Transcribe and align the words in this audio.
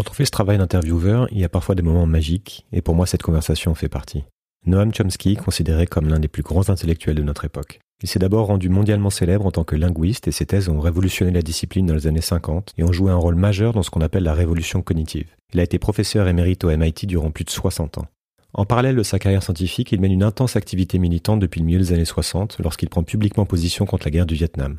Quand 0.00 0.12
on 0.12 0.14
fait 0.14 0.24
ce 0.24 0.30
travail 0.30 0.56
d'intervieweur, 0.56 1.28
il 1.30 1.40
y 1.40 1.44
a 1.44 1.50
parfois 1.50 1.74
des 1.74 1.82
moments 1.82 2.06
magiques, 2.06 2.64
et 2.72 2.80
pour 2.80 2.94
moi 2.94 3.04
cette 3.04 3.22
conversation 3.22 3.74
fait 3.74 3.90
partie. 3.90 4.24
Noam 4.64 4.94
Chomsky, 4.94 5.36
considéré 5.36 5.86
comme 5.86 6.08
l'un 6.08 6.18
des 6.18 6.26
plus 6.26 6.42
grands 6.42 6.70
intellectuels 6.70 7.16
de 7.16 7.22
notre 7.22 7.44
époque. 7.44 7.80
Il 8.02 8.08
s'est 8.08 8.18
d'abord 8.18 8.46
rendu 8.46 8.70
mondialement 8.70 9.10
célèbre 9.10 9.44
en 9.44 9.50
tant 9.50 9.62
que 9.62 9.76
linguiste 9.76 10.26
et 10.26 10.32
ses 10.32 10.46
thèses 10.46 10.70
ont 10.70 10.80
révolutionné 10.80 11.32
la 11.32 11.42
discipline 11.42 11.84
dans 11.84 11.92
les 11.92 12.06
années 12.06 12.22
50 12.22 12.72
et 12.78 12.82
ont 12.82 12.92
joué 12.92 13.10
un 13.10 13.16
rôle 13.16 13.34
majeur 13.34 13.74
dans 13.74 13.82
ce 13.82 13.90
qu'on 13.90 14.00
appelle 14.00 14.22
la 14.22 14.32
révolution 14.32 14.80
cognitive. 14.80 15.34
Il 15.52 15.60
a 15.60 15.64
été 15.64 15.78
professeur 15.78 16.28
émérite 16.28 16.64
au 16.64 16.74
MIT 16.74 17.06
durant 17.06 17.30
plus 17.30 17.44
de 17.44 17.50
60 17.50 17.98
ans. 17.98 18.06
En 18.54 18.64
parallèle 18.64 18.96
de 18.96 19.02
sa 19.02 19.18
carrière 19.18 19.42
scientifique, 19.42 19.92
il 19.92 20.00
mène 20.00 20.12
une 20.12 20.22
intense 20.22 20.56
activité 20.56 20.98
militante 20.98 21.40
depuis 21.40 21.60
le 21.60 21.66
milieu 21.66 21.78
des 21.78 21.92
années 21.92 22.06
60 22.06 22.56
lorsqu'il 22.60 22.88
prend 22.88 23.02
publiquement 23.02 23.44
position 23.44 23.84
contre 23.84 24.06
la 24.06 24.12
guerre 24.12 24.24
du 24.24 24.34
Vietnam. 24.34 24.78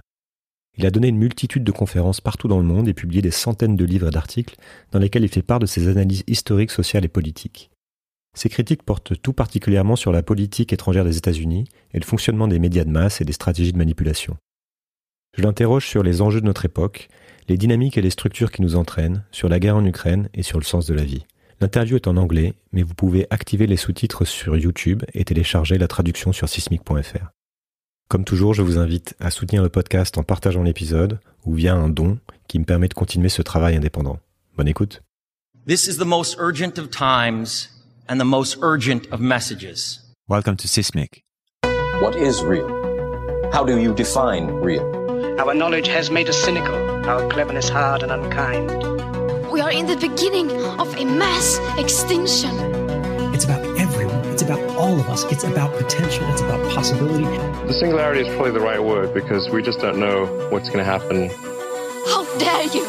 Il 0.78 0.86
a 0.86 0.92
donné 0.92 1.10
une 1.10 1.18
multitude 1.18 1.64
de 1.64 1.72
conférences 1.72 2.22
partout 2.22 2.48
dans 2.48 2.58
le 2.58 2.64
monde 2.64 2.88
et 2.88 2.94
publié 2.94 3.22
des 3.22 3.32
centaines 3.32 3.76
de 3.76 3.86
livres 3.86 4.08
et 4.08 4.12
d'articles 4.12 4.56
dans 4.92 5.00
lesquels 5.00 5.24
il 5.24 5.30
fait 5.30 5.42
part 5.42 5.60
de 5.60 5.66
ses 5.66 5.88
analyses 5.88 6.24
historiques, 6.28 6.72
sociales 6.72 7.06
et 7.06 7.10
politiques. 7.10 7.72
Ses 8.34 8.50
critiques 8.50 8.84
portent 8.84 9.22
tout 9.22 9.34
particulièrement 9.34 9.98
sur 9.98 10.12
la 10.12 10.24
politique 10.24 10.72
étrangère 10.72 11.04
des 11.04 11.18
États-Unis 11.18 11.66
et 11.94 12.00
le 12.00 12.06
fonctionnement 12.06 12.48
des 12.48 12.60
médias 12.60 12.86
de 12.86 12.90
masse 12.90 13.20
et 13.20 13.26
des 13.26 13.34
stratégies 13.34 13.74
de 13.74 13.78
manipulation. 13.78 14.38
Je 15.38 15.44
l'interroge 15.44 15.88
sur 15.88 16.04
les 16.04 16.22
enjeux 16.22 16.42
de 16.42 16.46
notre 16.46 16.66
époque, 16.66 17.10
les 17.50 17.58
dynamiques 17.58 17.98
et 17.98 18.02
les 18.02 18.10
structures 18.10 18.52
qui 18.52 18.62
nous 18.62 18.76
entraînent, 18.76 19.26
sur 19.32 19.50
la 19.50 19.60
guerre 19.60 19.78
en 19.78 19.86
Ukraine 19.86 20.30
et 20.34 20.44
sur 20.44 20.60
le 20.60 20.66
sens 20.66 20.86
de 20.86 20.94
la 20.94 21.04
vie. 21.04 21.26
L'interview 21.60 21.98
est 21.98 22.08
en 22.08 22.18
anglais, 22.18 22.54
mais 22.72 22.84
vous 22.84 22.96
pouvez 22.96 23.28
activer 23.30 23.68
les 23.68 23.78
sous-titres 23.78 24.26
sur 24.26 24.58
YouTube 24.58 25.04
et 25.14 25.26
télécharger 25.26 25.78
la 25.78 25.88
traduction 25.88 26.32
sur 26.32 26.50
sismic.fr. 26.50 27.32
Comme 28.12 28.26
toujours, 28.26 28.54
je 28.54 28.62
vous 28.62 28.78
invite 28.78 29.16
à 29.22 29.32
soutenir 29.32 29.64
le 29.64 29.70
podcast 29.70 30.18
en 30.18 30.24
partageant 30.24 30.64
l'épisode 30.64 31.18
ou 31.46 31.54
via 31.54 31.76
un 31.76 31.88
don 31.88 32.20
qui 32.50 32.60
me 32.60 32.66
permet 32.66 32.90
de 32.90 32.94
continuer 32.94 33.30
ce 33.30 33.42
travail 33.42 33.78
indépendant. 33.78 34.20
Bonne 34.58 34.68
écoute. 34.68 35.02
This 35.66 35.88
is 35.88 35.98
the 35.98 36.06
most 36.06 36.36
urgent 36.38 36.78
of 36.78 36.90
times 36.90 37.70
and 38.10 38.18
the 38.18 38.26
most 38.26 38.58
urgent 38.62 39.08
of 39.14 39.22
messages. 39.22 40.02
Welcome 40.28 40.58
to 40.58 40.68
Sismic. 40.68 41.24
What 42.02 42.18
is 42.18 42.44
real? 42.44 42.68
How 43.54 43.64
do 43.64 43.78
you 43.78 43.94
define 43.94 44.48
real? 44.62 44.84
Our 45.40 45.54
knowledge 45.54 45.88
has 45.88 46.12
made 46.12 46.28
us 46.28 46.36
cynical, 46.36 46.76
our 47.08 47.26
cleverness 47.30 47.70
hard 47.70 48.04
and 48.04 48.12
unkind. 48.12 48.72
We 49.54 49.62
are 49.62 49.72
in 49.72 49.86
the 49.86 49.96
beginning 49.96 50.52
of 50.82 50.94
a 50.98 51.06
mass 51.06 51.62
extinction. 51.78 52.52
It's 53.34 53.46
about 53.46 53.64
about 54.52 54.76
all 54.78 55.00
of 55.00 55.10
us. 55.10 55.24
It's 55.32 55.44
about 55.44 55.74
potential. 55.78 56.28
It's 56.32 56.42
about 56.42 56.70
possibility. 56.74 57.24
The 57.68 57.74
singularity 57.74 58.22
is 58.22 58.28
probably 58.36 58.52
the 58.52 58.60
right 58.60 58.84
word 58.84 59.14
because 59.14 59.50
we 59.50 59.62
just 59.62 59.80
don't 59.80 59.98
know 59.98 60.26
what's 60.50 60.70
going 60.70 60.80
to 60.80 60.84
happen. 60.84 61.30
How 62.08 62.38
dare 62.38 62.68
you! 62.74 62.86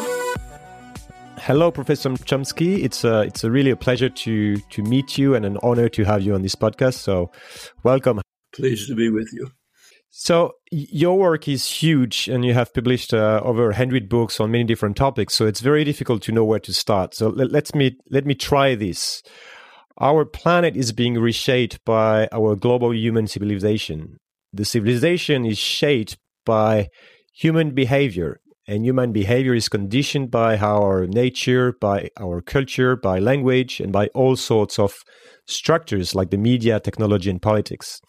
Hello, 1.37 1.71
Professor 1.71 2.09
Chomsky. 2.09 2.83
It's 2.83 3.03
a, 3.03 3.21
it's 3.21 3.43
a 3.43 3.51
really 3.51 3.71
a 3.71 3.75
pleasure 3.75 4.09
to 4.09 4.57
to 4.57 4.81
meet 4.83 5.17
you 5.17 5.35
and 5.35 5.45
an 5.45 5.57
honor 5.63 5.89
to 5.89 6.03
have 6.03 6.21
you 6.21 6.33
on 6.35 6.41
this 6.41 6.55
podcast. 6.55 6.95
So, 6.95 7.31
welcome. 7.83 8.21
Pleased 8.53 8.87
to 8.89 8.95
be 8.95 9.09
with 9.09 9.29
you. 9.33 9.49
So 10.15 10.53
your 10.71 11.17
work 11.17 11.47
is 11.47 11.67
huge, 11.67 12.27
and 12.27 12.45
you 12.45 12.53
have 12.53 12.73
published 12.73 13.13
uh, 13.13 13.41
over 13.43 13.71
hundred 13.71 14.07
books 14.09 14.39
on 14.39 14.51
many 14.51 14.63
different 14.63 14.95
topics. 14.95 15.33
So 15.33 15.47
it's 15.47 15.59
very 15.59 15.83
difficult 15.83 16.21
to 16.23 16.31
know 16.31 16.45
where 16.45 16.59
to 16.59 16.73
start. 16.73 17.15
So 17.15 17.29
let, 17.29 17.51
let's 17.51 17.73
me 17.73 17.97
let 18.09 18.25
me 18.25 18.35
try 18.35 18.75
this. 18.75 19.23
Our 19.99 20.25
planet 20.25 20.75
is 20.75 20.91
being 20.91 21.15
reshaped 21.15 21.83
by 21.85 22.27
our 22.31 22.55
global 22.55 22.93
human 22.95 23.27
civilization. 23.27 24.17
The 24.51 24.65
civilization 24.65 25.45
is 25.45 25.57
shaped 25.57 26.17
by 26.45 26.89
human 27.33 27.71
behavior, 27.75 28.39
and 28.67 28.85
human 28.85 29.11
behavior 29.11 29.53
is 29.53 29.69
conditioned 29.69 30.31
by 30.31 30.57
our 30.57 31.05
nature, 31.05 31.73
by 31.79 32.09
our 32.19 32.41
culture, 32.41 32.95
by 32.95 33.19
language, 33.19 33.79
and 33.79 33.91
by 33.91 34.07
all 34.07 34.35
sorts 34.35 34.79
of 34.79 34.95
structures 35.45 36.15
like 36.15 36.31
the 36.31 36.37
media, 36.37 36.79
technology, 36.79 37.29
and 37.29 37.41
politics. 37.41 38.01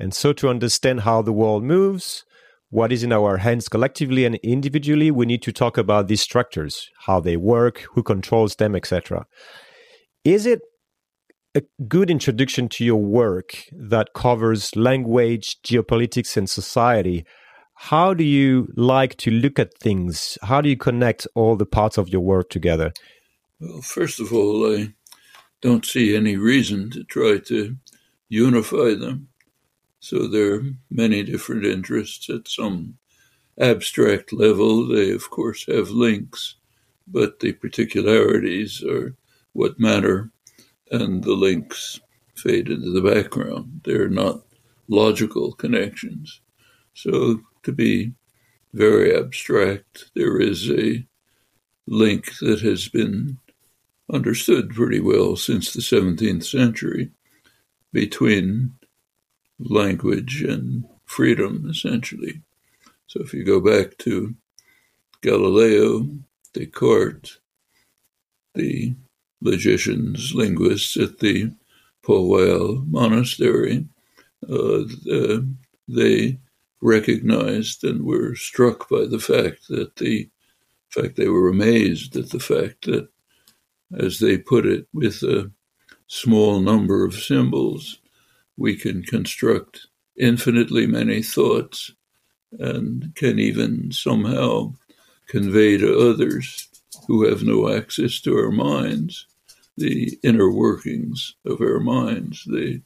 And 0.00 0.12
so, 0.12 0.32
to 0.32 0.48
understand 0.48 1.00
how 1.00 1.22
the 1.22 1.32
world 1.32 1.62
moves, 1.62 2.24
what 2.70 2.92
is 2.92 3.04
in 3.04 3.12
our 3.12 3.36
hands 3.36 3.68
collectively 3.68 4.24
and 4.24 4.36
individually, 4.36 5.10
we 5.10 5.26
need 5.26 5.42
to 5.42 5.52
talk 5.52 5.78
about 5.78 6.08
these 6.08 6.22
structures, 6.22 6.88
how 7.06 7.20
they 7.20 7.36
work, 7.36 7.84
who 7.92 8.02
controls 8.02 8.56
them, 8.56 8.74
etc. 8.74 9.26
Is 10.24 10.46
it 10.46 10.60
a 11.54 11.62
good 11.88 12.10
introduction 12.10 12.68
to 12.68 12.84
your 12.84 13.02
work 13.02 13.64
that 13.72 14.14
covers 14.14 14.76
language, 14.76 15.60
geopolitics, 15.62 16.36
and 16.36 16.48
society? 16.48 17.24
How 17.74 18.14
do 18.14 18.24
you 18.24 18.68
like 18.76 19.16
to 19.18 19.30
look 19.30 19.58
at 19.58 19.74
things? 19.78 20.36
How 20.42 20.60
do 20.60 20.68
you 20.68 20.76
connect 20.76 21.26
all 21.34 21.56
the 21.56 21.66
parts 21.66 21.98
of 21.98 22.08
your 22.08 22.20
work 22.20 22.50
together? 22.50 22.92
Well, 23.58 23.80
first 23.82 24.20
of 24.20 24.32
all, 24.32 24.74
I 24.74 24.94
don't 25.60 25.84
see 25.84 26.14
any 26.14 26.36
reason 26.36 26.90
to 26.90 27.04
try 27.04 27.38
to 27.46 27.76
unify 28.28 28.94
them. 28.94 29.28
So 29.98 30.26
there 30.26 30.54
are 30.54 30.62
many 30.90 31.22
different 31.22 31.66
interests 31.66 32.30
at 32.30 32.48
some 32.48 32.96
abstract 33.58 34.32
level. 34.32 34.86
They, 34.86 35.10
of 35.10 35.28
course, 35.30 35.66
have 35.66 35.90
links, 35.90 36.56
but 37.06 37.40
the 37.40 37.52
particularities 37.52 38.82
are 38.82 39.16
what 39.52 39.80
matter, 39.80 40.30
and 40.90 41.22
the 41.24 41.34
links 41.34 42.00
fade 42.34 42.68
into 42.68 42.90
the 42.90 43.02
background. 43.02 43.82
They're 43.84 44.08
not 44.08 44.40
logical 44.88 45.52
connections. 45.52 46.40
So, 46.94 47.40
to 47.62 47.72
be 47.72 48.12
very 48.72 49.16
abstract, 49.16 50.10
there 50.14 50.40
is 50.40 50.70
a 50.70 51.04
link 51.86 52.38
that 52.40 52.60
has 52.60 52.88
been 52.88 53.38
understood 54.12 54.70
pretty 54.70 55.00
well 55.00 55.36
since 55.36 55.72
the 55.72 55.80
17th 55.80 56.44
century 56.44 57.10
between 57.92 58.72
language 59.58 60.42
and 60.42 60.84
freedom, 61.04 61.66
essentially. 61.68 62.42
So 63.06 63.20
if 63.20 63.34
you 63.34 63.44
go 63.44 63.60
back 63.60 63.98
to 63.98 64.34
Galileo, 65.20 66.08
Descartes, 66.54 67.38
the 68.54 68.94
logicians, 69.40 70.34
linguists 70.34 70.96
at 70.96 71.18
the 71.18 71.52
Port-Royal 72.02 72.84
Monastery, 72.86 73.86
uh, 74.48 74.82
uh, 75.12 75.40
they 75.88 76.38
recognized 76.80 77.84
and 77.84 78.04
were 78.04 78.34
struck 78.34 78.88
by 78.88 79.04
the 79.04 79.18
fact 79.18 79.68
that 79.68 79.96
the 79.96 80.22
in 80.22 81.02
fact 81.02 81.16
they 81.16 81.28
were 81.28 81.48
amazed 81.48 82.16
at 82.16 82.30
the 82.30 82.40
fact 82.40 82.86
that 82.86 83.08
as 83.98 84.18
they 84.18 84.38
put 84.38 84.66
it 84.66 84.86
with 84.92 85.22
a 85.22 85.50
small 86.06 86.58
number 86.60 87.04
of 87.04 87.14
symbols 87.14 88.00
we 88.56 88.74
can 88.74 89.02
construct 89.02 89.86
infinitely 90.18 90.86
many 90.86 91.22
thoughts 91.22 91.92
and 92.58 93.14
can 93.14 93.38
even 93.38 93.92
somehow 93.92 94.72
convey 95.28 95.76
to 95.76 96.10
others 96.10 96.68
who 97.06 97.24
have 97.24 97.42
no 97.42 97.72
access 97.72 98.20
to 98.20 98.36
our 98.36 98.50
minds 98.50 99.26
the 99.80 100.18
inner 100.24 100.52
workings 100.52 101.36
of 101.46 101.60
our 101.62 101.80
minds. 101.80 102.44
They 102.46 102.82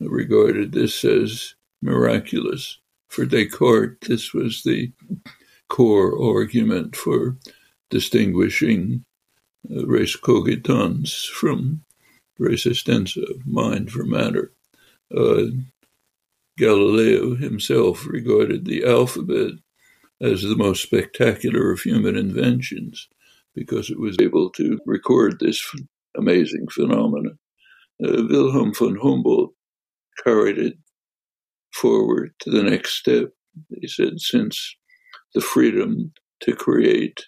regarded 0.00 0.72
this 0.72 1.04
as 1.04 1.54
miraculous. 1.82 2.78
For 3.08 3.26
Descartes, 3.26 4.00
this 4.08 4.34
was 4.34 4.62
the 4.62 4.92
core 5.68 6.20
argument 6.38 6.96
for 6.96 7.36
distinguishing 7.90 9.04
uh, 9.70 9.86
res 9.86 10.16
cogitans 10.16 11.26
from 11.26 11.84
res 12.38 12.64
extensa, 12.64 13.24
mind 13.46 13.92
for 13.92 14.04
matter. 14.04 14.52
Uh, 15.16 15.44
Galileo 16.58 17.34
himself 17.34 18.06
regarded 18.06 18.64
the 18.64 18.84
alphabet 18.84 19.52
as 20.20 20.42
the 20.42 20.56
most 20.56 20.82
spectacular 20.82 21.72
of 21.72 21.80
human 21.80 22.16
inventions 22.16 23.08
because 23.54 23.90
it 23.90 23.98
was 23.98 24.16
able 24.20 24.50
to 24.50 24.80
record 24.86 25.40
this 25.40 25.60
amazing 26.16 26.66
phenomenon. 26.70 27.38
Uh, 28.04 28.24
Wilhelm 28.28 28.72
von 28.74 28.96
Humboldt 28.96 29.52
carried 30.24 30.58
it 30.58 30.74
forward 31.74 32.32
to 32.40 32.50
the 32.50 32.62
next 32.62 32.98
step. 32.98 33.28
He 33.80 33.86
said, 33.88 34.18
since 34.18 34.76
the 35.34 35.40
freedom 35.40 36.12
to 36.40 36.54
create 36.54 37.24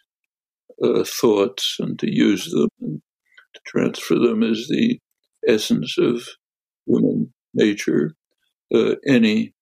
uh, 0.83 1.05
thoughts 1.05 1.77
and 1.79 1.99
to 1.99 2.13
use 2.13 2.51
them 2.51 2.69
and 2.81 3.01
to 3.55 3.61
transfer 3.67 4.17
them 4.17 4.43
is 4.43 4.69
the 4.69 4.99
essence 5.47 5.97
of 5.99 6.23
human 6.87 7.33
nature, 7.55 8.15
uh, 8.75 8.95
any 9.07 9.55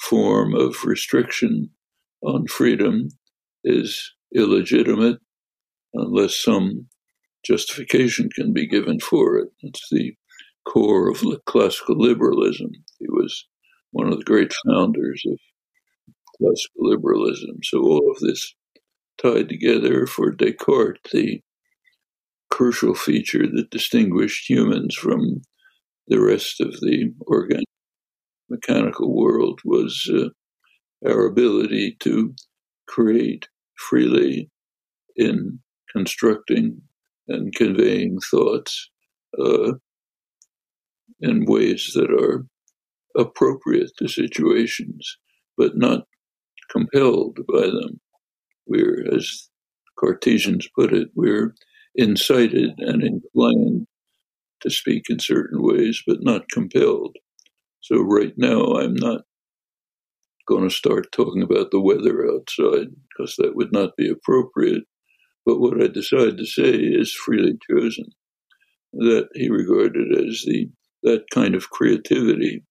form 0.00 0.54
of 0.54 0.84
restriction 0.84 1.70
on 2.22 2.46
freedom 2.46 3.08
is 3.64 4.12
illegitimate 4.34 5.18
unless 5.94 6.36
some 6.36 6.86
justification 7.44 8.28
can 8.34 8.52
be 8.52 8.66
given 8.66 9.00
for 9.00 9.38
it. 9.38 9.48
It's 9.62 9.86
the 9.90 10.14
core 10.66 11.10
of 11.10 11.22
classical 11.46 11.98
liberalism. 11.98 12.70
He 12.98 13.06
was 13.08 13.46
one 13.92 14.12
of 14.12 14.18
the 14.18 14.24
great 14.24 14.52
founders 14.66 15.22
of 15.26 15.38
classical 16.36 16.90
liberalism. 16.90 17.58
So 17.62 17.80
all 17.80 18.10
of 18.10 18.18
this 18.20 18.54
tied 19.20 19.48
together 19.48 20.06
for 20.06 20.30
Descartes, 20.30 21.10
the 21.12 21.40
crucial 22.50 22.94
feature 22.94 23.46
that 23.46 23.70
distinguished 23.70 24.48
humans 24.48 24.94
from 24.94 25.42
the 26.06 26.20
rest 26.20 26.60
of 26.60 26.72
the 26.80 27.12
organic 27.26 27.64
mechanical 28.48 29.14
world 29.14 29.60
was 29.64 30.10
uh, 30.12 30.28
our 31.06 31.26
ability 31.26 31.96
to 32.00 32.34
create 32.88 33.48
freely 33.76 34.50
in 35.16 35.58
constructing 35.92 36.80
and 37.28 37.54
conveying 37.54 38.18
thoughts 38.30 38.90
uh, 39.38 39.72
in 41.20 41.44
ways 41.46 41.90
that 41.94 42.10
are 42.10 42.46
appropriate 43.16 43.90
to 43.98 44.08
situations, 44.08 45.16
but 45.56 45.76
not 45.76 46.04
compelled 46.70 47.38
by 47.52 47.62
them. 47.62 48.00
We're, 48.66 49.06
as 49.14 49.48
Cartesians 49.98 50.68
put 50.74 50.92
it, 50.92 51.08
we're 51.14 51.54
incited 51.94 52.72
and 52.78 53.02
inclined 53.02 53.86
to 54.60 54.70
speak 54.70 55.04
in 55.08 55.18
certain 55.18 55.62
ways, 55.62 56.02
but 56.06 56.22
not 56.22 56.48
compelled. 56.50 57.16
So, 57.80 58.00
right 58.00 58.34
now, 58.36 58.74
I'm 58.74 58.94
not 58.94 59.22
going 60.46 60.68
to 60.68 60.74
start 60.74 61.12
talking 61.12 61.42
about 61.42 61.70
the 61.70 61.80
weather 61.80 62.26
outside 62.30 62.88
because 63.08 63.36
that 63.36 63.54
would 63.54 63.72
not 63.72 63.96
be 63.96 64.08
appropriate. 64.08 64.84
But 65.48 65.60
what 65.60 65.82
I 65.82 65.86
decided 65.86 66.36
to 66.36 66.44
say 66.44 66.74
is 66.74 67.10
freely 67.10 67.56
chosen 67.70 68.04
that 68.92 69.30
he 69.32 69.48
regarded 69.48 70.12
as 70.12 70.44
the 70.44 70.68
that 71.04 71.24
kind 71.30 71.54
of 71.54 71.70
creativity 71.70 72.62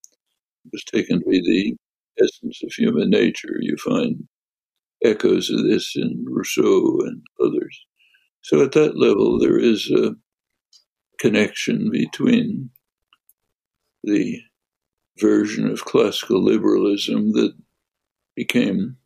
was 0.72 0.84
taken 0.84 1.18
to 1.18 1.26
be 1.28 1.42
the 1.42 2.24
essence 2.24 2.62
of 2.64 2.72
human 2.74 3.10
nature. 3.10 3.58
You 3.62 3.78
find 3.84 4.28
echoes 5.04 5.50
of 5.50 5.64
this 5.64 5.94
in 5.96 6.24
Rousseau 6.30 7.00
and 7.02 7.24
others. 7.44 7.84
So 8.44 8.62
at 8.62 8.74
that 8.74 8.96
level, 8.96 9.40
there 9.40 9.58
is 9.58 9.90
a 9.90 10.12
connection 11.18 11.90
between 11.90 12.70
the 14.04 14.40
version 15.20 15.68
of 15.68 15.84
classical 15.86 16.44
liberalism 16.44 17.32
that 17.32 17.56
became 18.36 18.98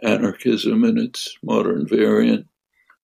anarchism 0.00 0.84
in 0.84 0.96
its 0.96 1.36
modern 1.42 1.88
variant. 1.88 2.46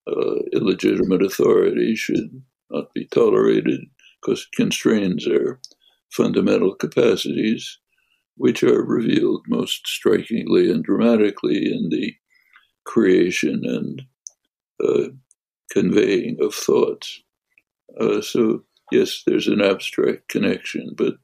Uh, 0.08 0.36
illegitimate 0.52 1.22
authority 1.22 1.96
should 1.96 2.42
not 2.70 2.92
be 2.94 3.06
tolerated 3.06 3.80
because 4.20 4.42
it 4.42 4.56
constrains 4.56 5.26
our 5.26 5.60
fundamental 6.10 6.74
capacities, 6.74 7.78
which 8.36 8.62
are 8.62 8.84
revealed 8.84 9.44
most 9.48 9.86
strikingly 9.86 10.70
and 10.70 10.84
dramatically 10.84 11.72
in 11.72 11.88
the 11.90 12.14
creation 12.84 13.62
and 13.64 14.02
uh, 14.82 15.08
conveying 15.70 16.36
of 16.40 16.54
thoughts. 16.54 17.22
Uh, 18.00 18.20
so, 18.20 18.62
yes, 18.92 19.22
there's 19.26 19.48
an 19.48 19.60
abstract 19.60 20.28
connection, 20.28 20.92
but 20.96 21.14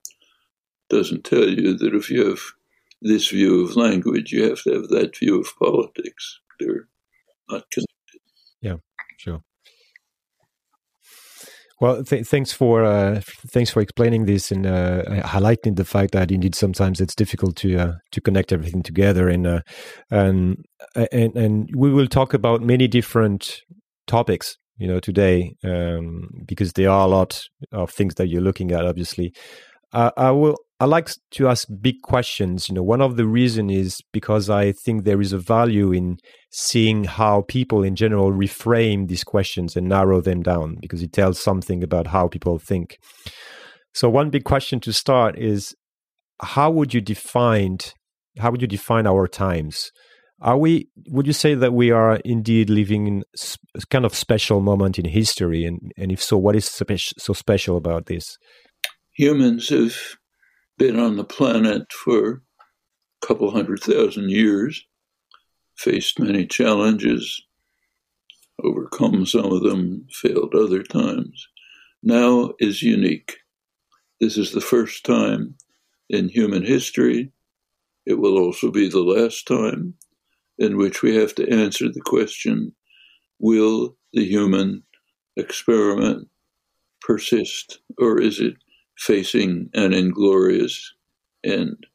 doesn't 0.91 1.25
tell 1.25 1.49
you 1.49 1.77
that 1.79 1.95
if 1.95 2.11
you 2.11 2.29
have 2.29 2.41
this 3.01 3.29
view 3.29 3.65
of 3.65 3.77
language, 3.77 4.33
you 4.33 4.49
have 4.49 4.63
to 4.63 4.73
have 4.73 4.89
that 4.89 5.17
view 5.17 5.41
of 5.41 5.49
politics. 5.59 6.41
They're 6.61 6.89
not 7.49 7.65
connected. 7.71 8.21
Yeah, 8.61 8.77
sure. 9.17 9.43
Well, 11.83 12.05
th- 12.05 12.29
thanks 12.29 12.53
for 12.53 12.85
uh, 12.85 13.21
thanks 13.49 13.73
for 13.73 13.81
explaining 13.81 14.27
this 14.27 14.53
and 14.53 14.67
uh, 14.67 15.03
highlighting 15.25 15.75
the 15.75 15.85
fact 15.85 16.13
that 16.13 16.31
indeed 16.31 16.55
sometimes 16.55 17.01
it's 17.01 17.17
difficult 17.17 17.57
to 17.57 17.77
uh, 17.77 17.93
to 18.13 18.21
connect 18.21 18.53
everything 18.53 18.85
together. 18.85 19.29
And, 19.29 19.49
uh, 19.49 19.63
and 20.09 20.65
and 21.11 21.37
and 21.37 21.69
we 21.75 21.91
will 21.91 22.07
talk 22.07 22.35
about 22.35 22.63
many 22.63 22.87
different 22.87 23.63
topics, 24.07 24.57
you 24.77 24.87
know, 24.87 25.01
today 25.01 25.57
um, 25.65 26.29
because 26.47 26.75
there 26.75 26.89
are 26.89 27.05
a 27.05 27.11
lot 27.11 27.43
of 27.73 27.91
things 27.91 28.15
that 28.15 28.29
you're 28.29 28.41
looking 28.41 28.71
at. 28.71 28.87
Obviously, 28.87 29.35
I 29.93 30.31
will 30.31 30.55
I 30.83 30.85
like 30.87 31.11
to 31.31 31.47
ask 31.47 31.69
big 31.81 32.03
questions. 32.03 32.69
You 32.69 32.75
know, 32.75 32.83
one 32.83 33.01
of 33.01 33.17
the 33.17 33.25
reason 33.25 33.71
is 33.71 34.01
because 34.13 34.51
I 34.51 34.73
think 34.73 35.05
there 35.05 35.21
is 35.21 35.33
a 35.33 35.39
value 35.39 35.93
in 35.93 36.19
seeing 36.51 37.05
how 37.05 37.43
people 37.43 37.85
in 37.85 37.95
general 37.95 38.33
reframe 38.33 39.07
these 39.07 39.23
questions 39.23 39.77
and 39.77 39.89
narrow 39.89 40.21
them 40.21 40.43
down 40.43 40.79
because 40.81 41.01
it 41.01 41.13
tells 41.13 41.41
something 41.41 41.85
about 41.85 42.09
how 42.09 42.27
people 42.27 42.59
think. 42.59 42.99
So 43.95 44.11
one 44.11 44.31
big 44.31 44.43
question 44.43 44.81
to 44.81 44.93
start 44.93 45.39
is 45.39 45.73
how 46.41 46.73
would 46.73 46.93
you 46.93 47.01
define 47.01 47.79
how 48.39 48.51
would 48.51 48.61
you 48.61 48.67
define 48.67 49.07
our 49.07 49.29
times? 49.29 49.93
Are 50.41 50.59
we 50.59 50.89
would 51.11 51.29
you 51.29 51.33
say 51.33 51.55
that 51.55 51.75
we 51.75 51.93
are 51.93 52.17
indeed 52.25 52.69
living 52.69 53.07
in 53.07 53.23
a 53.77 53.87
kind 53.89 54.05
of 54.05 54.17
special 54.17 54.61
moment 54.61 54.99
in 54.99 55.05
history 55.05 55.65
and 55.65 55.93
and 55.97 56.11
if 56.11 56.21
so 56.21 56.37
what 56.37 56.57
is 56.57 56.65
so 56.67 57.33
special 57.35 57.77
about 57.77 58.07
this? 58.07 58.37
Humans 59.13 59.69
have 59.69 60.17
been 60.83 60.99
on 60.99 61.15
the 61.15 61.23
planet 61.23 61.93
for 61.93 62.43
a 63.23 63.27
couple 63.27 63.49
hundred 63.53 63.79
thousand 63.79 64.29
years, 64.31 64.85
faced 65.77 66.19
many 66.19 66.45
challenges, 66.45 67.41
overcome 68.65 69.25
some 69.25 69.45
of 69.45 69.63
them, 69.63 70.05
failed 70.11 70.53
other 70.57 70.83
times. 70.83 71.47
Now 72.03 72.55
is 72.59 72.83
unique. 72.83 73.37
This 74.21 74.37
is 74.37 74.51
the 74.51 74.61
first 74.61 75.07
time 75.07 75.55
in 76.11 76.29
human 76.29 76.65
history. 76.65 77.31
It 78.05 78.15
will 78.15 78.37
also 78.37 78.73
be 78.73 78.89
the 78.89 79.05
last 79.05 79.47
time 79.47 79.95
in 80.59 80.79
which 80.79 81.01
we 81.01 81.15
have 81.15 81.33
to 81.37 81.49
answer 81.49 81.91
the 81.91 82.01
question 82.01 82.75
will 83.39 83.97
the 84.13 84.25
human 84.25 84.83
experiment 85.37 86.27
persist 87.03 87.79
or 87.99 88.21
is 88.21 88.41
it 88.41 88.57
facing 88.99 89.71
an 89.75 89.93
inglorious 89.93 90.95
end? 91.45 91.87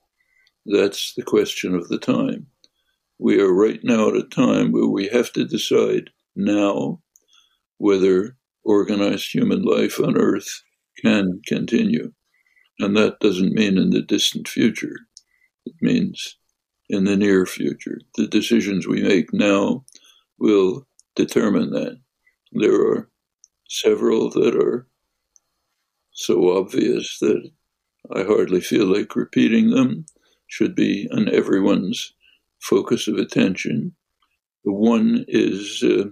That's 0.65 1.13
the 1.13 1.23
question 1.23 1.75
of 1.75 1.87
the 1.87 1.97
time. 1.97 2.47
We 3.19 3.39
are 3.39 3.53
right 3.53 3.79
now 3.83 4.09
at 4.09 4.15
a 4.15 4.23
time 4.23 4.71
where 4.71 4.87
we 4.87 5.07
have 5.07 5.31
to 5.33 5.45
decide 5.45 6.09
now 6.35 7.01
whether 7.77 8.35
organized 8.63 9.33
human 9.33 9.63
life 9.63 9.99
on 9.99 10.17
Earth 10.17 10.61
can 11.01 11.41
continue. 11.47 12.11
And 12.79 12.95
that 12.97 13.19
doesn't 13.19 13.53
mean 13.53 13.77
in 13.77 13.89
the 13.89 14.01
distant 14.01 14.47
future, 14.47 14.97
it 15.65 15.73
means 15.81 16.37
in 16.89 17.05
the 17.05 17.17
near 17.17 17.45
future. 17.45 17.99
The 18.15 18.27
decisions 18.27 18.87
we 18.87 19.01
make 19.01 19.33
now 19.33 19.83
will 20.37 20.87
determine 21.15 21.71
that. 21.71 21.99
There 22.51 22.79
are 22.91 23.09
several 23.67 24.29
that 24.31 24.55
are 24.55 24.87
so 26.17 26.57
obvious 26.57 27.19
that 27.19 27.47
I 28.11 28.23
hardly 28.23 28.59
feel 28.59 28.85
like 28.87 29.15
repeating 29.15 29.69
them, 29.69 30.05
should 30.47 30.73
be 30.75 31.07
on 31.11 31.29
everyone's 31.29 32.13
focus 32.59 33.07
of 33.07 33.17
attention. 33.17 33.93
One 34.63 35.25
is 35.27 35.83
uh, 35.83 36.05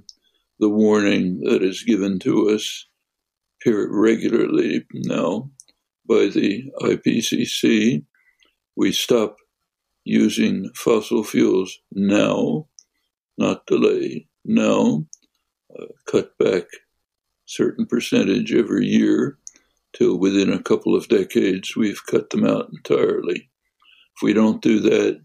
the 0.59 0.69
warning 0.69 1.39
that 1.45 1.63
is 1.63 1.83
given 1.83 2.19
to 2.19 2.49
us 2.49 2.85
here 3.63 3.89
regularly 3.91 4.85
now 4.93 5.49
by 6.07 6.27
the 6.27 6.71
IPCC. 6.81 8.05
We 8.75 8.91
stop 8.91 9.37
using 10.03 10.69
fossil 10.75 11.23
fuels 11.23 11.79
now, 11.91 12.67
not 13.39 13.65
delay, 13.65 14.27
now, 14.43 15.07
uh, 15.79 15.85
cut 16.05 16.37
back 16.37 16.65
certain 17.47 17.87
percentage 17.87 18.53
every 18.53 18.85
year 18.85 19.39
till 19.95 20.17
within 20.17 20.51
a 20.51 20.61
couple 20.61 20.95
of 20.95 21.07
decades 21.07 21.75
we've 21.75 22.05
cut 22.05 22.29
them 22.29 22.45
out 22.45 22.69
entirely. 22.73 23.49
If 24.15 24.21
we 24.23 24.33
don't 24.33 24.61
do 24.61 24.79
that, 24.81 25.21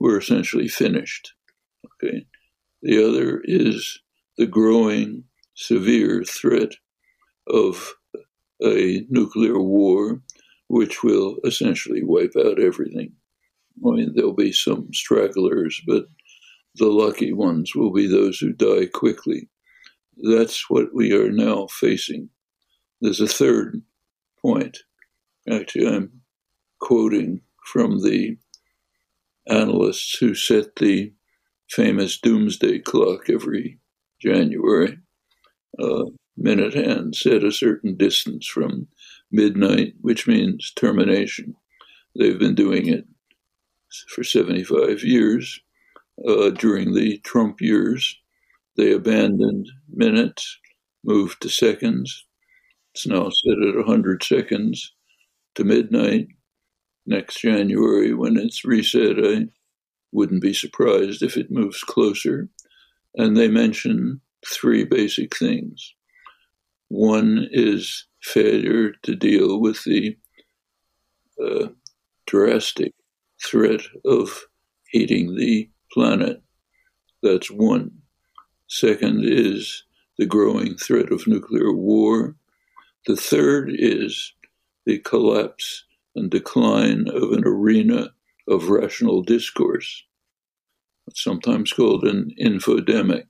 we're 0.00 0.18
essentially 0.18 0.68
finished. 0.68 1.32
Okay. 1.86 2.26
The 2.82 3.04
other 3.06 3.40
is 3.44 4.00
the 4.36 4.46
growing 4.46 5.24
severe 5.54 6.22
threat 6.24 6.72
of 7.48 7.94
a 8.62 9.04
nuclear 9.08 9.60
war, 9.60 10.22
which 10.68 11.02
will 11.02 11.38
essentially 11.44 12.02
wipe 12.04 12.34
out 12.38 12.60
everything. 12.60 13.12
I 13.86 13.90
mean, 13.90 14.12
there'll 14.14 14.34
be 14.34 14.52
some 14.52 14.88
stragglers, 14.92 15.80
but 15.86 16.06
the 16.76 16.86
lucky 16.86 17.32
ones 17.32 17.74
will 17.74 17.92
be 17.92 18.06
those 18.06 18.38
who 18.38 18.52
die 18.52 18.86
quickly. 18.86 19.48
That's 20.22 20.68
what 20.68 20.94
we 20.94 21.12
are 21.12 21.30
now 21.30 21.68
facing. 21.68 22.28
There's 23.00 23.20
a 23.20 23.28
third 23.28 23.82
point. 24.42 24.78
Actually, 25.50 25.88
I'm 25.88 26.20
quoting 26.80 27.40
from 27.64 28.02
the 28.02 28.36
analysts 29.46 30.18
who 30.18 30.34
set 30.34 30.76
the 30.76 31.12
famous 31.70 32.18
doomsday 32.18 32.78
clock 32.80 33.28
every 33.28 33.78
January. 34.20 34.98
Uh, 35.78 36.04
minute 36.36 36.74
hand 36.74 37.14
set 37.14 37.44
a 37.44 37.52
certain 37.52 37.96
distance 37.96 38.46
from 38.46 38.88
midnight, 39.30 39.94
which 40.00 40.26
means 40.26 40.72
termination. 40.74 41.54
They've 42.16 42.38
been 42.38 42.54
doing 42.54 42.88
it 42.88 43.06
for 44.08 44.24
75 44.24 45.02
years. 45.02 45.60
Uh, 46.26 46.50
during 46.50 46.94
the 46.94 47.18
Trump 47.18 47.60
years, 47.60 48.16
they 48.76 48.92
abandoned 48.92 49.68
minutes, 49.88 50.58
moved 51.04 51.40
to 51.42 51.48
seconds. 51.48 52.24
It's 52.98 53.06
now 53.06 53.28
set 53.30 53.62
at 53.62 53.76
100 53.76 54.24
seconds 54.24 54.92
to 55.54 55.62
midnight. 55.62 56.26
Next 57.06 57.40
January, 57.40 58.12
when 58.12 58.36
it's 58.36 58.64
reset, 58.64 59.24
I 59.24 59.46
wouldn't 60.10 60.42
be 60.42 60.52
surprised 60.52 61.22
if 61.22 61.36
it 61.36 61.48
moves 61.48 61.84
closer. 61.84 62.48
And 63.14 63.36
they 63.36 63.46
mention 63.46 64.20
three 64.44 64.82
basic 64.82 65.36
things. 65.36 65.94
One 66.88 67.46
is 67.52 68.04
failure 68.20 68.94
to 69.04 69.14
deal 69.14 69.60
with 69.60 69.84
the 69.84 70.16
uh, 71.40 71.68
drastic 72.26 72.94
threat 73.46 73.82
of 74.06 74.44
heating 74.88 75.36
the 75.36 75.70
planet. 75.92 76.42
That's 77.22 77.48
one. 77.48 77.92
Second 78.66 79.24
is 79.24 79.84
the 80.18 80.26
growing 80.26 80.76
threat 80.76 81.12
of 81.12 81.28
nuclear 81.28 81.72
war. 81.72 82.34
The 83.08 83.16
third 83.16 83.70
is 83.72 84.34
the 84.84 84.98
collapse 84.98 85.84
and 86.14 86.30
decline 86.30 87.08
of 87.08 87.32
an 87.32 87.42
arena 87.46 88.10
of 88.46 88.68
rational 88.68 89.22
discourse, 89.22 90.04
sometimes 91.14 91.72
called 91.72 92.04
an 92.04 92.34
infodemic. 92.38 93.24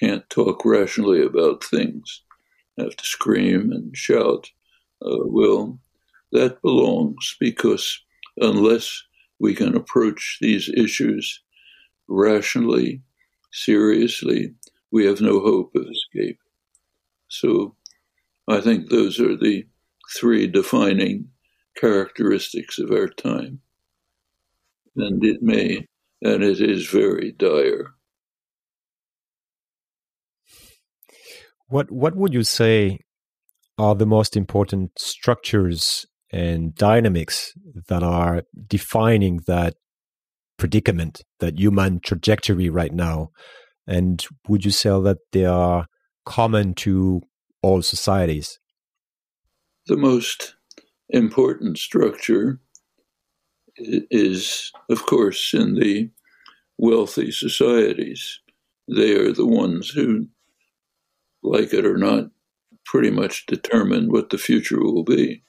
Can't 0.00 0.24
talk 0.30 0.64
rationally 0.64 1.22
about 1.22 1.62
things, 1.62 2.22
have 2.78 2.96
to 2.96 3.04
scream 3.04 3.72
and 3.72 3.94
shout. 3.94 4.50
Uh, 5.02 5.18
well, 5.26 5.78
that 6.32 6.62
belongs 6.62 7.36
because 7.38 8.00
unless 8.38 9.02
we 9.38 9.54
can 9.54 9.76
approach 9.76 10.38
these 10.40 10.70
issues 10.70 11.42
rationally, 12.08 13.02
seriously, 13.52 14.54
we 14.90 15.04
have 15.04 15.20
no 15.20 15.40
hope 15.40 15.74
of 15.74 15.84
escape. 15.90 16.38
So 17.28 17.76
I 18.48 18.62
think 18.62 18.88
those 18.88 19.20
are 19.20 19.36
the 19.36 19.66
three 20.16 20.46
defining 20.46 21.28
characteristics 21.76 22.78
of 22.78 22.90
our 22.90 23.08
time. 23.08 23.60
And 24.96 25.22
it 25.22 25.42
may, 25.42 25.86
and 26.22 26.42
it 26.42 26.60
is 26.60 26.88
very 26.88 27.32
dire. 27.32 27.94
What 31.68 31.92
what 31.92 32.16
would 32.16 32.32
you 32.32 32.42
say 32.42 33.00
are 33.76 33.94
the 33.94 34.06
most 34.06 34.36
important 34.36 34.98
structures 34.98 36.06
and 36.32 36.74
dynamics 36.74 37.52
that 37.88 38.02
are 38.02 38.42
defining 38.66 39.40
that 39.46 39.74
predicament, 40.56 41.22
that 41.40 41.58
human 41.58 42.00
trajectory 42.00 42.70
right 42.70 42.94
now? 42.94 43.28
And 43.86 44.26
would 44.48 44.64
you 44.64 44.70
say 44.70 44.90
that 44.90 45.18
they 45.32 45.44
are 45.44 45.86
common 46.24 46.74
to 46.74 47.22
all 47.62 47.82
societies? 47.82 48.58
The 49.86 49.96
most 49.96 50.54
important 51.10 51.78
structure 51.78 52.60
is, 53.76 54.72
of 54.90 55.06
course, 55.06 55.54
in 55.54 55.74
the 55.74 56.10
wealthy 56.76 57.30
societies. 57.30 58.40
They 58.88 59.14
are 59.14 59.32
the 59.32 59.46
ones 59.46 59.90
who, 59.90 60.28
like 61.42 61.72
it 61.72 61.84
or 61.84 61.96
not, 61.96 62.30
pretty 62.84 63.10
much 63.10 63.46
determine 63.46 64.10
what 64.10 64.30
the 64.30 64.38
future 64.38 64.80
will 64.80 65.04
be. 65.04 65.42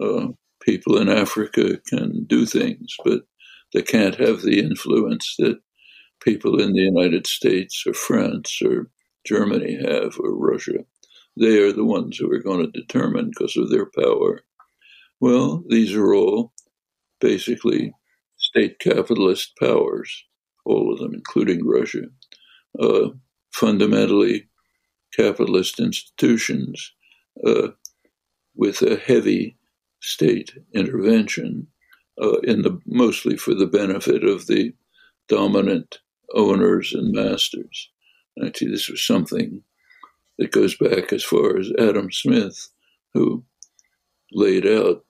Uh, 0.00 0.28
people 0.62 0.98
in 0.98 1.08
Africa 1.08 1.80
can 1.88 2.24
do 2.24 2.46
things, 2.46 2.94
but 3.04 3.22
they 3.72 3.82
can't 3.82 4.16
have 4.16 4.42
the 4.42 4.60
influence 4.60 5.34
that 5.38 5.60
people 6.22 6.60
in 6.60 6.72
the 6.72 6.80
United 6.80 7.26
States 7.26 7.84
or 7.86 7.94
France 7.94 8.60
or 8.62 8.90
Germany 9.24 9.78
have 9.82 10.18
or 10.18 10.36
Russia. 10.36 10.84
They 11.36 11.58
are 11.58 11.72
the 11.72 11.84
ones 11.84 12.18
who 12.18 12.30
are 12.32 12.42
going 12.42 12.60
to 12.60 12.80
determine 12.80 13.30
because 13.30 13.56
of 13.56 13.70
their 13.70 13.86
power. 13.86 14.42
Well, 15.20 15.62
these 15.68 15.94
are 15.94 16.14
all 16.14 16.52
basically 17.20 17.94
state 18.36 18.78
capitalist 18.78 19.52
powers, 19.58 20.24
all 20.64 20.92
of 20.92 20.98
them, 20.98 21.14
including 21.14 21.66
Russia. 21.66 22.02
Uh, 22.78 23.10
fundamentally 23.52 24.48
capitalist 25.14 25.80
institutions 25.80 26.92
uh, 27.46 27.68
with 28.54 28.82
a 28.82 28.96
heavy 28.96 29.56
state 30.00 30.52
intervention 30.74 31.66
uh, 32.22 32.38
in 32.40 32.62
the 32.62 32.78
mostly 32.86 33.36
for 33.36 33.54
the 33.54 33.66
benefit 33.66 34.24
of 34.24 34.46
the 34.46 34.72
dominant 35.28 35.98
owners 36.34 36.92
and 36.92 37.12
masters. 37.12 37.90
Actually, 38.44 38.70
this 38.70 38.88
was 38.88 39.04
something 39.04 39.62
that 40.40 40.52
goes 40.52 40.74
back 40.74 41.12
as 41.12 41.22
far 41.22 41.58
as 41.58 41.70
Adam 41.78 42.10
Smith, 42.10 42.70
who 43.12 43.44
laid 44.32 44.66
out 44.66 45.04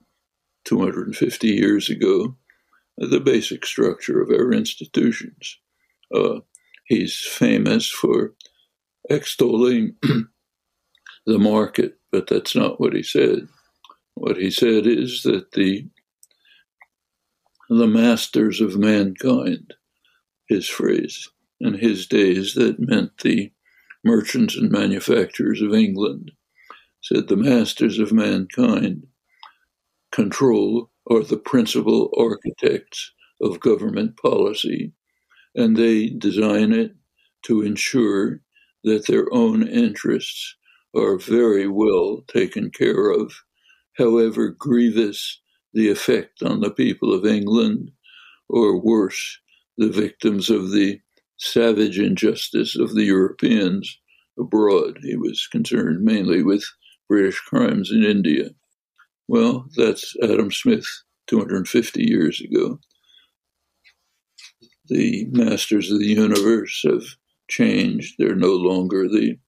250 0.64 1.46
years 1.46 1.88
ago 1.88 2.36
the 2.98 3.20
basic 3.20 3.64
structure 3.64 4.20
of 4.20 4.28
our 4.30 4.52
institutions. 4.52 5.56
Uh, 6.12 6.40
he's 6.86 7.16
famous 7.16 7.88
for 7.88 8.34
extolling 9.08 9.94
the 10.02 11.38
market, 11.38 11.94
but 12.10 12.26
that's 12.26 12.56
not 12.56 12.80
what 12.80 12.92
he 12.92 13.02
said. 13.04 13.46
What 14.14 14.36
he 14.36 14.50
said 14.50 14.86
is 14.86 15.22
that 15.22 15.52
the 15.52 15.88
the 17.68 17.86
masters 17.86 18.60
of 18.60 18.76
mankind, 18.76 19.74
his 20.48 20.68
phrase, 20.68 21.28
in 21.60 21.74
his 21.74 22.08
days 22.08 22.54
that 22.54 22.80
meant 22.80 23.16
the 23.18 23.52
merchants 24.04 24.56
and 24.56 24.70
manufacturers 24.70 25.60
of 25.62 25.74
England, 25.74 26.30
said 27.02 27.28
the 27.28 27.36
masters 27.36 27.98
of 27.98 28.12
mankind 28.12 29.06
control 30.12 30.90
are 31.10 31.22
the 31.22 31.36
principal 31.36 32.12
architects 32.16 33.12
of 33.40 33.60
government 33.60 34.16
policy, 34.16 34.92
and 35.54 35.76
they 35.76 36.08
design 36.08 36.72
it 36.72 36.94
to 37.42 37.62
ensure 37.62 38.40
that 38.84 39.06
their 39.06 39.32
own 39.32 39.66
interests 39.66 40.56
are 40.94 41.18
very 41.18 41.68
well 41.68 42.22
taken 42.28 42.70
care 42.70 43.10
of, 43.10 43.32
however 43.96 44.48
grievous 44.48 45.40
the 45.72 45.88
effect 45.88 46.42
on 46.42 46.60
the 46.60 46.70
people 46.70 47.14
of 47.14 47.24
England, 47.24 47.90
or 48.48 48.80
worse, 48.80 49.38
the 49.78 49.88
victims 49.88 50.50
of 50.50 50.72
the 50.72 51.00
savage 51.40 51.98
injustice 51.98 52.76
of 52.76 52.94
the 52.94 53.04
Europeans 53.04 53.98
abroad. 54.38 54.98
He 55.02 55.16
was 55.16 55.48
concerned 55.50 56.02
mainly 56.04 56.42
with 56.42 56.64
British 57.08 57.40
crimes 57.40 57.90
in 57.90 58.04
India. 58.04 58.50
Well, 59.26 59.66
that's 59.76 60.14
Adam 60.22 60.52
Smith 60.52 60.86
250 61.28 62.02
years 62.02 62.40
ago. 62.40 62.78
The 64.88 65.26
masters 65.30 65.90
of 65.90 65.98
the 65.98 66.08
universe 66.08 66.82
have 66.84 67.04
changed. 67.48 68.16
They're 68.18 68.34
no 68.36 68.52
longer 68.52 69.08
the 69.08 69.38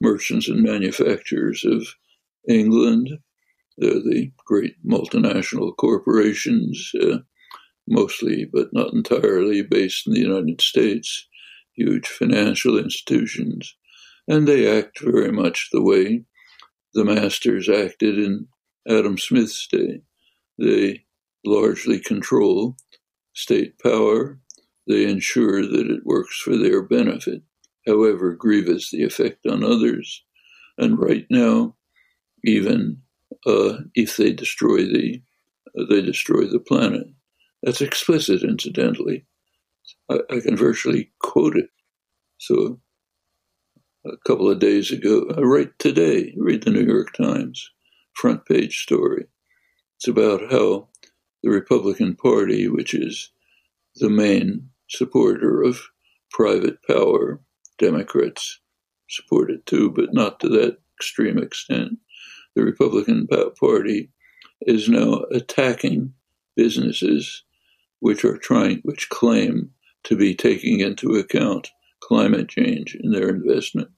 merchants 0.00 0.48
and 0.48 0.62
manufacturers 0.62 1.64
of 1.64 1.86
England. 2.48 3.10
They're 3.78 3.94
the 3.94 4.32
great 4.46 4.74
multinational 4.84 5.76
corporations, 5.76 6.90
uh, 7.00 7.18
mostly 7.86 8.48
but 8.50 8.72
not 8.72 8.94
entirely 8.94 9.62
based 9.62 10.06
in 10.06 10.14
the 10.14 10.20
United 10.20 10.60
States, 10.60 11.28
huge 11.76 12.06
financial 12.06 12.78
institutions, 12.78 13.74
and 14.26 14.46
they 14.46 14.78
act 14.78 15.00
very 15.00 15.32
much 15.32 15.68
the 15.72 15.82
way 15.82 16.24
the 16.94 17.04
masters 17.04 17.68
acted 17.68 18.18
in 18.18 18.48
Adam 18.88 19.18
Smith's 19.18 19.66
day. 19.66 20.02
They 20.58 21.04
largely 21.44 22.00
control 22.00 22.76
state 23.34 23.78
power. 23.78 24.38
They 24.88 25.04
ensure 25.04 25.62
that 25.62 25.90
it 25.90 26.06
works 26.06 26.40
for 26.40 26.56
their 26.56 26.82
benefit, 26.82 27.42
however 27.86 28.32
grievous 28.32 28.90
the 28.90 29.02
effect 29.02 29.46
on 29.46 29.62
others. 29.62 30.22
And 30.78 30.98
right 30.98 31.26
now, 31.30 31.76
even 32.44 33.02
uh, 33.44 33.78
if 33.94 34.16
they 34.16 34.32
destroy 34.32 34.78
the 34.78 35.22
uh, 35.78 35.84
they 35.88 36.02
destroy 36.02 36.46
the 36.46 36.60
planet. 36.60 37.06
That's 37.62 37.80
explicit, 37.80 38.42
incidentally. 38.42 39.24
I, 40.10 40.18
I, 40.30 40.40
can 40.40 40.56
virtually 40.56 41.10
quote 41.20 41.56
it. 41.56 41.70
So, 42.38 42.80
a 44.04 44.16
couple 44.26 44.50
of 44.50 44.58
days 44.58 44.90
ago, 44.90 45.26
uh, 45.30 45.40
I 45.40 45.42
write 45.42 45.78
today, 45.78 46.34
read 46.36 46.62
the 46.62 46.70
New 46.70 46.84
York 46.84 47.12
Times 47.14 47.70
front 48.14 48.46
page 48.46 48.82
story. 48.82 49.26
It's 49.96 50.08
about 50.08 50.50
how 50.50 50.88
the 51.42 51.50
Republican 51.50 52.16
Party, 52.16 52.68
which 52.68 52.94
is 52.94 53.30
the 53.96 54.10
main 54.10 54.70
supporter 54.88 55.62
of 55.62 55.80
private 56.30 56.78
power, 56.86 57.40
Democrats 57.78 58.60
support 59.08 59.50
it 59.50 59.64
too, 59.66 59.90
but 59.90 60.12
not 60.12 60.40
to 60.40 60.48
that 60.48 60.78
extreme 60.98 61.38
extent. 61.38 61.98
The 62.54 62.64
Republican 62.64 63.26
Party 63.58 64.10
is 64.62 64.88
now 64.88 65.24
attacking 65.30 66.14
businesses 66.56 67.42
which 68.00 68.24
are 68.24 68.38
trying, 68.38 68.80
which 68.82 69.08
claim 69.08 69.70
to 70.06 70.16
be 70.16 70.34
taking 70.34 70.80
into 70.80 71.16
account 71.16 71.70
climate 72.02 72.48
change 72.50 72.96
in 72.96 73.12
their 73.12 73.30
investment. 73.30 73.88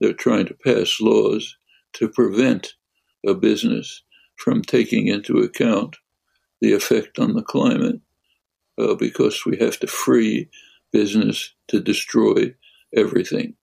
they're 0.00 0.12
trying 0.12 0.46
to 0.46 0.54
pass 0.54 1.00
laws 1.00 1.56
to 1.94 2.08
prevent 2.08 2.74
a 3.26 3.34
business 3.34 4.02
from 4.36 4.62
taking 4.62 5.08
into 5.08 5.38
account 5.38 5.96
the 6.60 6.72
effect 6.72 7.18
on 7.18 7.34
the 7.34 7.42
climate 7.42 8.00
uh, 8.78 8.94
because 8.94 9.44
we 9.46 9.56
have 9.58 9.78
to 9.80 9.86
free 9.86 10.48
business 10.92 11.54
to 11.68 11.80
destroy 11.80 12.54
everything. 12.96 13.54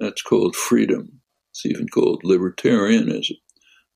That's 0.00 0.22
called 0.22 0.56
freedom. 0.56 1.20
It's 1.52 1.66
even 1.66 1.88
called 1.88 2.22
libertarianism. 2.24 3.36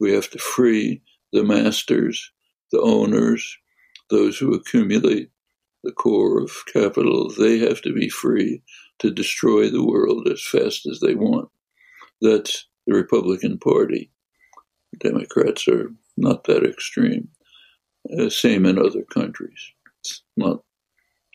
We 0.01 0.13
have 0.13 0.31
to 0.31 0.39
free 0.39 1.03
the 1.33 1.45
masters, 1.45 2.33
the 2.73 2.81
owners, 2.81 3.59
those 4.11 4.39
who 4.39 4.55
accumulate 4.55 5.31
the 5.83 5.93
core 5.93 6.41
of 6.41 6.51
capital. 6.73 7.31
They 7.31 7.59
have 7.59 7.81
to 7.83 7.93
be 7.93 8.09
free 8.09 8.63
to 9.01 9.11
destroy 9.11 9.71
the 9.71 9.85
world 9.85 10.29
as 10.29 10.43
fast 10.43 10.87
as 10.87 11.01
they 11.01 11.15
want. 11.15 11.49
That's 12.21 12.67
the 12.87 12.95
Republican 12.95 13.59
Party. 13.59 14.11
Democrats 14.99 15.67
are 15.69 15.91
not 16.17 16.45
that 16.45 16.65
extreme. 16.65 17.29
Uh, 18.19 18.29
same 18.29 18.67
in 18.67 18.79
other 18.79 19.03
countries. 19.03 19.73
It's 20.01 20.23
not 20.37 20.63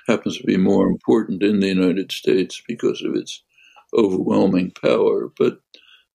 happens 0.07 0.37
to 0.37 0.43
be 0.45 0.57
more 0.57 0.87
important 0.87 1.43
in 1.43 1.59
the 1.59 1.67
United 1.67 2.11
States 2.11 2.61
because 2.67 3.03
of 3.03 3.15
its 3.15 3.43
overwhelming 3.97 4.71
power, 4.81 5.29
but 5.37 5.59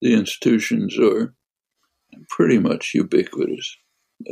the 0.01 0.15
institutions 0.15 0.99
are 0.99 1.35
pretty 2.29 2.59
much 2.59 2.93
ubiquitous. 2.95 3.77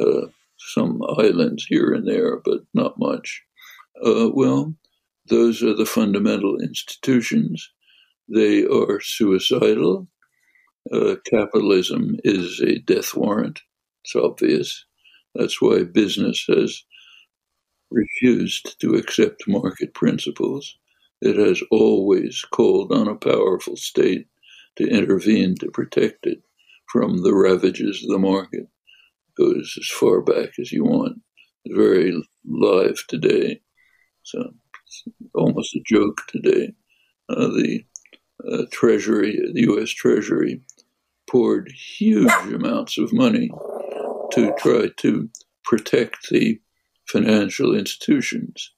Uh, 0.00 0.26
some 0.58 1.00
islands 1.18 1.66
here 1.66 1.92
and 1.92 2.06
there, 2.06 2.38
but 2.44 2.60
not 2.74 2.98
much. 2.98 3.42
Uh, 4.04 4.30
well, 4.32 4.74
those 5.28 5.62
are 5.62 5.74
the 5.74 5.86
fundamental 5.86 6.58
institutions. 6.60 7.70
They 8.28 8.64
are 8.64 9.00
suicidal. 9.00 10.08
Uh, 10.92 11.16
capitalism 11.30 12.16
is 12.24 12.60
a 12.60 12.78
death 12.80 13.14
warrant. 13.14 13.60
It's 14.04 14.16
obvious. 14.16 14.84
That's 15.34 15.60
why 15.62 15.84
business 15.84 16.44
has 16.48 16.84
refused 17.90 18.80
to 18.80 18.94
accept 18.94 19.48
market 19.48 19.94
principles. 19.94 20.76
It 21.22 21.36
has 21.36 21.62
always 21.70 22.44
called 22.52 22.92
on 22.92 23.08
a 23.08 23.16
powerful 23.16 23.76
state 23.76 24.26
to 24.76 24.88
intervene 24.88 25.56
to 25.60 25.70
protect 25.70 26.26
it 26.26 26.42
from 26.92 27.22
the 27.22 27.34
ravages 27.34 28.04
of 28.04 28.10
the 28.10 28.18
market. 28.18 28.68
It 29.28 29.36
goes 29.38 29.74
as 29.78 29.88
far 29.88 30.22
back 30.22 30.50
as 30.60 30.72
you 30.72 30.84
want. 30.84 31.20
Very 31.68 32.14
live 32.46 33.04
today. 33.08 33.60
So 34.22 34.52
almost 35.34 35.74
a 35.74 35.80
joke 35.86 36.22
today. 36.28 36.72
Uh, 37.28 37.48
the 37.48 37.84
uh, 38.50 38.64
Treasury, 38.72 39.38
the 39.54 39.62
U.S. 39.62 39.90
Treasury, 39.90 40.60
poured 41.30 41.70
huge 41.70 42.32
amounts 42.52 42.98
of 42.98 43.12
money 43.12 43.50
to 44.32 44.52
try 44.58 44.88
to 44.96 45.28
protect 45.64 46.28
the 46.30 46.60
financial 47.06 47.74
institutions 47.74 48.72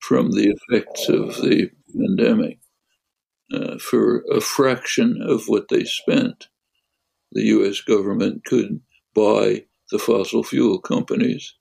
from 0.00 0.30
the 0.30 0.54
effects 0.54 1.08
of 1.08 1.36
the 1.36 1.70
pandemic. 1.96 2.58
Uh, 3.52 3.78
for 3.78 4.24
a 4.32 4.40
fraction 4.40 5.20
of 5.22 5.44
what 5.46 5.66
they 5.68 5.84
spent, 5.84 6.48
the 7.32 7.44
US 7.44 7.80
government 7.80 8.44
could 8.44 8.80
buy 9.14 9.64
the 9.90 9.98
fossil 9.98 10.42
fuel 10.42 10.80
companies 10.80 11.54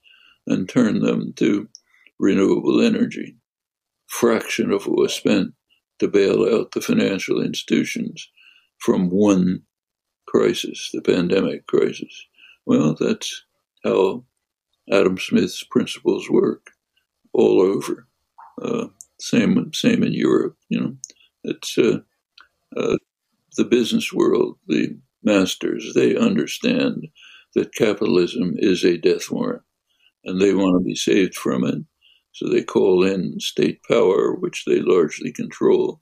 and 0.47 0.67
turn 0.67 0.99
them 0.99 1.33
to 1.33 1.67
renewable 2.19 2.81
energy. 2.81 3.37
Fraction 4.07 4.71
of 4.71 4.87
what 4.87 4.97
was 4.97 5.13
spent 5.13 5.53
to 5.99 6.07
bail 6.07 6.43
out 6.43 6.71
the 6.71 6.81
financial 6.81 7.41
institutions 7.41 8.29
from 8.79 9.09
one 9.09 9.61
crisis, 10.27 10.89
the 10.93 11.01
pandemic 11.01 11.65
crisis. 11.67 12.25
Well, 12.65 12.95
that's 12.99 13.43
how 13.83 14.25
Adam 14.91 15.17
Smith's 15.17 15.63
principles 15.63 16.29
work 16.29 16.71
all 17.33 17.61
over. 17.61 18.07
Uh, 18.61 18.87
same 19.19 19.71
same 19.73 20.03
in 20.03 20.13
Europe. 20.13 20.57
You 20.69 20.79
know, 20.79 20.95
it's 21.43 21.77
uh, 21.77 21.99
uh, 22.75 22.97
the 23.57 23.65
business 23.65 24.11
world, 24.13 24.57
the 24.67 24.97
masters. 25.23 25.93
They 25.93 26.15
understand 26.15 27.07
that 27.55 27.73
capitalism 27.73 28.55
is 28.57 28.83
a 28.83 28.97
death 28.97 29.31
warrant, 29.31 29.63
and 30.23 30.41
they 30.41 30.53
want 30.53 30.79
to 30.79 30.83
be 30.85 30.95
saved 30.95 31.35
from 31.35 31.63
it. 31.65 31.75
So 32.35 32.49
they 32.49 32.63
call 32.63 33.05
in 33.05 33.39
state 33.39 33.79
power, 33.87 34.35
which 34.35 34.65
they 34.65 34.81
largely 34.81 35.31
control, 35.31 36.01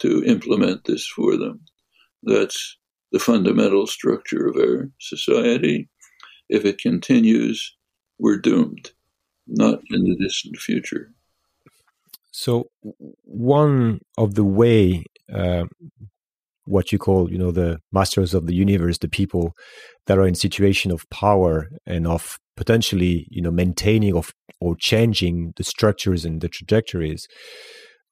to 0.00 0.22
implement 0.24 0.84
this 0.84 1.06
for 1.06 1.38
them. 1.38 1.60
That's 2.22 2.76
the 3.10 3.18
fundamental 3.18 3.86
structure 3.86 4.46
of 4.46 4.56
our 4.56 4.90
society. 5.00 5.88
If 6.50 6.66
it 6.66 6.76
continues, 6.76 7.74
we're 8.18 8.36
doomed, 8.36 8.90
not 9.46 9.80
in 9.90 10.04
the 10.04 10.16
distant 10.16 10.58
future. 10.58 11.14
So, 12.32 12.70
one 13.22 14.00
of 14.18 14.34
the 14.34 14.44
way, 14.44 15.04
uh, 15.32 15.64
what 16.64 16.92
you 16.92 16.98
call, 16.98 17.30
you 17.30 17.38
know, 17.38 17.50
the 17.50 17.78
masters 17.92 18.34
of 18.34 18.46
the 18.46 18.54
universe, 18.54 18.98
the 18.98 19.08
people 19.08 19.52
that 20.06 20.18
are 20.18 20.26
in 20.26 20.34
situation 20.34 20.90
of 20.90 21.08
power 21.10 21.68
and 21.86 22.06
of 22.06 22.38
potentially, 22.56 23.26
you 23.30 23.42
know, 23.42 23.50
maintaining 23.50 24.14
of 24.14 24.32
or 24.60 24.76
changing 24.76 25.52
the 25.56 25.64
structures 25.64 26.24
and 26.24 26.40
the 26.40 26.48
trajectories. 26.48 27.26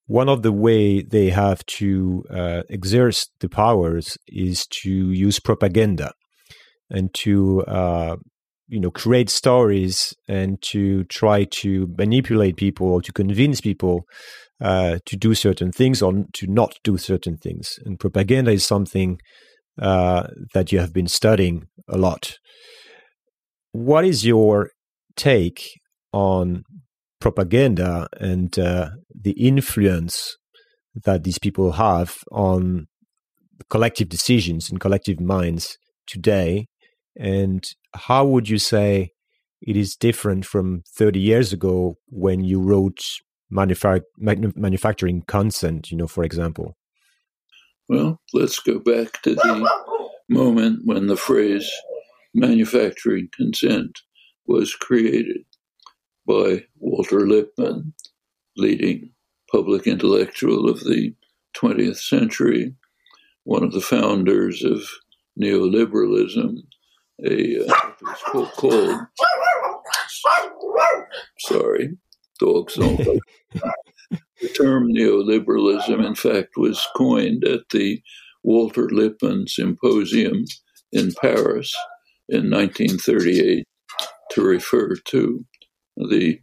One 0.06 0.28
of 0.28 0.42
the 0.42 0.52
way 0.52 1.02
they 1.02 1.30
have 1.30 1.64
to 1.66 2.24
uh, 2.30 2.62
exert 2.68 3.26
the 3.38 3.48
powers 3.48 4.18
is 4.26 4.66
to 4.82 4.90
use 4.90 5.38
propaganda 5.38 6.12
and 6.90 7.14
to 7.14 7.62
uh, 7.66 8.16
you 8.70 8.80
know 8.80 8.90
create 8.90 9.30
stories 9.30 10.14
and 10.28 10.60
to 10.62 11.04
try 11.04 11.44
to 11.44 11.92
manipulate 11.98 12.56
people 12.56 12.88
or 12.88 13.02
to 13.02 13.12
convince 13.12 13.60
people 13.60 14.04
uh, 14.60 14.98
to 15.06 15.16
do 15.16 15.34
certain 15.34 15.72
things 15.72 16.02
or 16.02 16.24
to 16.34 16.46
not 16.46 16.78
do 16.84 16.98
certain 16.98 17.36
things. 17.36 17.78
And 17.84 17.98
propaganda 17.98 18.50
is 18.50 18.64
something 18.64 19.18
uh, 19.80 20.28
that 20.54 20.72
you 20.72 20.78
have 20.78 20.92
been 20.92 21.08
studying 21.08 21.66
a 21.88 21.96
lot. 21.96 22.38
What 23.72 24.04
is 24.04 24.26
your 24.26 24.70
take 25.16 25.62
on 26.12 26.64
propaganda 27.20 28.08
and 28.18 28.58
uh, 28.58 28.90
the 29.18 29.32
influence 29.32 30.36
that 31.04 31.24
these 31.24 31.38
people 31.38 31.72
have 31.72 32.18
on 32.32 32.86
collective 33.68 34.08
decisions 34.08 34.70
and 34.70 34.80
collective 34.80 35.20
minds 35.20 35.78
today? 36.06 36.66
And 37.16 37.64
how 37.94 38.26
would 38.26 38.48
you 38.48 38.58
say 38.58 39.10
it 39.62 39.76
is 39.76 39.96
different 39.96 40.44
from 40.44 40.82
30 40.96 41.18
years 41.20 41.52
ago 41.52 41.96
when 42.08 42.44
you 42.44 42.60
wrote 42.60 43.02
manufa- 43.52 44.02
manufacturing 44.18 45.22
consent, 45.22 45.90
you 45.90 45.96
know, 45.96 46.06
for 46.06 46.24
example? 46.24 46.76
Well, 47.88 48.20
let's 48.32 48.60
go 48.60 48.78
back 48.78 49.20
to 49.22 49.34
the 49.34 49.68
moment 50.28 50.82
when 50.84 51.06
the 51.08 51.16
phrase 51.16 51.68
manufacturing 52.34 53.28
consent 53.36 53.98
was 54.46 54.74
created 54.74 55.44
by 56.26 56.64
Walter 56.78 57.26
Lippmann, 57.26 57.92
leading 58.56 59.10
public 59.50 59.86
intellectual 59.86 60.68
of 60.68 60.80
the 60.80 61.14
20th 61.56 61.96
century, 61.96 62.74
one 63.44 63.64
of 63.64 63.72
the 63.72 63.80
founders 63.80 64.62
of 64.62 64.82
neoliberalism, 65.40 66.58
a 67.24 67.66
uh, 67.66 68.46
called, 68.54 69.00
sorry, 71.38 71.96
dogs 72.40 72.74
don't 72.74 72.98
the 74.40 74.48
term 74.56 74.92
neoliberalism, 74.92 76.04
in 76.04 76.14
fact, 76.14 76.56
was 76.56 76.86
coined 76.96 77.44
at 77.44 77.68
the 77.72 78.02
Walter 78.42 78.88
Lippmann 78.90 79.46
Symposium 79.46 80.44
in 80.92 81.12
Paris 81.20 81.74
in 82.28 82.50
1938 82.50 83.64
to 84.32 84.42
refer 84.42 84.94
to 84.96 85.44
the 85.96 86.40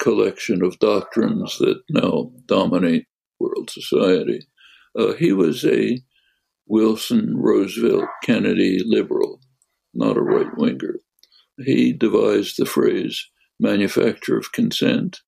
collection 0.00 0.62
of 0.62 0.78
doctrines 0.78 1.58
that 1.58 1.80
now 1.90 2.30
dominate 2.46 3.06
world 3.38 3.70
society. 3.70 4.46
Uh, 4.98 5.12
he 5.14 5.32
was 5.32 5.64
a 5.64 6.00
Wilson 6.66 7.36
Roosevelt 7.36 8.08
Kennedy 8.24 8.80
liberal 8.84 9.40
not 9.94 10.16
a 10.16 10.22
right 10.22 10.56
winger. 10.56 10.96
He 11.58 11.92
devised 11.92 12.54
the 12.56 12.66
phrase 12.66 13.28
manufacture 13.58 14.38
of 14.38 14.52
consent 14.52 15.20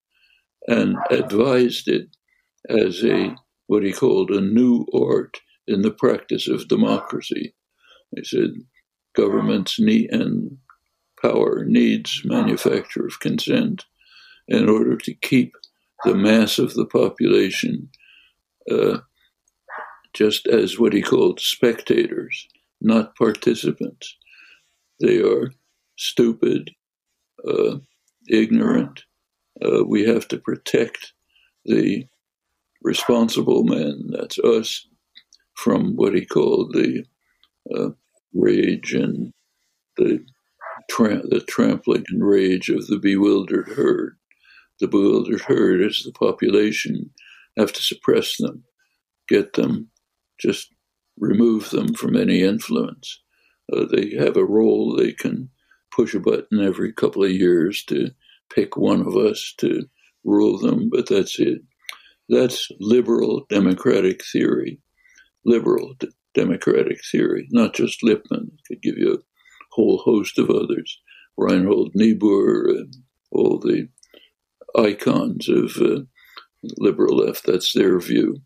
and 0.69 0.97
advised 1.11 1.89
it 1.89 2.09
as 2.69 3.03
a 3.05 3.35
what 3.67 3.83
he 3.83 3.93
called 3.93 4.31
a 4.31 4.41
new 4.41 4.87
art 4.95 5.41
in 5.67 5.83
the 5.83 5.91
practice 5.91 6.49
of 6.49 6.69
democracy. 6.69 7.55
He 8.17 8.25
said 8.25 8.51
governments 9.15 9.79
need 9.79 10.13
and 10.13 10.59
power 11.23 11.65
needs 11.65 12.23
manufacture 12.25 13.07
of 13.07 13.21
consent 13.21 13.85
in 14.49 14.69
order 14.69 14.97
to 14.97 15.15
keep 15.15 15.53
the 16.05 16.15
mass 16.15 16.59
of 16.59 16.75
the 16.75 16.87
population 16.87 17.89
uh, 18.71 18.99
just 20.13 20.47
as 20.47 20.79
what 20.79 20.93
he 20.93 21.03
called 21.03 21.41
spectators, 21.41 22.49
not 22.81 23.15
participants. 23.17 24.17
They 25.01 25.23
are 25.23 25.53
stupid, 25.97 26.71
uh, 27.47 27.77
ignorant. 28.29 29.05
Uh, 29.65 29.85
we 29.85 30.05
have 30.05 30.27
to 30.29 30.39
protect 30.39 31.13
the 31.65 32.07
responsible 32.83 33.65
men, 33.65 34.11
that's 34.11 34.39
us, 34.39 34.87
from 35.55 35.97
what 35.97 36.15
he 36.15 36.25
called 36.25 36.73
the 36.73 37.05
uh, 37.75 37.91
rage 38.35 38.95
and 38.95 39.33
the, 39.97 40.25
tra- 40.89 41.27
the 41.29 41.41
trampling 41.41 42.05
and 42.09 42.25
rage 42.25 42.69
of 42.71 42.87
the 42.87 42.99
bewildered 42.99 43.69
herd. 43.69 44.17
The 44.81 44.89
bewildered 44.89 45.43
herd 45.43 45.83
is 45.83 46.03
the 46.05 46.13
population, 46.13 47.11
have 47.59 47.73
to 47.75 47.83
suppress 47.83 48.37
them, 48.39 48.65
get 49.29 49.53
them, 49.53 49.91
just 50.41 50.73
remove 51.19 51.71
them 51.71 51.93
from 51.93 52.17
any 52.17 52.43
influence. 52.43 53.21
Uh, 53.71 53.85
they 53.85 54.15
have 54.19 54.37
a 54.37 54.45
role, 54.45 54.97
they 54.97 55.13
can 55.13 55.51
push 55.95 56.15
a 56.15 56.21
button 56.21 56.61
every 56.61 56.93
couple 56.93 57.23
of 57.23 57.31
years 57.31 57.85
to 57.85 58.11
pick 58.55 58.77
one 58.77 59.01
of 59.01 59.17
us 59.17 59.55
to 59.59 59.85
rule 60.25 60.59
them, 60.59 60.91
but 60.91 61.09
that's 61.09 61.39
it. 61.39 61.63
That's 62.29 62.69
liberal 62.79 63.47
democratic 63.49 64.23
theory. 64.25 64.81
Liberal 65.45 65.95
d- 65.99 66.11
democratic 66.35 67.01
theory, 67.11 67.49
not 67.51 67.75
just 67.75 68.03
Lippmann. 68.03 68.51
I 68.53 68.61
could 68.69 68.83
give 68.83 68.99
you 68.99 69.15
a 69.15 69.23
whole 69.73 69.99
host 69.99 70.39
of 70.39 70.51
others. 70.51 71.01
Reinhold 71.37 71.93
Niebuhr 71.95 72.69
and 72.69 72.95
all 73.33 73.59
the 73.59 73.89
icons 74.77 75.49
of 75.49 75.77
uh, 75.79 76.03
liberal 76.79 77.17
left. 77.17 77.47
That's 77.47 77.73
their 77.73 77.99
view. 77.99 78.37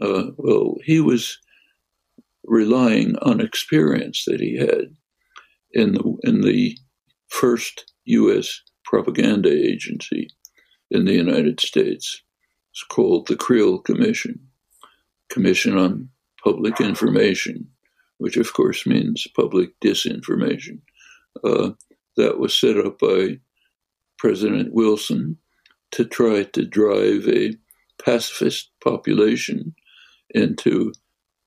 Uh, 0.00 0.30
well, 0.36 0.76
he 0.84 1.00
was 1.00 1.38
relying 2.44 3.16
on 3.18 3.40
experience 3.40 4.24
that 4.26 4.40
he 4.40 4.56
had 4.56 4.94
in 5.72 5.92
the 5.94 6.16
in 6.22 6.40
the 6.40 6.78
first 7.28 7.92
U.S. 8.04 8.62
propaganda 8.88 9.50
agency 9.50 10.30
in 10.90 11.04
the 11.04 11.12
United 11.12 11.60
States. 11.60 12.22
It's 12.72 12.82
called 12.84 13.26
the 13.26 13.36
Creel 13.36 13.78
Commission, 13.78 14.40
Commission 15.28 15.76
on 15.76 16.08
Public 16.42 16.80
Information, 16.80 17.68
which 18.16 18.38
of 18.38 18.50
course 18.54 18.86
means 18.86 19.26
public 19.36 19.78
disinformation. 19.80 20.80
Uh, 21.44 21.70
that 22.16 22.38
was 22.38 22.58
set 22.58 22.78
up 22.78 22.98
by 22.98 23.38
President 24.18 24.72
Wilson 24.72 25.36
to 25.92 26.04
try 26.04 26.44
to 26.44 26.64
drive 26.64 27.28
a 27.28 27.54
pacifist 28.02 28.70
population 28.82 29.74
into 30.30 30.92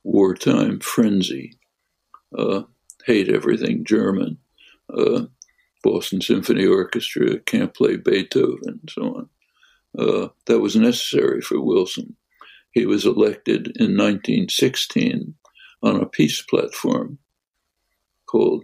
wartime 0.03 0.79
frenzy, 0.79 1.57
uh, 2.37 2.61
hate 3.05 3.29
everything 3.29 3.83
German, 3.83 4.37
uh, 4.95 5.23
Boston 5.83 6.21
Symphony 6.21 6.65
Orchestra 6.65 7.39
can't 7.39 7.73
play 7.73 7.97
Beethoven, 7.97 8.79
and 8.81 8.89
so 8.89 9.01
on. 9.15 9.29
Uh, 9.97 10.27
that 10.45 10.59
was 10.59 10.75
necessary 10.75 11.41
for 11.41 11.59
Wilson. 11.59 12.15
He 12.71 12.85
was 12.85 13.05
elected 13.05 13.67
in 13.77 13.97
1916 13.97 15.35
on 15.83 16.01
a 16.01 16.05
peace 16.05 16.41
platform 16.41 17.17
called 18.27 18.63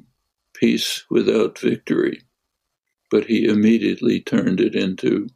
Peace 0.53 1.03
Without 1.09 1.59
Victory, 1.59 2.21
but 3.11 3.25
he 3.25 3.45
immediately 3.45 4.21
turned 4.21 4.61
it 4.61 4.75
into 4.75 5.27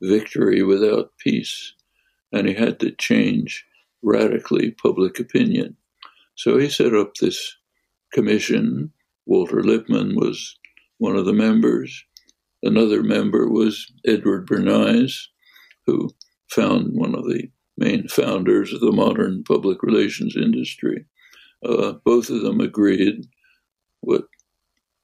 Victory 0.00 0.62
Without 0.62 1.12
Peace, 1.18 1.74
and 2.32 2.46
he 2.46 2.54
had 2.54 2.78
to 2.80 2.92
change 2.92 3.66
radically 4.02 4.70
public 4.70 5.18
opinion. 5.18 5.76
So 6.36 6.56
he 6.56 6.68
set 6.68 6.94
up 6.94 7.14
this 7.16 7.56
commission. 8.12 8.92
Walter 9.26 9.62
Lippmann 9.62 10.14
was 10.16 10.56
one 11.00 11.16
of 11.16 11.24
the 11.24 11.32
members. 11.32 12.04
Another 12.62 13.02
member 13.02 13.48
was 13.48 13.90
Edward 14.06 14.46
Bernays, 14.46 15.28
who 15.86 16.10
found 16.50 16.88
one 16.92 17.14
of 17.14 17.24
the 17.24 17.50
main 17.78 18.06
founders 18.06 18.74
of 18.74 18.80
the 18.80 18.92
modern 18.92 19.42
public 19.42 19.82
relations 19.82 20.36
industry. 20.36 21.06
Uh, 21.64 21.92
both 22.04 22.28
of 22.28 22.42
them 22.42 22.60
agreed 22.60 23.26
what 24.00 24.24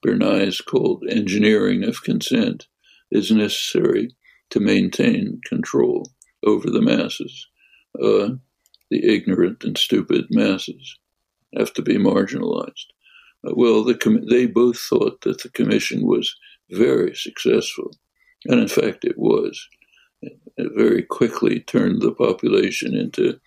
Bernays 0.05 0.63
called 0.63 1.03
engineering 1.09 1.83
of 1.83 2.05
consent 2.05 2.67
is 3.11 3.31
necessary 3.31 4.15
to 4.51 4.61
maintain 4.61 5.41
control 5.47 6.11
over 6.45 6.69
the 6.69 6.83
masses. 6.83 7.49
Uh, 7.99 8.37
the 8.91 9.03
ignorant 9.03 9.65
and 9.65 9.79
stupid 9.79 10.27
masses 10.29 10.99
have 11.57 11.73
to 11.73 11.81
be 11.81 11.97
marginalized. 11.97 12.93
Well, 13.42 13.85
the 13.85 13.94
com- 13.94 14.27
they 14.29 14.46
both 14.46 14.79
thought 14.79 15.20
that 15.22 15.42
the 15.42 15.51
commission 15.51 16.07
was 16.07 16.35
very 16.70 17.14
successful, 17.14 17.92
and 18.46 18.61
in 18.61 18.68
fact, 18.68 19.05
it 19.05 19.18
was. 19.18 19.68
It 20.22 20.72
very 20.75 21.03
quickly 21.03 21.61
turned 21.61 22.01
the 22.01 22.12
population 22.12 22.94
into 22.94 23.38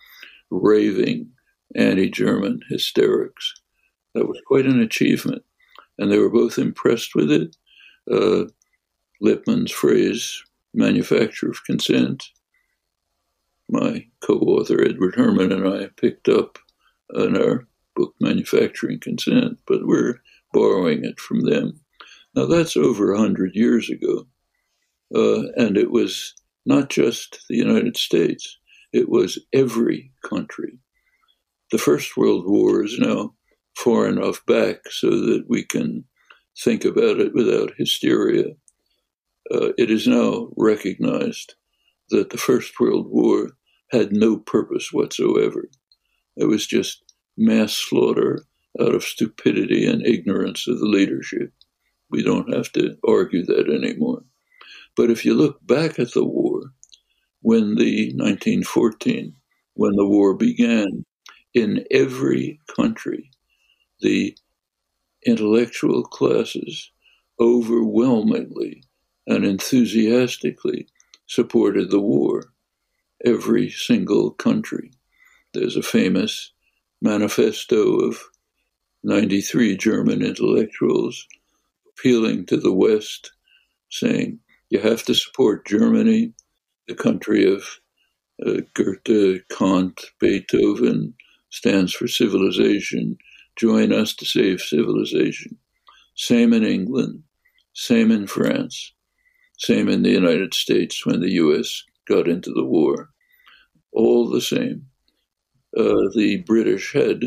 raving 0.50 1.30
anti 1.74 2.08
German 2.08 2.60
hysterics. 2.68 3.54
That 4.14 4.26
was 4.26 4.40
quite 4.46 4.66
an 4.66 4.80
achievement, 4.80 5.42
and 5.98 6.10
they 6.10 6.18
were 6.18 6.30
both 6.30 6.58
impressed 6.58 7.14
with 7.14 7.30
it. 7.30 7.56
Uh, 8.10 8.44
Lippmann's 9.20 9.70
phrase, 9.70 10.42
manufacture 10.72 11.50
of 11.50 11.64
consent, 11.64 12.30
my 13.68 14.06
co-author 14.20 14.82
Edward 14.82 15.14
Herman 15.14 15.52
and 15.52 15.68
I 15.68 15.88
picked 15.96 16.28
up 16.28 16.58
in 17.14 17.36
our 17.36 17.66
book 17.94 18.14
Manufacturing 18.20 19.00
Consent, 19.00 19.58
but 19.66 19.86
we're 19.86 20.20
borrowing 20.52 21.04
it 21.04 21.18
from 21.20 21.40
them. 21.40 21.80
Now 22.34 22.46
that's 22.46 22.76
over 22.76 23.12
a 23.12 23.18
hundred 23.18 23.54
years 23.54 23.90
ago, 23.90 24.26
uh, 25.14 25.42
and 25.56 25.76
it 25.76 25.90
was 25.90 26.34
not 26.64 26.90
just 26.90 27.44
the 27.48 27.56
United 27.56 27.96
States; 27.96 28.58
it 28.92 29.08
was 29.08 29.38
every 29.52 30.12
country. 30.24 30.78
The 31.72 31.78
First 31.78 32.16
World 32.16 32.44
War 32.46 32.84
is 32.84 32.98
now 32.98 33.34
far 33.76 34.08
enough 34.08 34.44
back 34.46 34.78
so 34.90 35.10
that 35.10 35.44
we 35.48 35.64
can 35.64 36.04
think 36.64 36.84
about 36.84 37.20
it 37.20 37.32
without 37.34 37.72
hysteria. 37.76 38.46
Uh, 39.52 39.70
it 39.78 39.90
is 39.90 40.06
now 40.06 40.48
recognized 40.56 41.54
that 42.10 42.30
the 42.30 42.38
First 42.38 42.78
World 42.78 43.06
War 43.08 43.50
had 43.90 44.12
no 44.12 44.36
purpose 44.36 44.92
whatsoever. 44.92 45.68
It 46.36 46.44
was 46.44 46.66
just 46.66 47.09
mass 47.40 47.72
slaughter 47.72 48.44
out 48.80 48.94
of 48.94 49.02
stupidity 49.02 49.86
and 49.86 50.06
ignorance 50.06 50.68
of 50.68 50.78
the 50.78 50.86
leadership. 50.86 51.52
We 52.10 52.22
don't 52.22 52.52
have 52.54 52.70
to 52.72 52.96
argue 53.06 53.44
that 53.46 53.68
anymore. 53.68 54.22
But 54.96 55.10
if 55.10 55.24
you 55.24 55.34
look 55.34 55.66
back 55.66 55.98
at 55.98 56.12
the 56.12 56.24
war, 56.24 56.72
when 57.42 57.76
the 57.76 58.12
1914, 58.14 59.34
when 59.74 59.96
the 59.96 60.06
war 60.06 60.34
began, 60.34 61.04
in 61.54 61.84
every 61.90 62.60
country, 62.76 63.30
the 64.00 64.36
intellectual 65.26 66.04
classes 66.04 66.90
overwhelmingly 67.40 68.84
and 69.26 69.44
enthusiastically 69.44 70.86
supported 71.26 71.90
the 71.90 72.00
war 72.00 72.52
every 73.24 73.70
single 73.70 74.30
country. 74.30 74.90
There's 75.54 75.76
a 75.76 75.82
famous 75.82 76.52
manifesto 77.00 78.00
of 78.00 78.18
93 79.02 79.76
German 79.76 80.22
intellectuals 80.22 81.26
appealing 81.88 82.46
to 82.46 82.56
the 82.56 82.72
West, 82.72 83.32
saying, 83.90 84.38
You 84.68 84.80
have 84.80 85.02
to 85.04 85.14
support 85.14 85.66
Germany, 85.66 86.32
the 86.88 86.94
country 86.94 87.50
of 87.50 87.62
uh, 88.44 88.60
Goethe, 88.74 89.42
Kant, 89.50 90.00
Beethoven, 90.18 91.14
stands 91.50 91.92
for 91.92 92.08
civilization. 92.08 93.18
Join 93.56 93.92
us 93.92 94.14
to 94.14 94.24
save 94.24 94.60
civilization. 94.60 95.58
Same 96.14 96.52
in 96.52 96.64
England, 96.64 97.22
same 97.72 98.10
in 98.10 98.26
France, 98.26 98.92
same 99.58 99.88
in 99.88 100.02
the 100.02 100.10
United 100.10 100.54
States 100.54 101.04
when 101.06 101.20
the 101.20 101.32
US 101.32 101.82
got 102.06 102.28
into 102.28 102.52
the 102.52 102.64
war. 102.64 103.10
All 103.92 104.28
the 104.28 104.40
same, 104.40 104.86
uh, 105.76 106.08
the 106.14 106.42
British 106.46 106.92
had 106.92 107.24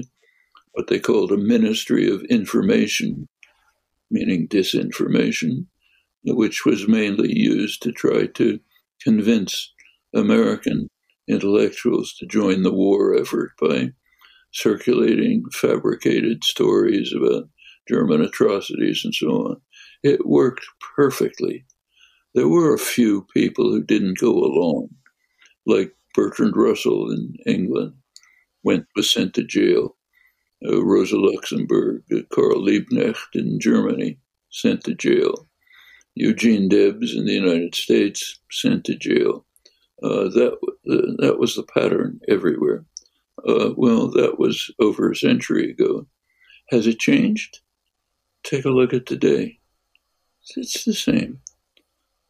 what 0.73 0.87
they 0.87 0.99
called 0.99 1.31
a 1.31 1.37
Ministry 1.37 2.09
of 2.09 2.23
Information, 2.23 3.27
meaning 4.09 4.47
disinformation, 4.47 5.67
which 6.23 6.65
was 6.65 6.87
mainly 6.87 7.31
used 7.31 7.81
to 7.83 7.91
try 7.91 8.25
to 8.27 8.59
convince 9.01 9.71
American 10.15 10.87
intellectuals 11.27 12.13
to 12.15 12.25
join 12.25 12.63
the 12.63 12.73
war 12.73 13.15
effort 13.15 13.51
by 13.59 13.91
circulating 14.51 15.43
fabricated 15.51 16.43
stories 16.43 17.13
about 17.15 17.49
German 17.87 18.21
atrocities 18.21 19.01
and 19.03 19.13
so 19.13 19.29
on. 19.29 19.61
It 20.03 20.25
worked 20.25 20.65
perfectly. 20.95 21.65
There 22.35 22.47
were 22.47 22.73
a 22.73 22.79
few 22.79 23.25
people 23.33 23.71
who 23.71 23.83
didn't 23.83 24.19
go 24.19 24.31
along, 24.31 24.89
like 25.65 25.93
Bertrand 26.15 26.55
Russell 26.55 27.11
in 27.11 27.35
England. 27.45 27.93
Went 28.63 28.85
was 28.95 29.11
sent 29.11 29.33
to 29.35 29.43
jail. 29.43 29.95
Uh, 30.65 30.83
Rosa 30.83 31.17
Luxemburg, 31.17 32.03
uh, 32.11 32.21
Karl 32.33 32.61
Liebknecht 32.61 33.35
in 33.35 33.59
Germany, 33.59 34.17
sent 34.49 34.83
to 34.85 34.95
jail. 34.95 35.47
Eugene 36.15 36.69
Debs 36.69 37.15
in 37.15 37.25
the 37.25 37.33
United 37.33 37.75
States, 37.75 38.39
sent 38.51 38.85
to 38.85 38.95
jail. 38.95 39.45
Uh, 40.01 40.29
that 40.29 40.53
uh, 40.89 41.11
that 41.19 41.37
was 41.39 41.55
the 41.55 41.63
pattern 41.63 42.19
everywhere. 42.27 42.85
Uh, 43.47 43.71
well, 43.75 44.09
that 44.09 44.39
was 44.39 44.71
over 44.79 45.11
a 45.11 45.15
century 45.15 45.71
ago. 45.71 46.05
Has 46.69 46.87
it 46.87 46.99
changed? 46.99 47.59
Take 48.43 48.65
a 48.65 48.69
look 48.69 48.93
at 48.93 49.05
today. 49.05 49.59
It's 50.55 50.83
the 50.83 50.93
same. 50.93 51.39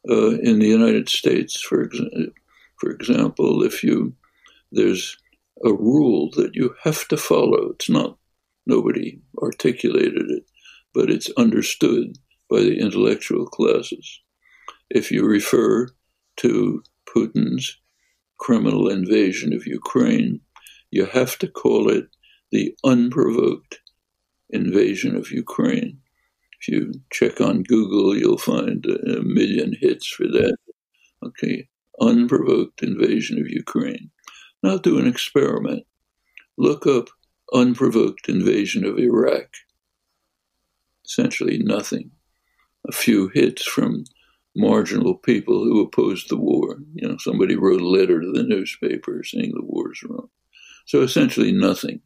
Uh, 0.10 0.38
in 0.40 0.60
the 0.60 0.68
United 0.68 1.10
States, 1.10 1.60
for 1.62 1.88
exa- 1.88 2.32
for 2.78 2.92
example, 2.92 3.64
if 3.64 3.84
you 3.84 4.14
there's 4.72 5.18
a 5.64 5.72
rule 5.72 6.30
that 6.36 6.56
you 6.56 6.76
have 6.84 7.08
to 7.10 7.18
follow. 7.18 7.72
It's 7.74 7.90
not 7.90 8.18
nobody 8.66 9.20
articulated 9.42 10.30
it, 10.30 10.44
but 10.94 11.10
it's 11.10 11.30
understood 11.38 12.18
by 12.50 12.60
the 12.62 12.80
intellectual 12.80 13.46
classes. 13.46 14.22
If 14.90 15.12
you 15.12 15.26
refer 15.26 15.90
to 16.38 16.84
Putin's 17.08 17.78
criminal 18.38 18.90
invasion 18.90 19.54
of 19.54 19.66
Ukraine, 19.66 20.42
you 20.92 21.06
have 21.06 21.38
to 21.40 21.48
call 21.48 21.90
it 21.90 22.06
the 22.52 22.76
unprovoked 22.84 23.80
invasion 24.50 25.16
of 25.16 25.32
Ukraine. 25.32 25.98
If 26.60 26.68
you 26.68 26.94
check 27.12 27.42
on 27.42 27.64
Google, 27.64 28.16
you'll 28.16 28.38
find 28.38 28.86
a 28.86 29.22
million 29.24 29.74
hits 29.80 30.08
for 30.08 30.28
that. 30.28 30.56
Okay, 31.26 31.68
unprovoked 32.00 32.84
invasion 32.84 33.40
of 33.40 33.48
Ukraine. 33.50 34.12
Now 34.64 34.78
do 34.78 34.98
an 34.98 35.08
experiment. 35.08 35.86
Look 36.58 36.88
up 36.88 37.10
unprovoked 37.54 38.30
invasion 38.30 38.86
of 38.86 38.98
Iraq. 38.98 39.50
Essentially 41.06 41.58
nothing. 41.58 42.12
A 42.88 42.94
few 42.94 43.28
hits 43.34 43.66
from 43.66 44.06
marginal 44.56 45.16
people 45.16 45.64
who 45.66 45.82
opposed 45.82 46.30
the 46.30 46.38
war. 46.38 46.78
You 46.94 47.10
know, 47.10 47.18
somebody 47.20 47.58
wrote 47.58 47.82
a 47.82 47.88
letter 47.88 48.22
to 48.22 48.32
the 48.32 48.44
newspaper 48.44 49.22
saying 49.24 49.52
the 49.54 49.66
war's 49.66 50.02
wrong. 50.04 50.30
So 50.86 51.02
essentially 51.02 51.52
nothing. 51.52 52.02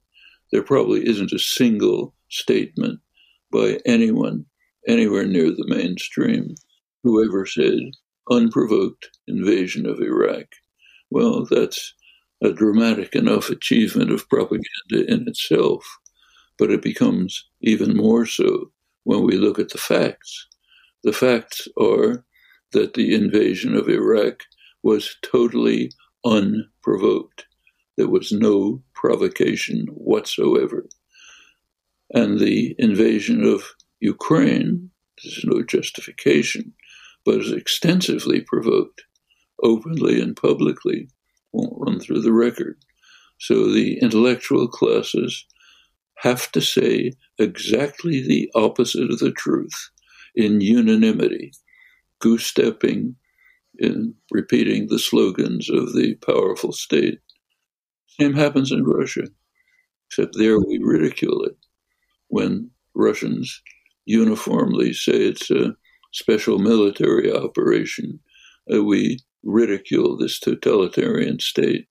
There 0.51 0.63
probably 0.63 1.07
isn't 1.07 1.33
a 1.33 1.39
single 1.39 2.15
statement 2.29 3.01
by 3.51 3.79
anyone 3.85 4.45
anywhere 4.87 5.27
near 5.27 5.51
the 5.51 5.65
mainstream 5.67 6.55
who 7.03 7.23
ever 7.23 7.45
said 7.45 7.79
unprovoked 8.31 9.09
invasion 9.27 9.85
of 9.85 9.99
Iraq. 9.99 10.47
Well, 11.09 11.45
that's 11.45 11.93
a 12.41 12.51
dramatic 12.51 13.15
enough 13.15 13.49
achievement 13.49 14.11
of 14.11 14.29
propaganda 14.29 15.05
in 15.07 15.27
itself, 15.27 15.83
but 16.57 16.71
it 16.71 16.81
becomes 16.81 17.47
even 17.61 17.95
more 17.95 18.25
so 18.25 18.71
when 19.03 19.23
we 19.23 19.37
look 19.37 19.59
at 19.59 19.69
the 19.69 19.77
facts. 19.77 20.47
The 21.03 21.13
facts 21.13 21.67
are 21.79 22.25
that 22.71 22.93
the 22.93 23.15
invasion 23.15 23.75
of 23.75 23.89
Iraq 23.89 24.43
was 24.83 25.15
totally 25.21 25.91
unprovoked. 26.25 27.45
There 27.97 28.09
was 28.09 28.31
no 28.31 28.83
provocation 28.93 29.87
whatsoever. 29.91 30.87
And 32.13 32.39
the 32.39 32.75
invasion 32.77 33.43
of 33.43 33.63
Ukraine, 33.99 34.89
there's 35.23 35.43
no 35.43 35.63
justification, 35.63 36.73
but 37.25 37.39
is 37.39 37.51
extensively 37.51 38.41
provoked, 38.41 39.03
openly 39.63 40.21
and 40.21 40.35
publicly, 40.35 41.09
won't 41.53 41.73
run 41.77 41.99
through 41.99 42.21
the 42.21 42.33
record. 42.33 42.77
So 43.39 43.71
the 43.71 43.99
intellectual 43.99 44.67
classes 44.67 45.45
have 46.17 46.51
to 46.51 46.61
say 46.61 47.13
exactly 47.37 48.21
the 48.21 48.49
opposite 48.55 49.11
of 49.11 49.19
the 49.19 49.31
truth 49.31 49.89
in 50.35 50.61
unanimity, 50.61 51.51
goose 52.19 52.45
stepping 52.45 53.15
in 53.77 54.15
repeating 54.31 54.87
the 54.87 54.99
slogans 54.99 55.69
of 55.69 55.93
the 55.93 56.15
powerful 56.25 56.71
state. 56.71 57.19
Same 58.19 58.33
happens 58.33 58.71
in 58.71 58.83
Russia, 58.83 59.27
except 60.09 60.35
there 60.37 60.57
we 60.59 60.79
ridicule 60.81 61.43
it 61.43 61.55
when 62.29 62.71
Russians 62.95 63.61
uniformly 64.05 64.93
say 64.93 65.13
it's 65.13 65.51
a 65.51 65.75
special 66.13 66.57
military 66.57 67.31
operation. 67.31 68.19
Uh, 68.73 68.83
we 68.83 69.19
ridicule 69.47 70.17
this 70.17 70.39
totalitarian 70.39 71.39
state. 71.39 71.87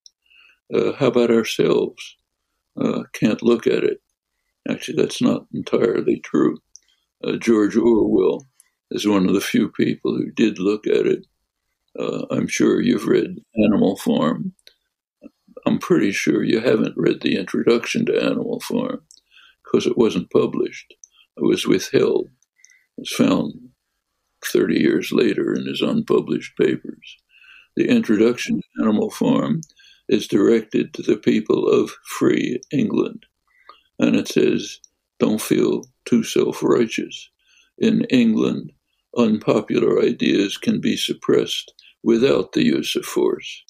Uh, 0.73 0.92
how 0.92 1.07
about 1.07 1.31
ourselves? 1.31 2.16
Uh, 2.81 3.05
can't 3.14 3.42
look 3.42 3.66
at 3.66 3.83
it. 3.83 4.01
Actually, 4.69 4.97
that's 4.97 5.23
not 5.23 5.47
entirely 5.55 6.21
true. 6.21 6.59
Uh, 7.25 7.37
George 7.37 7.77
Orwell 7.77 8.47
is 8.90 9.09
one 9.09 9.27
of 9.27 9.35
the 9.35 9.40
few 9.40 9.71
people 9.71 10.14
who 10.16 10.31
did 10.33 10.59
look 10.59 10.87
at 10.87 11.07
it. 11.07 11.27
Uh, 11.99 12.27
I'm 12.31 12.47
sure 12.47 12.81
you've 12.81 13.07
read 13.07 13.38
Animal 13.64 13.97
Farm. 13.97 14.53
I'm 15.66 15.79
pretty 15.79 16.12
sure 16.12 16.45
you 16.45 16.61
haven't 16.61 16.95
read 16.97 17.23
the 17.23 17.37
introduction 17.38 18.05
to 18.07 18.23
Animal 18.23 18.61
Farm 18.61 19.01
because 19.64 19.87
it 19.87 19.97
wasn't 19.97 20.31
published. 20.31 20.95
It 21.37 21.45
was 21.45 21.66
withheld. 21.66 22.29
It 22.99 23.01
was 23.01 23.12
found 23.12 23.55
30 24.45 24.79
years 24.79 25.11
later 25.11 25.55
in 25.55 25.66
his 25.66 25.81
unpublished 25.81 26.57
papers. 26.59 27.16
The 27.77 27.89
introduction 27.89 28.57
to 28.57 28.83
Animal 28.83 29.11
Farm 29.11 29.61
is 30.09 30.27
directed 30.27 30.95
to 30.95 31.03
the 31.03 31.19
people 31.19 31.69
of 31.69 31.91
free 32.05 32.59
England. 32.73 33.27
And 33.99 34.17
it 34.17 34.29
says, 34.29 34.81
don't 35.19 35.43
feel 35.43 35.85
too 36.07 36.23
self 36.23 36.62
righteous. 36.62 37.29
In 37.77 38.05
England, 38.05 38.73
unpopular 39.15 40.01
ideas 40.01 40.57
can 40.57 40.81
be 40.81 40.97
suppressed 40.97 41.75
without 42.03 42.53
the 42.53 42.65
use 42.65 42.97
of 42.97 43.05
force. 43.05 43.62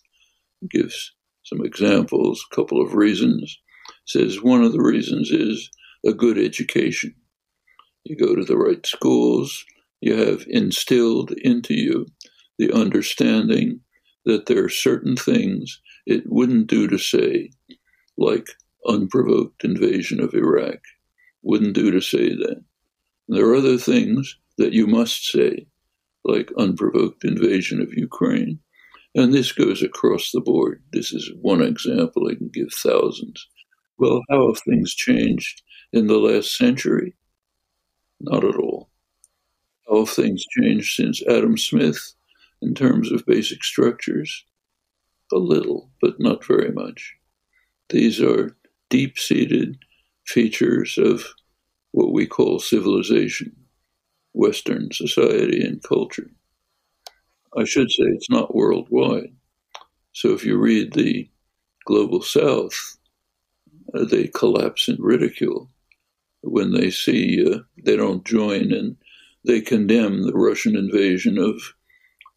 It 0.62 0.70
gives 0.70 1.12
some 1.42 1.64
examples, 1.64 2.44
a 2.52 2.54
couple 2.54 2.80
of 2.80 2.94
reasons. 2.94 3.58
It 3.88 3.94
says 4.04 4.40
one 4.40 4.62
of 4.62 4.72
the 4.72 4.82
reasons 4.82 5.32
is 5.32 5.68
a 6.04 6.12
good 6.12 6.38
education. 6.38 7.12
You 8.04 8.16
go 8.16 8.36
to 8.36 8.44
the 8.44 8.56
right 8.56 8.86
schools, 8.86 9.64
you 10.00 10.14
have 10.14 10.44
instilled 10.48 11.32
into 11.32 11.74
you 11.74 12.06
the 12.56 12.72
understanding 12.72 13.80
that 14.26 14.46
there 14.46 14.64
are 14.64 14.68
certain 14.68 15.16
things 15.16 15.80
it 16.04 16.24
wouldn't 16.26 16.66
do 16.66 16.86
to 16.88 16.98
say, 16.98 17.50
like 18.18 18.48
unprovoked 18.86 19.64
invasion 19.64 20.20
of 20.20 20.34
Iraq. 20.34 20.78
Wouldn't 21.42 21.74
do 21.74 21.90
to 21.92 22.00
say 22.00 22.30
that. 22.30 22.62
And 23.28 23.36
there 23.36 23.46
are 23.46 23.54
other 23.56 23.78
things 23.78 24.36
that 24.58 24.72
you 24.72 24.86
must 24.86 25.26
say, 25.26 25.66
like 26.24 26.50
unprovoked 26.58 27.24
invasion 27.24 27.80
of 27.80 27.94
Ukraine. 27.94 28.58
And 29.14 29.32
this 29.32 29.52
goes 29.52 29.82
across 29.82 30.30
the 30.32 30.40
board. 30.40 30.82
This 30.92 31.12
is 31.12 31.32
one 31.40 31.62
example. 31.62 32.28
I 32.28 32.34
can 32.34 32.50
give 32.52 32.72
thousands. 32.72 33.46
Well, 33.98 34.20
how 34.28 34.48
have 34.48 34.58
things 34.58 34.94
changed 34.94 35.62
in 35.92 36.06
the 36.06 36.18
last 36.18 36.56
century? 36.56 37.16
Not 38.20 38.44
at 38.44 38.56
all. 38.56 38.90
How 39.88 40.00
have 40.00 40.10
things 40.10 40.44
changed 40.60 40.94
since 40.94 41.22
Adam 41.28 41.56
Smith 41.56 42.15
in 42.62 42.74
terms 42.74 43.12
of 43.12 43.26
basic 43.26 43.64
structures? 43.64 44.44
A 45.32 45.36
little, 45.36 45.90
but 46.00 46.20
not 46.20 46.44
very 46.44 46.70
much. 46.70 47.14
These 47.88 48.20
are 48.20 48.56
deep 48.90 49.18
seated 49.18 49.78
features 50.24 50.98
of 50.98 51.24
what 51.92 52.12
we 52.12 52.26
call 52.26 52.58
civilization, 52.58 53.56
Western 54.32 54.90
society 54.92 55.64
and 55.64 55.82
culture. 55.82 56.30
I 57.56 57.64
should 57.64 57.90
say 57.90 58.04
it's 58.04 58.30
not 58.30 58.54
worldwide. 58.54 59.34
So 60.12 60.32
if 60.32 60.44
you 60.44 60.58
read 60.58 60.92
the 60.92 61.28
Global 61.86 62.22
South, 62.22 62.98
uh, 63.94 64.04
they 64.04 64.28
collapse 64.28 64.88
in 64.88 64.96
ridicule 64.98 65.70
when 66.42 66.72
they 66.72 66.90
see 66.90 67.44
uh, 67.46 67.58
they 67.84 67.96
don't 67.96 68.24
join 68.24 68.72
and 68.72 68.96
they 69.44 69.60
condemn 69.60 70.22
the 70.22 70.34
Russian 70.34 70.76
invasion 70.76 71.38
of 71.38 71.60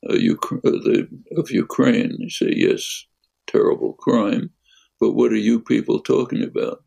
uh, 0.07 0.13
Uk- 0.13 0.65
uh, 0.65 0.71
the, 0.85 1.07
of 1.37 1.51
Ukraine. 1.51 2.17
They 2.19 2.29
say, 2.29 2.53
yes, 2.55 3.05
terrible 3.47 3.93
crime, 3.93 4.51
but 4.99 5.13
what 5.13 5.31
are 5.31 5.37
you 5.49 5.59
people 5.59 5.99
talking 5.99 6.43
about? 6.43 6.83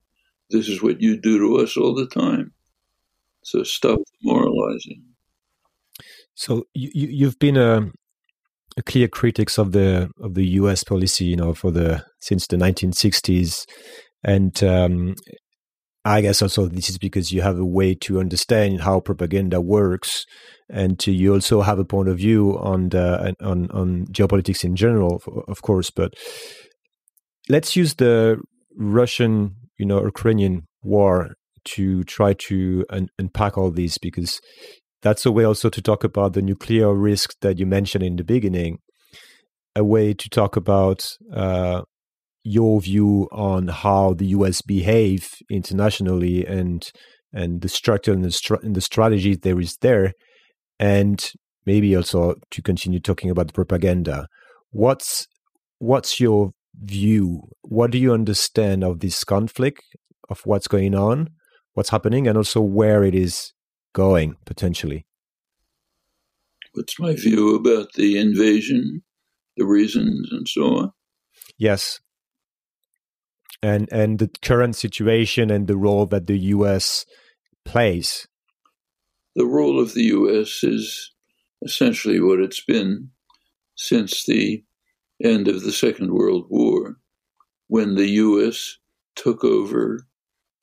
This 0.50 0.68
is 0.68 0.82
what 0.82 1.00
you 1.00 1.16
do 1.16 1.38
to 1.38 1.62
us 1.62 1.76
all 1.76 1.94
the 1.94 2.06
time. 2.06 2.52
So 3.44 3.62
stop 3.62 4.00
moralizing. 4.22 5.02
So 6.34 6.64
you, 6.74 6.90
you've 6.94 7.38
been 7.38 7.56
a, 7.56 7.90
a 8.76 8.82
clear 8.82 9.08
critic 9.08 9.48
of 9.58 9.72
the 9.72 10.10
of 10.20 10.34
the 10.34 10.46
U.S. 10.60 10.84
policy, 10.84 11.26
you 11.26 11.36
know, 11.36 11.54
for 11.54 11.70
the 11.70 12.04
since 12.20 12.46
the 12.46 12.56
1960s, 12.56 13.66
and 14.24 14.62
um, 14.62 15.14
I 16.04 16.20
guess 16.20 16.42
also 16.42 16.66
this 16.66 16.90
is 16.90 16.98
because 16.98 17.32
you 17.32 17.42
have 17.42 17.58
a 17.58 17.64
way 17.64 17.94
to 17.94 18.18
understand 18.18 18.80
how 18.80 19.00
propaganda 19.00 19.60
works, 19.60 20.24
and 20.68 20.98
to, 21.00 21.12
you 21.12 21.34
also 21.34 21.60
have 21.62 21.78
a 21.78 21.84
point 21.84 22.08
of 22.08 22.18
view 22.18 22.58
on 22.58 22.88
the 22.88 23.34
on 23.40 23.70
on 23.70 24.06
geopolitics 24.06 24.64
in 24.64 24.74
general, 24.74 25.22
of 25.46 25.62
course. 25.62 25.90
But 25.90 26.14
let's 27.48 27.76
use 27.76 27.94
the 27.94 28.40
Russian, 28.76 29.56
you 29.78 29.86
know, 29.86 30.02
Ukrainian 30.02 30.66
war 30.82 31.34
to 31.64 32.02
try 32.04 32.32
to 32.34 32.84
un- 32.90 33.08
unpack 33.18 33.56
all 33.56 33.70
this 33.70 33.98
because 33.98 34.40
that's 35.02 35.24
a 35.26 35.32
way 35.32 35.44
also 35.44 35.68
to 35.68 35.82
talk 35.82 36.02
about 36.04 36.32
the 36.32 36.42
nuclear 36.42 36.92
risk 36.94 37.34
that 37.42 37.58
you 37.58 37.66
mentioned 37.66 38.04
in 38.04 38.16
the 38.16 38.24
beginning, 38.24 38.78
a 39.76 39.84
way 39.84 40.14
to 40.14 40.28
talk 40.28 40.56
about 40.56 41.04
uh, 41.32 41.82
your 42.44 42.80
view 42.80 43.28
on 43.32 43.68
how 43.68 44.14
the 44.14 44.26
US 44.26 44.62
behave 44.62 45.34
internationally 45.50 46.44
and 46.46 46.90
and 47.32 47.62
the 47.62 47.68
structure 47.68 48.12
and 48.12 48.24
the, 48.24 48.30
str- 48.30 48.62
and 48.62 48.74
the 48.74 48.80
strategy 48.80 49.34
there 49.34 49.58
is 49.58 49.78
there, 49.78 50.12
and 50.78 51.32
maybe 51.64 51.96
also 51.96 52.34
to 52.50 52.60
continue 52.60 53.00
talking 53.00 53.30
about 53.30 53.46
the 53.46 53.52
propaganda. 53.52 54.28
What's 54.70 55.26
what's 55.78 56.20
your 56.20 56.52
view? 56.74 57.48
What 57.62 57.90
do 57.90 57.98
you 57.98 58.12
understand 58.12 58.84
of 58.84 59.00
this 59.00 59.24
conflict, 59.24 59.82
of 60.28 60.40
what's 60.44 60.68
going 60.68 60.94
on, 60.94 61.30
what's 61.74 61.90
happening, 61.90 62.26
and 62.26 62.36
also 62.36 62.60
where 62.60 63.02
it 63.02 63.14
is 63.14 63.52
going 63.94 64.36
potentially? 64.44 65.06
What's 66.74 66.98
my 66.98 67.14
view 67.14 67.54
about 67.54 67.92
the 67.94 68.18
invasion, 68.18 69.02
the 69.56 69.66
reasons, 69.66 70.28
and 70.32 70.48
so 70.48 70.62
on? 70.76 70.92
Yes, 71.58 72.00
and 73.62 73.88
and 73.92 74.18
the 74.18 74.30
current 74.42 74.76
situation 74.76 75.50
and 75.50 75.66
the 75.66 75.76
role 75.76 76.06
that 76.06 76.26
the 76.26 76.38
U.S. 76.38 77.04
plays. 77.64 78.26
The 79.36 79.46
role 79.46 79.80
of 79.80 79.94
the 79.94 80.04
U.S. 80.04 80.62
is 80.62 81.12
essentially 81.62 82.20
what 82.20 82.40
it's 82.40 82.62
been 82.62 83.10
since 83.76 84.24
the 84.24 84.64
end 85.22 85.48
of 85.48 85.62
the 85.62 85.72
Second 85.72 86.12
World 86.12 86.46
War, 86.50 86.96
when 87.68 87.94
the 87.94 88.08
U.S. 88.08 88.78
took 89.14 89.44
over 89.44 90.06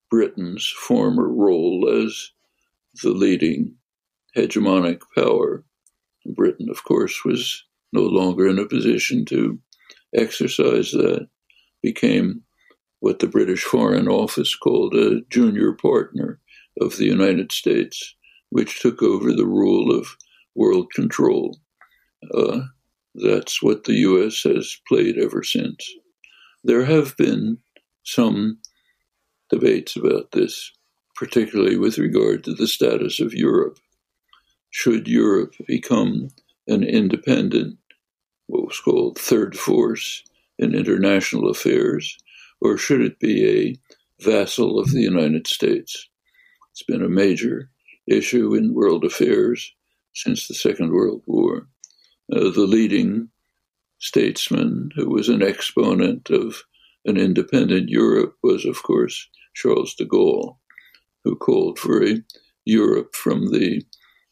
Britain's 0.09 0.67
former 0.67 1.27
role 1.27 1.89
as 2.03 2.31
the 3.01 3.11
leading 3.11 3.75
hegemonic 4.35 5.01
power. 5.15 5.63
Britain, 6.25 6.67
of 6.69 6.83
course, 6.83 7.23
was 7.23 7.63
no 7.93 8.01
longer 8.01 8.47
in 8.47 8.59
a 8.59 8.67
position 8.67 9.25
to 9.25 9.59
exercise 10.13 10.91
that, 10.91 11.27
became 11.81 12.43
what 12.99 13.19
the 13.19 13.27
British 13.27 13.63
Foreign 13.63 14.07
Office 14.07 14.55
called 14.55 14.93
a 14.93 15.21
junior 15.29 15.73
partner 15.73 16.39
of 16.79 16.97
the 16.97 17.05
United 17.05 17.51
States, 17.51 18.15
which 18.49 18.79
took 18.79 19.01
over 19.01 19.31
the 19.31 19.45
rule 19.45 19.97
of 19.97 20.17
world 20.55 20.91
control. 20.93 21.57
Uh, 22.33 22.61
that's 23.15 23.61
what 23.61 23.85
the 23.85 23.93
US 23.93 24.43
has 24.43 24.77
played 24.87 25.17
ever 25.17 25.43
since. 25.43 25.89
There 26.63 26.85
have 26.85 27.15
been 27.17 27.59
some 28.03 28.59
debates 29.49 29.95
about 29.95 30.31
this, 30.31 30.71
particularly 31.15 31.77
with 31.77 31.97
regard 31.97 32.43
to 32.43 32.53
the 32.53 32.67
status 32.67 33.19
of 33.19 33.33
Europe. 33.33 33.77
Should 34.69 35.07
Europe 35.07 35.53
become 35.67 36.29
an 36.67 36.83
independent, 36.83 37.77
what 38.47 38.67
was 38.67 38.79
called 38.79 39.17
third 39.17 39.57
force 39.57 40.23
in 40.57 40.75
international 40.75 41.49
affairs, 41.49 42.17
or 42.61 42.77
should 42.77 43.01
it 43.01 43.19
be 43.19 43.47
a 43.47 44.23
vassal 44.23 44.79
of 44.79 44.91
the 44.91 45.01
United 45.01 45.47
States? 45.47 46.09
It's 46.71 46.83
been 46.83 47.03
a 47.03 47.09
major 47.09 47.69
issue 48.07 48.55
in 48.55 48.73
world 48.73 49.03
affairs 49.03 49.73
since 50.13 50.47
the 50.47 50.53
Second 50.53 50.91
World 50.91 51.21
War 51.25 51.67
uh, 52.31 52.51
the 52.51 52.67
leading 52.67 53.29
statesman 53.99 54.91
who 54.95 55.09
was 55.09 55.29
an 55.29 55.41
exponent 55.41 56.29
of 56.29 56.63
an 57.05 57.17
independent 57.17 57.89
Europe 57.89 58.35
was, 58.43 58.65
of 58.65 58.83
course, 58.83 59.27
Charles 59.55 59.95
de 59.95 60.05
Gaulle, 60.05 60.57
who 61.23 61.35
called 61.35 61.79
for 61.79 62.05
a 62.05 62.21
Europe 62.65 63.15
from 63.15 63.51
the, 63.51 63.81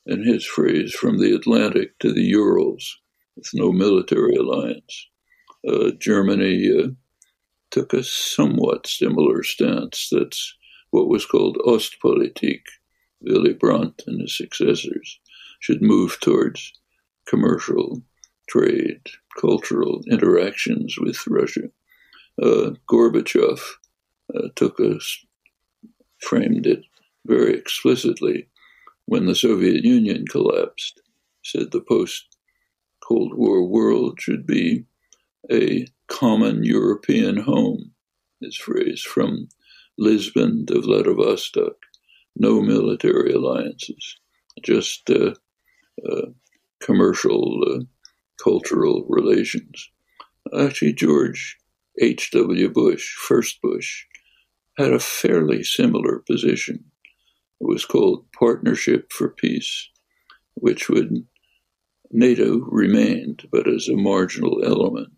in 0.06 0.24
his 0.24 0.46
phrase, 0.46 0.94
from 0.94 1.18
the 1.18 1.34
Atlantic 1.34 1.98
to 2.00 2.14
the 2.14 2.24
Urals, 2.24 3.00
with 3.36 3.50
no 3.54 3.72
military 3.72 4.36
alliance. 4.36 5.08
Uh, 5.68 5.92
Germany 6.00 6.72
uh, 6.72 6.88
took 7.72 7.94
a 7.94 8.04
somewhat 8.04 8.88
similar 8.88 9.44
stance. 9.44 10.10
That's 10.12 10.56
what 10.92 11.10
was 11.10 11.26
called 11.26 11.58
Ostpolitik. 11.66 12.62
Willy 13.22 13.54
Brandt 13.54 14.04
and 14.06 14.22
his 14.22 14.38
successors 14.38 15.20
should 15.60 15.82
move 15.82 16.20
towards 16.20 16.72
commercial, 17.28 18.04
trade, 18.48 19.02
cultural 19.40 20.04
interactions 20.10 20.98
with 21.00 21.26
Russia. 21.28 21.70
Uh, 22.42 22.72
Gorbachev 22.90 23.60
uh, 24.36 24.50
took 24.56 24.80
us, 24.80 25.26
framed 26.22 26.68
it 26.68 26.84
very 27.26 27.54
explicitly 27.56 28.48
when 29.06 29.26
the 29.26 29.36
Soviet 29.36 29.84
Union 29.84 30.26
collapsed, 30.30 31.02
said 31.44 31.72
the 31.72 31.82
post 31.82 32.38
Cold 33.04 33.34
War 33.36 33.66
world 33.66 34.20
should 34.20 34.46
be 34.46 34.86
a 35.52 35.88
common 36.08 36.64
European 36.64 37.38
home, 37.38 37.92
his 38.42 38.56
phrase, 38.56 39.02
from 39.02 39.48
Lisbon 39.98 40.66
to 40.68 40.82
Vladivostok, 40.82 41.76
no 42.36 42.62
military 42.62 43.34
alliances, 43.34 44.20
just 44.64 45.10
uh, 45.10 45.34
uh, 46.08 46.28
commercial, 46.82 47.64
uh, 47.68 47.84
cultural 48.42 49.06
relations. 49.10 49.90
Actually, 50.58 50.94
George 50.94 51.58
H.W. 52.00 52.70
Bush, 52.70 53.16
first 53.16 53.60
Bush, 53.62 54.06
had 54.78 54.94
a 54.94 55.00
fairly 55.00 55.64
similar 55.64 56.20
position. 56.20 56.86
It 57.60 57.68
was 57.68 57.86
called 57.86 58.32
Partnership 58.38 59.12
for 59.12 59.30
Peace, 59.30 59.90
which 60.54 60.90
would 60.90 61.26
NATO 62.12 62.60
remained, 62.60 63.48
but 63.52 63.68
as 63.68 63.88
a 63.88 63.96
marginal 63.96 64.64
element. 64.64 65.10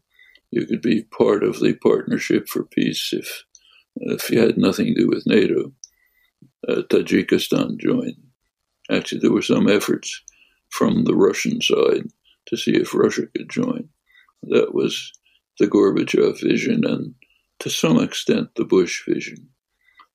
You 0.51 0.65
could 0.65 0.81
be 0.81 1.03
part 1.03 1.43
of 1.43 1.59
the 1.59 1.73
Partnership 1.73 2.47
for 2.47 2.63
Peace 2.63 3.09
if, 3.13 3.43
if 3.95 4.29
you 4.29 4.39
had 4.39 4.57
nothing 4.57 4.87
to 4.87 5.01
do 5.01 5.07
with 5.07 5.27
NATO. 5.27 5.71
Uh, 6.67 6.81
Tajikistan 6.89 7.77
joined. 7.77 8.17
Actually, 8.91 9.21
there 9.21 9.31
were 9.31 9.41
some 9.41 9.69
efforts 9.69 10.21
from 10.69 11.03
the 11.03 11.15
Russian 11.15 11.61
side 11.61 12.07
to 12.47 12.57
see 12.57 12.71
if 12.71 12.93
Russia 12.93 13.27
could 13.27 13.49
join. 13.49 13.89
That 14.43 14.73
was 14.73 15.11
the 15.59 15.67
Gorbachev 15.67 16.41
vision 16.41 16.85
and 16.85 17.13
to 17.59 17.69
some 17.69 18.01
extent 18.01 18.55
the 18.55 18.65
Bush 18.65 19.03
vision. 19.07 19.49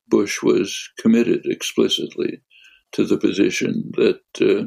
Bush 0.09 0.42
was 0.42 0.90
committed 0.99 1.42
explicitly 1.44 2.42
to 2.92 3.05
the 3.05 3.18
position 3.18 3.90
that 3.97 4.20
uh, 4.40 4.66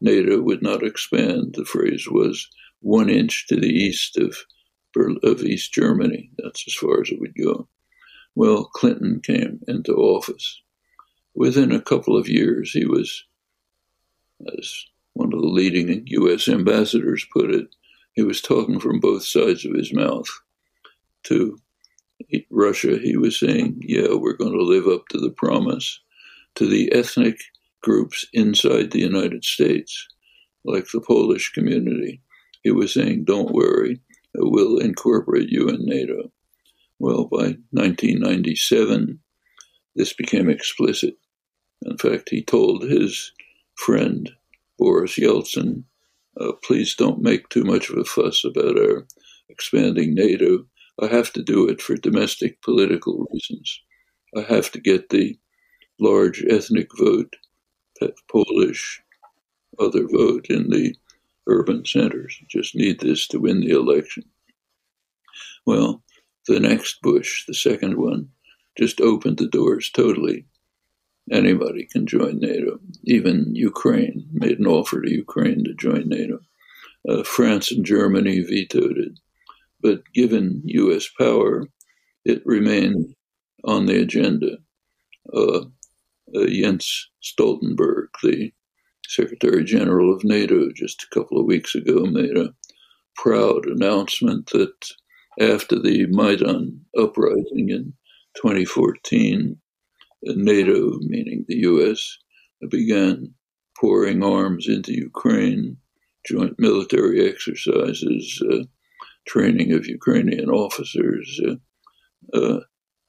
NATO 0.00 0.40
would 0.40 0.62
not 0.62 0.82
expand. 0.82 1.54
The 1.54 1.64
phrase 1.64 2.06
was 2.08 2.48
one 2.80 3.08
inch 3.08 3.46
to 3.48 3.56
the 3.56 3.68
east 3.68 4.16
of, 4.16 4.36
of 5.00 5.42
East 5.42 5.72
Germany. 5.72 6.30
That's 6.38 6.64
as 6.66 6.74
far 6.74 7.00
as 7.00 7.10
it 7.10 7.20
would 7.20 7.34
go. 7.34 7.68
Well, 8.34 8.64
Clinton 8.64 9.20
came 9.20 9.60
into 9.66 9.94
office. 9.94 10.62
Within 11.34 11.72
a 11.72 11.80
couple 11.80 12.16
of 12.16 12.28
years, 12.28 12.72
he 12.72 12.84
was, 12.84 13.24
as 14.56 14.84
one 15.14 15.32
of 15.32 15.40
the 15.40 15.46
leading 15.48 16.04
U.S. 16.06 16.48
ambassadors 16.48 17.26
put 17.32 17.50
it, 17.50 17.68
he 18.12 18.22
was 18.22 18.40
talking 18.40 18.80
from 18.80 19.00
both 19.00 19.24
sides 19.24 19.64
of 19.64 19.74
his 19.74 19.92
mouth. 19.92 20.26
To 21.24 21.58
Russia, 22.50 22.98
he 22.98 23.16
was 23.16 23.38
saying, 23.38 23.80
Yeah, 23.84 24.14
we're 24.14 24.36
going 24.36 24.52
to 24.52 24.62
live 24.62 24.86
up 24.86 25.08
to 25.08 25.18
the 25.18 25.30
promise. 25.30 26.00
To 26.56 26.66
the 26.66 26.92
ethnic 26.92 27.38
groups 27.82 28.26
inside 28.32 28.90
the 28.90 29.00
United 29.00 29.44
States, 29.44 30.06
like 30.64 30.86
the 30.92 31.00
Polish 31.00 31.52
community, 31.52 32.20
he 32.62 32.70
was 32.70 32.94
saying, 32.94 33.24
Don't 33.24 33.52
worry, 33.52 34.00
we'll 34.38 34.78
incorporate 34.78 35.48
you 35.48 35.68
in 35.68 35.84
NATO. 35.84 36.30
Well, 36.98 37.24
by 37.24 37.56
1997, 37.70 39.20
this 39.94 40.12
became 40.12 40.48
explicit. 40.48 41.14
In 41.82 41.96
fact, 41.96 42.30
he 42.30 42.42
told 42.42 42.82
his 42.82 43.32
friend 43.76 44.30
Boris 44.78 45.16
Yeltsin, 45.16 45.84
uh, 46.40 46.52
please 46.64 46.94
don't 46.94 47.22
make 47.22 47.48
too 47.48 47.64
much 47.64 47.90
of 47.90 47.98
a 47.98 48.04
fuss 48.04 48.44
about 48.44 48.78
our 48.78 49.06
expanding 49.48 50.14
NATO. 50.14 50.66
I 51.00 51.06
have 51.06 51.32
to 51.32 51.42
do 51.42 51.68
it 51.68 51.80
for 51.80 51.96
domestic 51.96 52.60
political 52.62 53.26
reasons. 53.32 53.80
I 54.36 54.42
have 54.42 54.70
to 54.72 54.80
get 54.80 55.08
the 55.08 55.38
large 55.98 56.44
ethnic 56.48 56.88
vote, 56.96 57.34
Polish, 58.30 59.02
other 59.78 60.06
vote 60.06 60.46
in 60.48 60.70
the 60.70 60.94
urban 61.48 61.84
centers. 61.84 62.38
Just 62.48 62.74
need 62.74 63.00
this 63.00 63.26
to 63.28 63.40
win 63.40 63.60
the 63.60 63.70
election. 63.70 64.24
Well, 65.66 66.02
the 66.46 66.60
next 66.60 67.00
Bush, 67.02 67.44
the 67.46 67.54
second 67.54 67.98
one, 67.98 68.28
just 68.76 69.00
opened 69.00 69.38
the 69.38 69.48
doors 69.48 69.90
totally 69.90 70.46
anybody 71.30 71.86
can 71.86 72.06
join 72.06 72.38
NATO. 72.38 72.78
Even 73.04 73.54
Ukraine 73.54 74.26
made 74.32 74.58
an 74.58 74.66
offer 74.66 75.00
to 75.00 75.10
Ukraine 75.10 75.64
to 75.64 75.74
join 75.74 76.08
NATO. 76.08 76.40
Uh, 77.08 77.22
France 77.22 77.70
and 77.70 77.84
Germany 77.84 78.40
vetoed 78.40 78.98
it. 78.98 79.18
But 79.80 80.02
given 80.12 80.62
U.S. 80.64 81.08
power, 81.18 81.68
it 82.24 82.42
remained 82.44 83.14
on 83.64 83.86
the 83.86 84.00
agenda. 84.00 84.58
Uh, 85.32 85.60
uh, 86.34 86.46
Jens 86.46 87.08
Stoltenberg, 87.22 88.08
the 88.22 88.52
Secretary 89.08 89.64
General 89.64 90.14
of 90.14 90.22
NATO, 90.22 90.70
just 90.74 91.02
a 91.02 91.14
couple 91.14 91.40
of 91.40 91.46
weeks 91.46 91.74
ago 91.74 92.04
made 92.04 92.36
a 92.36 92.54
proud 93.16 93.64
announcement 93.66 94.50
that 94.50 94.74
after 95.40 95.78
the 95.78 96.06
Maidan 96.10 96.84
uprising 96.96 97.70
in 97.70 97.94
2014, 98.36 99.56
NATO, 100.22 100.98
meaning 101.00 101.44
the 101.48 101.60
US, 101.60 102.18
began 102.70 103.32
pouring 103.80 104.22
arms 104.22 104.68
into 104.68 104.92
Ukraine, 104.92 105.78
joint 106.26 106.54
military 106.58 107.26
exercises, 107.28 108.42
uh, 108.52 108.64
training 109.26 109.72
of 109.72 109.86
Ukrainian 109.86 110.50
officers. 110.50 111.40
Uh, 111.46 112.36
uh, 112.36 112.60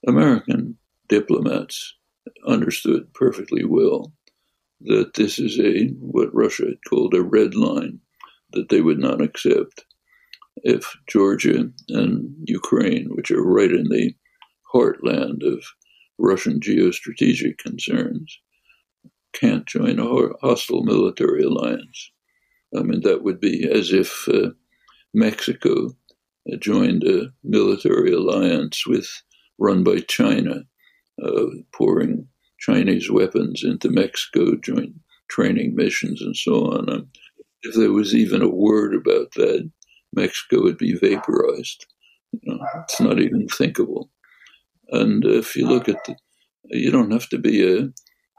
American 0.07 0.77
diplomats 1.09 1.95
understood 2.47 3.13
perfectly 3.13 3.65
well 3.65 4.13
that 4.81 5.13
this 5.15 5.39
is 5.39 5.59
a 5.59 5.87
what 5.99 6.33
Russia 6.33 6.65
had 6.65 6.79
called 6.89 7.13
a 7.13 7.21
red 7.21 7.55
line 7.55 7.99
that 8.51 8.69
they 8.69 8.81
would 8.81 8.99
not 8.99 9.21
accept 9.21 9.85
if 10.63 10.95
Georgia 11.07 11.69
and 11.89 12.35
Ukraine, 12.45 13.07
which 13.11 13.31
are 13.31 13.43
right 13.43 13.71
in 13.71 13.89
the 13.89 14.13
heartland 14.73 15.43
of 15.43 15.63
Russian 16.17 16.59
geostrategic 16.59 17.57
concerns, 17.57 18.39
can't 19.33 19.65
join 19.65 19.99
a 19.99 20.29
hostile 20.41 20.83
military 20.83 21.43
alliance. 21.43 22.11
I 22.77 22.81
mean, 22.81 23.01
that 23.01 23.23
would 23.23 23.39
be 23.39 23.69
as 23.69 23.93
if 23.93 24.27
uh, 24.27 24.49
Mexico 25.13 25.89
joined 26.59 27.03
a 27.03 27.31
military 27.43 28.11
alliance 28.11 28.85
with 28.85 29.07
run 29.57 29.83
by 29.83 29.99
China, 29.99 30.63
uh, 31.23 31.45
pouring 31.73 32.27
Chinese 32.59 33.09
weapons 33.09 33.63
into 33.63 33.89
Mexico, 33.89 34.55
joint 34.55 34.93
training 35.29 35.75
missions, 35.75 36.21
and 36.21 36.35
so 36.35 36.71
on. 36.71 36.89
Um, 36.89 37.09
if 37.61 37.75
there 37.75 37.91
was 37.91 38.15
even 38.15 38.41
a 38.41 38.49
word 38.49 38.95
about 38.95 39.31
that, 39.35 39.69
Mexico 40.13 40.63
would 40.63 40.77
be 40.77 40.95
vaporized. 40.95 41.85
You 42.31 42.39
know, 42.45 42.59
it's 42.83 42.99
not 42.99 43.19
even 43.19 43.47
thinkable. 43.47 44.09
And 44.89 45.23
if 45.25 45.55
you 45.55 45.67
look 45.67 45.87
at 45.87 46.03
the, 46.05 46.15
you 46.65 46.91
don't 46.91 47.11
have 47.11 47.29
to 47.29 47.37
be 47.37 47.79
a 47.79 47.89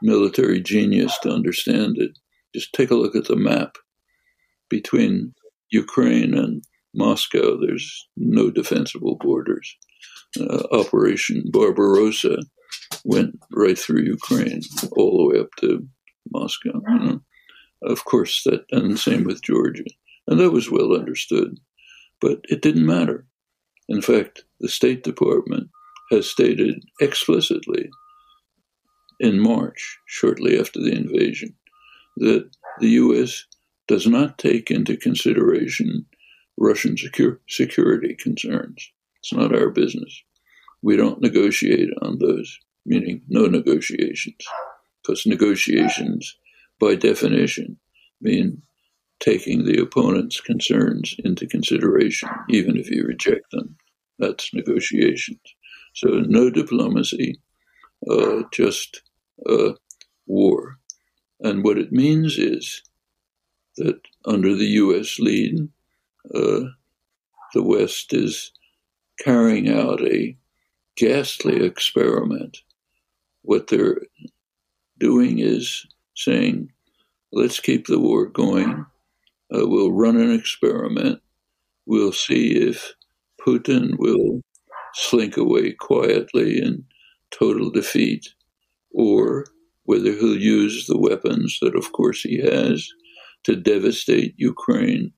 military 0.01 0.61
genius 0.61 1.17
to 1.19 1.31
understand 1.31 1.97
it. 1.97 2.11
Just 2.53 2.73
take 2.73 2.91
a 2.91 2.95
look 2.95 3.15
at 3.15 3.25
the 3.25 3.35
map 3.35 3.77
between 4.69 5.33
Ukraine 5.69 6.33
and 6.33 6.63
Moscow. 6.93 7.57
There's 7.57 8.07
no 8.17 8.51
defensible 8.51 9.17
borders. 9.19 9.75
Uh, 10.39 10.63
Operation 10.71 11.43
Barbarossa 11.51 12.37
went 13.03 13.39
right 13.51 13.77
through 13.77 14.03
Ukraine, 14.03 14.61
all 14.93 15.17
the 15.17 15.33
way 15.33 15.41
up 15.41 15.49
to 15.59 15.87
Moscow. 16.31 16.81
You 16.87 16.99
know? 16.99 17.21
Of 17.83 18.05
course, 18.05 18.43
that 18.45 18.65
and 18.71 18.91
the 18.91 18.97
same 18.97 19.23
with 19.23 19.41
Georgia, 19.41 19.85
and 20.27 20.39
that 20.39 20.51
was 20.51 20.69
well 20.69 20.93
understood, 20.93 21.59
but 22.19 22.39
it 22.49 22.61
didn't 22.61 22.85
matter. 22.85 23.25
In 23.89 24.01
fact, 24.01 24.43
the 24.59 24.69
State 24.69 25.03
Department 25.03 25.69
has 26.11 26.29
stated 26.29 26.83
explicitly 26.99 27.89
in 29.19 29.39
March, 29.39 29.97
shortly 30.07 30.59
after 30.59 30.79
the 30.79 30.91
invasion, 30.91 31.55
that 32.17 32.49
the 32.79 32.89
U.S. 32.89 33.45
does 33.87 34.05
not 34.07 34.37
take 34.37 34.69
into 34.69 34.97
consideration 34.97 36.05
Russian 36.57 36.97
secure, 36.97 37.39
security 37.47 38.15
concerns. 38.15 38.91
It's 39.19 39.33
not 39.33 39.55
our 39.55 39.69
business. 39.69 40.21
We 40.81 40.97
don't 40.97 41.21
negotiate 41.21 41.89
on 42.01 42.19
those 42.19 42.59
meaning 42.85 43.21
no 43.27 43.45
negotiations, 43.45 44.43
because 45.01 45.25
negotiations, 45.25 46.35
by 46.79 46.95
definition, 46.95 47.77
mean 48.21 48.61
taking 49.19 49.65
the 49.65 49.79
opponent's 49.81 50.41
concerns 50.41 51.15
into 51.23 51.47
consideration, 51.47 52.29
even 52.49 52.77
if 52.77 52.89
you 52.89 53.05
reject 53.05 53.45
them. 53.51 53.75
That's 54.19 54.53
negotiations. 54.53 55.39
So, 55.93 56.07
no 56.25 56.49
diplomacy, 56.49 57.39
uh, 58.09 58.43
just 58.51 59.01
uh, 59.47 59.73
war. 60.25 60.77
And 61.41 61.63
what 61.63 61.77
it 61.77 61.91
means 61.91 62.37
is 62.37 62.81
that 63.77 63.99
under 64.25 64.55
the 64.55 64.65
US 64.65 65.19
lead, 65.19 65.69
uh, 66.33 66.61
the 67.53 67.63
West 67.63 68.13
is 68.13 68.51
carrying 69.19 69.69
out 69.69 70.01
a 70.01 70.37
ghastly 70.95 71.63
experiment 71.65 72.59
what 73.43 73.67
they're 73.67 74.01
doing 74.99 75.39
is 75.39 75.85
saying, 76.15 76.69
let's 77.31 77.59
keep 77.59 77.87
the 77.87 77.99
war 77.99 78.27
going. 78.27 78.85
Uh, 79.53 79.67
we'll 79.67 79.91
run 79.91 80.19
an 80.19 80.33
experiment. 80.33 81.19
We'll 81.85 82.13
see 82.13 82.51
if 82.55 82.93
Putin 83.45 83.97
will 83.97 84.41
slink 84.93 85.37
away 85.37 85.73
quietly 85.73 86.61
in 86.61 86.83
total 87.31 87.71
defeat 87.71 88.27
or 88.93 89.45
whether 89.83 90.11
he'll 90.11 90.37
use 90.37 90.85
the 90.85 90.97
weapons 90.97 91.57
that, 91.61 91.75
of 91.75 91.91
course, 91.91 92.21
he 92.21 92.39
has 92.39 92.87
to 93.43 93.55
devastate 93.55 94.35
Ukraine 94.37 95.11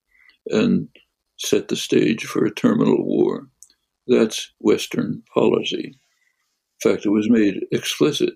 and 0.47 0.87
set 1.37 1.67
the 1.67 1.75
stage 1.75 2.23
for 2.23 2.45
a 2.45 2.53
terminal 2.53 3.03
war. 3.05 3.49
That's 4.07 4.51
Western 4.59 5.23
policy 5.33 5.97
fact, 6.81 7.05
it 7.05 7.09
was 7.09 7.29
made 7.29 7.65
explicit 7.71 8.33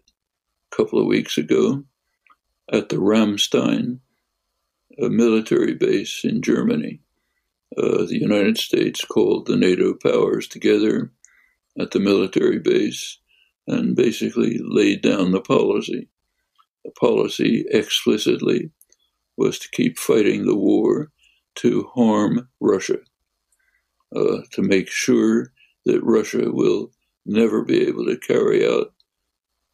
a 0.72 0.76
couple 0.76 1.00
of 1.00 1.08
weeks 1.08 1.38
ago 1.38 1.84
at 2.72 2.90
the 2.90 2.98
Ramstein 2.98 4.00
a 5.02 5.10
military 5.10 5.76
base 5.76 6.22
in 6.24 6.42
Germany. 6.42 7.02
Uh, 7.78 8.06
the 8.06 8.18
United 8.20 8.58
States 8.58 9.06
called 9.06 9.46
the 9.46 9.56
NATO 9.56 9.94
powers 9.94 10.48
together 10.48 11.12
at 11.80 11.92
the 11.92 12.00
military 12.00 12.60
base 12.60 13.20
and 13.68 13.96
basically 13.96 14.60
laid 14.64 15.02
down 15.02 15.32
the 15.32 15.42
policy. 15.42 16.08
The 16.84 16.92
policy 16.92 17.66
explicitly 17.70 18.72
was 19.38 19.60
to 19.60 19.70
keep 19.72 20.00
fighting 20.00 20.46
the 20.46 20.56
war 20.56 21.12
to 21.56 21.90
harm 21.94 22.48
Russia, 22.60 22.98
uh, 24.16 24.38
to 24.54 24.62
make 24.62 24.90
sure 24.90 25.52
that 25.86 26.04
Russia 26.04 26.52
will 26.52 26.92
never 27.28 27.64
be 27.64 27.88
able 27.88 28.06
to 28.06 28.18
carry 28.18 28.68
out 28.68 28.94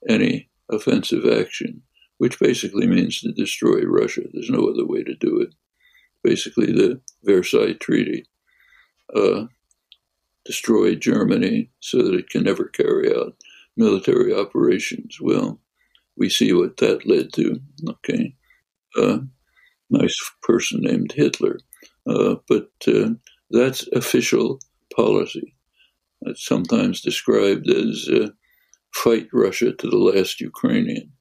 any 0.10 0.50
offensive 0.70 1.26
action, 1.26 1.82
which 2.18 2.40
basically 2.40 2.88
means 2.88 3.22
to 3.22 3.32
destroy 3.32 3.82
Russia. 3.84 4.22
There's 4.34 4.50
no 4.50 4.68
other 4.68 4.86
way 4.86 5.04
to 5.04 5.16
do 5.16 5.40
it. 5.40 5.54
Basically, 6.24 6.68
the 6.68 7.00
Versailles 7.24 7.74
Treaty 7.74 8.26
uh, 9.16 9.46
destroyed 10.46 11.00
Germany 11.02 11.70
so 11.80 12.00
that 12.00 12.16
it 12.16 12.30
can 12.30 12.44
never 12.44 12.66
carry 12.66 13.16
out 13.16 13.36
military 13.78 14.34
operations. 14.34 15.18
Well, 15.22 15.60
we 16.18 16.30
see 16.30 16.54
what 16.54 16.78
that 16.78 17.08
led 17.08 17.34
to. 17.34 17.60
Okay. 17.90 18.36
Uh, 18.98 19.20
nice 19.90 20.16
person 20.42 20.82
named 20.82 21.14
Hitler. 21.16 21.60
Uh, 22.08 22.36
but 22.48 22.70
uh, 22.88 23.10
that's 23.50 23.88
official 23.94 24.60
policy. 24.96 25.53
It's 26.26 26.46
sometimes 26.46 27.02
described 27.02 27.70
as 27.70 28.10
uh, 28.12 28.30
fight 28.94 29.28
Russia 29.34 29.74
to 29.74 29.90
the 29.90 29.98
last 29.98 30.40
Ukrainian. 30.40 31.12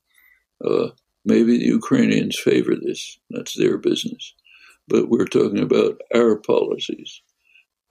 Uh, 0.64 0.88
maybe 1.24 1.59
the 1.59 1.66
Ukrainians 1.66 2.38
favor 2.38 2.74
this, 2.76 3.18
that's 3.30 3.57
their 3.57 3.78
business. 3.78 4.34
But 4.88 5.09
we're 5.09 5.26
talking 5.26 5.61
about 5.61 6.00
our 6.14 6.36
policies. 6.36 7.22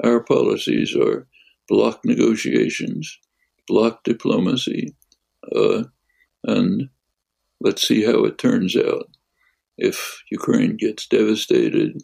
Our 0.04 0.24
policies 0.24 0.96
are 0.96 1.28
block 1.68 2.02
negotiations, 2.06 3.18
block 3.68 4.04
diplomacy, 4.04 4.96
uh, 5.56 5.84
and 6.44 6.90
let's 7.60 7.88
see 7.88 8.04
how 8.04 8.24
it 8.26 8.38
turns 8.38 8.76
out. 8.76 9.08
If 9.78 10.22
Ukraine 10.32 10.78
gets 10.78 11.08
devastated, 11.08 12.02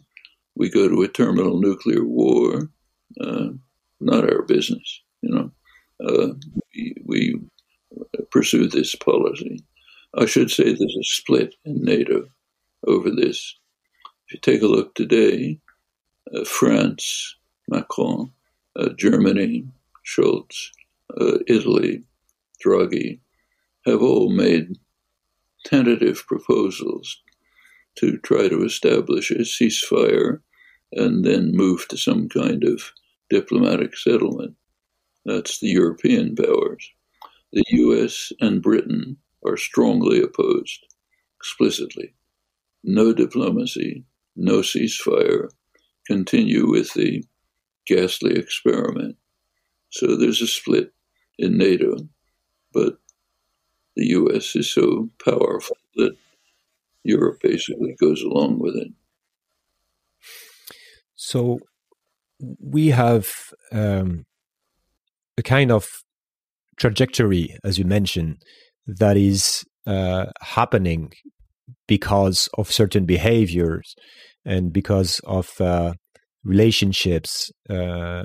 we 0.54 0.70
go 0.70 0.88
to 0.88 1.02
a 1.02 1.08
terminal 1.08 1.60
nuclear 1.60 2.04
war. 2.04 2.70
Uh, 3.20 3.50
not 4.00 4.30
our 4.30 4.42
business. 4.42 5.02
You 5.22 5.34
know, 5.34 5.50
uh, 6.06 6.28
we, 6.74 6.94
we 7.04 7.40
pursue 8.30 8.68
this 8.68 8.94
policy. 8.94 9.64
I 10.16 10.26
should 10.26 10.50
say 10.50 10.64
there's 10.64 10.80
a 10.80 11.02
split 11.02 11.54
in 11.64 11.82
NATO 11.82 12.28
over 12.86 13.10
this. 13.10 13.56
If 14.26 14.34
you 14.34 14.40
take 14.40 14.62
a 14.62 14.66
look 14.66 14.94
today, 14.94 15.58
uh, 16.34 16.44
France, 16.44 17.36
Macron, 17.68 18.30
uh, 18.76 18.90
Germany, 18.96 19.66
Scholz, 20.06 20.70
uh, 21.20 21.38
Italy, 21.46 22.04
Draghi, 22.64 23.20
have 23.86 24.02
all 24.02 24.30
made 24.30 24.78
tentative 25.64 26.24
proposals 26.26 27.22
to 27.96 28.18
try 28.18 28.48
to 28.48 28.64
establish 28.64 29.30
a 29.30 29.40
ceasefire 29.40 30.40
and 30.92 31.24
then 31.24 31.56
move 31.56 31.86
to 31.88 31.96
some 31.96 32.28
kind 32.28 32.64
of 32.64 32.92
diplomatic 33.30 33.96
settlement. 33.96 34.54
That's 35.24 35.60
the 35.60 35.68
European 35.68 36.34
powers. 36.34 36.90
The 37.52 37.64
US 37.68 38.32
and 38.40 38.62
Britain 38.62 39.16
are 39.44 39.56
strongly 39.56 40.20
opposed, 40.22 40.86
explicitly. 41.38 42.14
No 42.84 43.12
diplomacy, 43.12 44.04
no 44.36 44.60
ceasefire, 44.60 45.50
continue 46.06 46.68
with 46.68 46.92
the 46.94 47.24
ghastly 47.86 48.34
experiment. 48.36 49.16
So 49.90 50.16
there's 50.16 50.42
a 50.42 50.46
split 50.46 50.92
in 51.38 51.56
NATO, 51.56 51.96
but 52.72 52.98
the 53.96 54.06
US 54.08 54.54
is 54.54 54.72
so 54.72 55.10
powerful 55.24 55.76
that 55.96 56.16
Europe 57.04 57.40
basically 57.42 57.96
goes 57.98 58.22
along 58.22 58.58
with 58.58 58.76
it. 58.76 58.92
So 61.16 61.58
we 62.40 62.88
have 62.88 63.28
um, 63.72 64.24
a 65.36 65.42
kind 65.42 65.70
of 65.70 65.88
trajectory, 66.76 67.56
as 67.64 67.78
you 67.78 67.84
mentioned, 67.84 68.36
that 68.86 69.16
is 69.16 69.64
uh, 69.86 70.26
happening 70.40 71.12
because 71.86 72.48
of 72.56 72.70
certain 72.70 73.04
behaviors 73.04 73.94
and 74.44 74.72
because 74.72 75.20
of 75.24 75.60
uh, 75.60 75.92
relationships, 76.44 77.50
uh, 77.68 78.24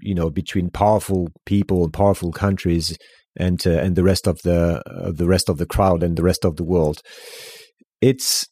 you 0.00 0.14
know, 0.14 0.30
between 0.30 0.70
powerful 0.70 1.28
people 1.46 1.84
and 1.84 1.92
powerful 1.92 2.32
countries 2.32 2.96
and 3.36 3.66
uh, 3.66 3.70
and 3.70 3.96
the 3.96 4.04
rest 4.04 4.26
of 4.26 4.40
the 4.42 4.82
the 5.16 5.26
rest 5.26 5.48
of 5.48 5.58
the 5.58 5.66
crowd 5.66 6.02
and 6.02 6.16
the 6.16 6.22
rest 6.22 6.44
of 6.44 6.56
the 6.56 6.64
world. 6.64 7.00
It's 8.00 8.46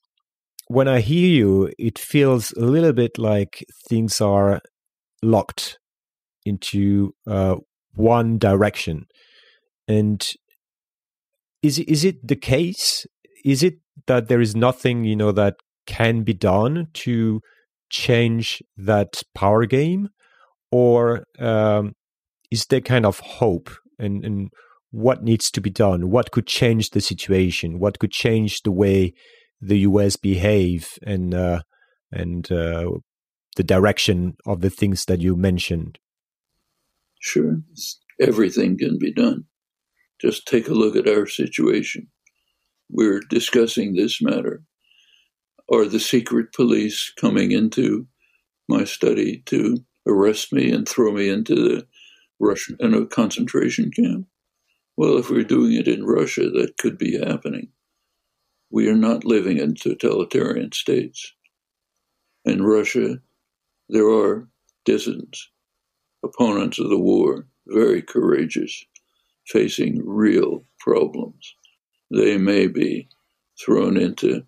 when 0.71 0.87
I 0.87 1.01
hear 1.01 1.29
you, 1.29 1.73
it 1.81 1.99
feels 1.99 2.53
a 2.53 2.61
little 2.61 2.93
bit 2.93 3.19
like 3.19 3.65
things 3.89 4.21
are 4.21 4.61
locked 5.21 5.81
into 6.47 7.13
uh, 7.27 7.57
one 7.95 8.39
direction. 8.39 9.07
And 9.89 10.25
is 11.61 11.81
is 11.81 12.05
it 12.05 12.25
the 12.25 12.37
case? 12.37 13.05
Is 13.45 13.65
it 13.65 13.81
that 14.07 14.29
there 14.29 14.41
is 14.41 14.55
nothing 14.55 15.03
you 15.03 15.17
know 15.17 15.33
that 15.33 15.57
can 15.87 16.23
be 16.23 16.35
done 16.35 16.87
to 17.03 17.41
change 17.91 18.63
that 18.77 19.25
power 19.35 19.67
game, 19.67 20.11
or 20.71 21.25
um, 21.41 21.95
is 22.53 22.67
there 22.67 22.81
kind 22.81 23.05
of 23.05 23.19
hope 23.19 23.71
and, 23.99 24.25
and 24.25 24.51
what 24.93 25.25
needs 25.25 25.51
to 25.51 25.61
be 25.61 25.71
done? 25.71 26.11
What 26.11 26.31
could 26.31 26.47
change 26.47 26.91
the 26.91 27.01
situation? 27.01 27.81
What 27.81 27.99
could 27.99 28.13
change 28.13 28.63
the 28.63 28.71
way 28.71 29.15
the 29.61 29.81
U.S. 29.81 30.17
behave 30.17 30.99
and 31.03 31.35
uh, 31.35 31.63
and 32.11 32.51
uh, 32.51 32.91
the 33.57 33.63
direction 33.63 34.37
of 34.47 34.61
the 34.61 34.71
things 34.71 35.05
that 35.07 35.21
you 35.21 35.37
mentioned? 35.37 35.99
Sure, 37.21 37.59
everything 38.21 38.79
can 38.79 38.99
be 38.99 39.13
done. 39.13 39.45
Just 40.21 40.47
take 40.47 40.69
a 40.69 40.75
look 40.75 40.97
at 40.97 41.09
our 41.09 41.27
situation. 41.27 42.09
We're 42.91 43.21
discussing 43.31 43.95
this 43.95 44.21
matter. 44.21 44.63
Are 45.73 45.87
the 45.87 46.01
secret 46.01 46.53
police 46.53 47.13
coming 47.21 47.53
into 47.53 48.07
my 48.69 48.85
study 48.85 49.43
to 49.47 49.79
arrest 50.07 50.53
me 50.53 50.73
and 50.73 50.89
throw 50.89 51.13
me 51.13 51.29
into 51.29 51.55
the 51.55 51.87
Russian 52.41 52.77
in 52.81 52.95
a 52.95 53.07
concentration 53.07 53.91
camp? 53.91 54.27
Well, 54.97 55.17
if 55.19 55.31
we're 55.31 55.45
doing 55.45 55.73
it 55.73 55.89
in 55.89 56.05
Russia, 56.05 56.51
that 56.51 56.77
could 56.79 56.99
be 56.99 57.19
happening. 57.19 57.69
We 58.71 58.89
are 58.89 58.97
not 58.97 59.25
living 59.25 59.59
in 59.59 59.75
totalitarian 59.75 60.73
states. 60.73 61.33
In 62.45 62.63
Russia, 62.63 63.21
there 63.89 64.09
are 64.09 64.49
dissidents, 64.85 65.51
opponents 66.25 66.79
of 66.79 66.89
the 66.89 66.99
war, 66.99 67.47
very 67.67 68.01
courageous, 68.01 68.85
facing 69.47 70.01
real 70.07 70.65
problems. 70.79 71.57
They 72.11 72.39
may 72.39 72.69
be 72.69 73.09
thrown 73.65 73.97
into, 73.97 74.45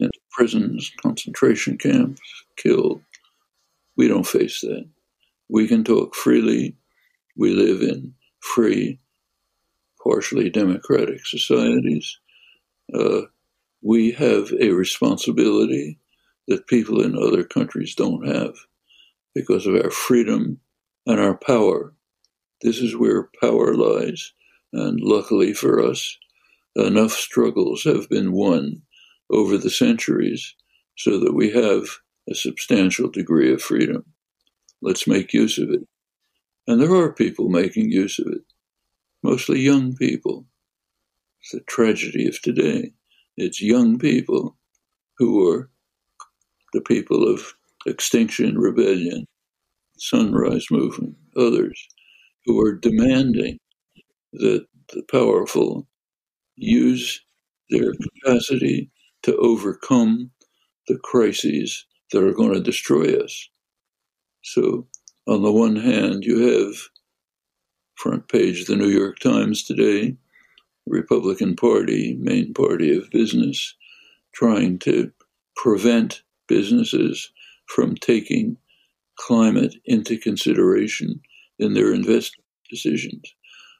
into 0.00 0.20
prisons, 0.30 0.90
concentration 1.02 1.76
camps, 1.76 2.20
killed. 2.56 3.02
We 3.96 4.08
don't 4.08 4.26
face 4.26 4.62
that. 4.62 4.88
We 5.48 5.68
can 5.68 5.84
talk 5.84 6.14
freely. 6.14 6.76
We 7.36 7.50
live 7.52 7.82
in 7.82 8.14
free, 8.40 8.98
partially 10.02 10.48
democratic 10.50 11.26
societies. 11.26 12.18
Uh, 12.92 13.22
we 13.82 14.12
have 14.12 14.52
a 14.60 14.70
responsibility 14.70 15.98
that 16.48 16.66
people 16.66 17.00
in 17.02 17.16
other 17.16 17.44
countries 17.44 17.94
don't 17.94 18.26
have 18.26 18.54
because 19.34 19.66
of 19.66 19.74
our 19.76 19.90
freedom 19.90 20.58
and 21.06 21.20
our 21.20 21.36
power. 21.36 21.94
This 22.62 22.78
is 22.78 22.96
where 22.96 23.30
power 23.40 23.74
lies. 23.74 24.32
And 24.72 25.00
luckily 25.00 25.54
for 25.54 25.80
us, 25.82 26.18
enough 26.74 27.12
struggles 27.12 27.84
have 27.84 28.08
been 28.08 28.32
won 28.32 28.82
over 29.30 29.56
the 29.56 29.70
centuries 29.70 30.54
so 30.96 31.20
that 31.20 31.34
we 31.34 31.52
have 31.52 31.84
a 32.28 32.34
substantial 32.34 33.08
degree 33.08 33.52
of 33.52 33.62
freedom. 33.62 34.04
Let's 34.82 35.06
make 35.06 35.32
use 35.32 35.58
of 35.58 35.70
it. 35.70 35.82
And 36.66 36.80
there 36.80 36.94
are 36.94 37.12
people 37.12 37.48
making 37.48 37.90
use 37.90 38.18
of 38.18 38.26
it, 38.26 38.42
mostly 39.22 39.60
young 39.60 39.94
people. 39.96 40.46
It's 41.40 41.52
the 41.52 41.60
tragedy 41.68 42.28
of 42.28 42.40
today. 42.42 42.92
It's 43.36 43.62
young 43.62 43.98
people 43.98 44.56
who 45.18 45.48
are 45.48 45.70
the 46.72 46.80
people 46.82 47.28
of 47.32 47.54
Extinction 47.86 48.58
Rebellion, 48.58 49.26
Sunrise 49.98 50.66
Movement, 50.70 51.16
others, 51.36 51.80
who 52.44 52.60
are 52.60 52.74
demanding 52.74 53.58
that 54.34 54.66
the 54.92 55.02
powerful 55.10 55.86
use 56.56 57.20
their 57.70 57.92
capacity 57.92 58.90
to 59.22 59.36
overcome 59.36 60.30
the 60.88 60.98
crises 60.98 61.86
that 62.12 62.24
are 62.24 62.32
going 62.32 62.52
to 62.54 62.60
destroy 62.60 63.14
us. 63.22 63.48
So, 64.42 64.86
on 65.26 65.42
the 65.42 65.52
one 65.52 65.76
hand, 65.76 66.24
you 66.24 66.38
have 66.48 66.74
front 67.96 68.28
page 68.28 68.62
of 68.62 68.66
the 68.68 68.76
New 68.76 68.88
York 68.88 69.18
Times 69.18 69.64
today, 69.64 70.16
Republican 70.88 71.56
Party, 71.56 72.16
main 72.20 72.52
party 72.54 72.96
of 72.96 73.10
business, 73.10 73.74
trying 74.34 74.78
to 74.80 75.10
prevent 75.56 76.22
businesses 76.46 77.30
from 77.66 77.94
taking 77.94 78.56
climate 79.18 79.74
into 79.84 80.18
consideration 80.18 81.20
in 81.58 81.74
their 81.74 81.92
investment 81.92 82.44
decisions. 82.70 83.34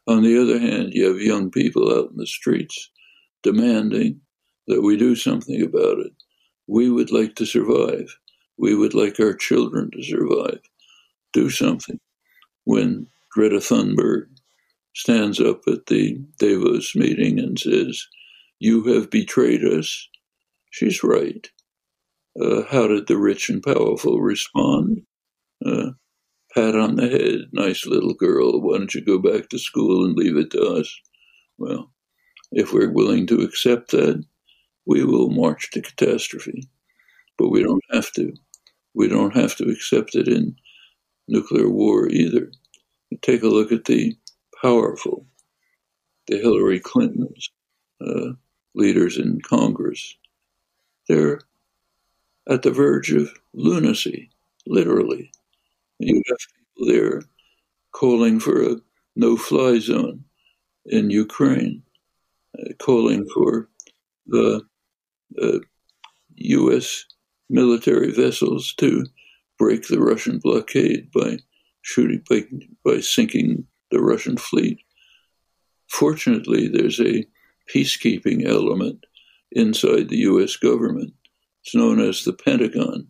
On 0.07 0.23
the 0.23 0.41
other 0.41 0.59
hand, 0.59 0.93
you 0.93 1.07
have 1.07 1.21
young 1.21 1.51
people 1.51 1.93
out 1.93 2.11
in 2.11 2.17
the 2.17 2.27
streets 2.27 2.91
demanding 3.43 4.21
that 4.67 4.83
we 4.83 4.97
do 4.97 5.15
something 5.15 5.63
about 5.63 5.99
it. 5.99 6.13
We 6.67 6.91
would 6.91 7.13
like 7.13 7.35
to 7.37 7.47
survive. 7.47 8.19
We 8.57 8.75
would 8.75 8.95
like 8.95 9.21
our 9.21 9.35
children 9.35 9.91
to 9.93 10.03
survive. 10.03 10.61
Do 11.33 11.51
something. 11.51 12.01
When 12.65 13.07
Greta 13.31 13.57
Thunberg 13.57 14.27
stands 14.99 15.39
up 15.39 15.61
at 15.69 15.87
the 15.87 16.19
Davos 16.41 16.97
meeting 16.97 17.39
and 17.39 17.57
says, 17.57 18.05
You 18.59 18.83
have 18.95 19.11
betrayed 19.11 19.63
us, 19.63 20.09
she's 20.71 21.05
right. 21.05 21.49
Uh, 22.41 22.63
how 22.69 22.89
did 22.89 23.07
the 23.07 23.17
rich 23.17 23.49
and 23.49 23.63
powerful 23.63 24.21
respond? 24.21 25.03
Uh, 25.65 25.91
pat 26.53 26.75
on 26.75 26.97
the 26.97 27.09
head, 27.09 27.49
nice 27.53 27.87
little 27.87 28.15
girl, 28.15 28.61
why 28.61 28.79
don't 28.79 28.93
you 28.93 29.05
go 29.05 29.19
back 29.19 29.49
to 29.49 29.59
school 29.59 30.05
and 30.05 30.17
leave 30.17 30.37
it 30.37 30.51
to 30.51 30.63
us? 30.63 30.93
Well, 31.59 31.93
if 32.51 32.73
we're 32.73 32.91
willing 32.91 33.29
to 33.29 33.43
accept 33.43 33.93
that, 33.93 34.25
we 34.85 35.05
will 35.05 35.31
march 35.31 35.71
to 35.73 35.81
catastrophe. 35.81 36.69
But 37.37 37.51
we 37.51 37.63
don't 37.63 37.85
have 37.93 38.11
to. 38.15 38.33
We 38.95 39.07
don't 39.07 39.37
have 39.37 39.55
to 39.57 39.71
accept 39.71 40.17
it 40.17 40.27
in 40.27 40.57
nuclear 41.29 41.69
war 41.69 42.09
either. 42.09 42.51
Take 43.23 43.45
a 43.45 43.49
look 43.49 43.71
at 43.71 43.85
the 43.85 44.17
powerful, 44.61 45.27
the 46.27 46.39
Hillary 46.39 46.81
Clintons, 46.81 47.51
uh, 48.01 48.33
leaders 48.75 49.19
in 49.19 49.41
Congress. 49.41 50.17
They're 51.09 51.41
at 52.49 52.63
the 52.63 52.71
verge 52.71 53.13
of 53.13 53.31
lunacy, 53.55 54.31
literally. 54.67 55.31
You 55.99 56.23
have 56.29 56.39
people 56.57 56.95
there 56.95 57.23
calling 57.93 58.41
for 58.41 58.63
a 58.63 58.77
no 59.17 59.37
fly 59.37 59.79
zone 59.79 60.25
in 60.87 61.11
Ukraine, 61.11 61.83
uh, 62.59 62.73
calling 62.79 63.27
for 63.35 63.69
the 64.27 64.63
uh, 65.41 65.59
U.S. 66.37 67.05
military 67.51 68.13
vessels 68.13 68.75
to 68.79 69.05
break 69.59 69.89
the 69.89 70.01
Russian 70.01 70.39
blockade 70.39 71.11
by 71.13 71.39
shooting, 71.83 72.23
by, 72.29 72.45
by 72.85 73.01
sinking 73.01 73.67
the 73.91 74.01
Russian 74.01 74.37
fleet. 74.37 74.79
Fortunately, 75.89 76.69
there's 76.69 77.01
a 77.01 77.25
peacekeeping 77.75 78.47
element 78.47 79.05
inside 79.53 80.09
the 80.09 80.19
U.S. 80.19 80.57
government 80.57 81.13
it's 81.69 81.75
known 81.75 82.01
as 82.01 82.25
the 82.25 82.33
Pentagon. 82.33 83.09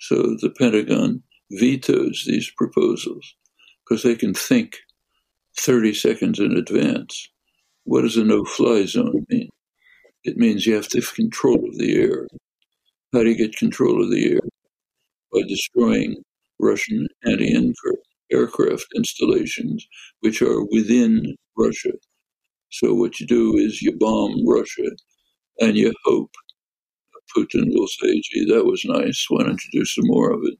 So 0.00 0.16
the 0.40 0.50
Pentagon 0.50 1.22
vetoes 1.52 2.24
these 2.26 2.50
proposals, 2.50 3.36
because 3.84 4.02
they 4.02 4.16
can 4.16 4.34
think 4.34 4.78
30 5.60 5.94
seconds 5.94 6.40
in 6.40 6.56
advance. 6.56 7.28
What 7.84 8.02
does 8.02 8.16
a 8.16 8.24
no 8.24 8.44
fly 8.44 8.84
zone 8.84 9.24
mean? 9.28 9.48
It 10.24 10.36
means 10.36 10.66
you 10.66 10.74
have 10.74 10.88
to 10.88 10.98
have 10.98 11.14
control 11.14 11.68
of 11.68 11.78
the 11.78 11.96
air. 12.02 12.26
How 13.12 13.22
do 13.22 13.30
you 13.30 13.36
get 13.36 13.56
control 13.56 14.02
of 14.02 14.10
the 14.10 14.32
air? 14.32 14.40
By 15.32 15.42
destroying 15.46 16.16
Russian 16.58 17.06
anti 17.24 17.54
aircraft 17.54 18.07
installations, 18.96 19.86
which 20.20 20.42
are 20.42 20.64
within 20.72 21.36
Russia. 21.56 21.92
So, 22.72 22.94
what 22.94 23.20
you 23.20 23.26
do 23.26 23.56
is 23.56 23.82
you 23.82 23.96
bomb 23.98 24.46
Russia 24.48 24.90
and 25.60 25.76
you 25.76 25.92
hope 26.04 26.30
Putin 27.36 27.66
will 27.74 27.88
say, 27.88 28.20
gee, 28.24 28.46
that 28.52 28.64
was 28.66 28.84
nice. 28.84 29.26
Why 29.28 29.44
don't 29.44 29.60
you 29.72 29.80
do 29.80 29.84
some 29.84 30.06
more 30.06 30.32
of 30.32 30.40
it? 30.44 30.58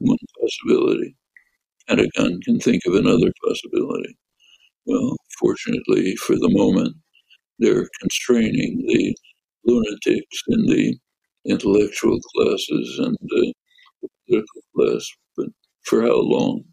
One 0.00 0.18
possibility. 0.40 1.16
Pentagon 1.88 2.40
can 2.42 2.60
think 2.60 2.82
of 2.86 2.94
another 2.94 3.32
possibility. 3.46 4.16
Well, 4.86 5.16
fortunately 5.40 6.16
for 6.16 6.34
the 6.36 6.50
moment, 6.50 6.96
they're 7.58 7.88
constraining 8.00 8.84
the 8.88 9.16
lunatics 9.64 10.42
in 10.48 10.66
the 10.66 10.98
intellectual 11.46 12.20
classes 12.36 12.98
and 13.00 13.16
the 13.22 13.54
political 14.26 14.62
class. 14.76 15.08
But 15.36 15.48
for 15.84 16.02
how 16.02 16.20
long? 16.20 16.64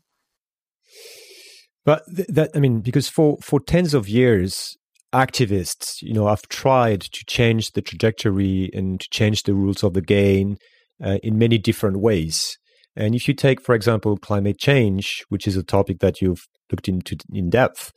But 1.90 2.04
th- 2.16 2.28
that 2.28 2.52
I 2.54 2.60
mean, 2.60 2.82
because 2.82 3.10
for 3.10 3.40
for 3.42 3.60
tens 3.60 3.96
of 3.96 4.08
years, 4.08 4.78
activists, 5.12 6.04
you 6.04 6.14
know, 6.14 6.28
have 6.28 6.48
tried 6.48 7.02
to 7.02 7.26
change 7.26 7.72
the 7.72 7.82
trajectory 7.82 8.70
and 8.76 9.00
to 9.00 9.08
change 9.10 9.42
the 9.42 9.56
rules 9.56 9.84
of 9.84 9.96
the 9.96 10.02
game 10.04 10.58
uh, 11.04 11.18
in 11.24 11.40
many 11.40 11.58
different 11.58 11.98
ways. 12.00 12.60
And 12.96 13.16
if 13.16 13.28
you 13.28 13.34
take, 13.34 13.60
for 13.60 13.74
example, 13.74 14.18
climate 14.18 14.60
change, 14.60 15.24
which 15.30 15.48
is 15.48 15.58
a 15.58 15.64
topic 15.64 15.98
that 16.02 16.22
you've 16.22 16.46
looked 16.72 16.88
into 16.88 17.18
in 17.34 17.50
depth, 17.50 17.92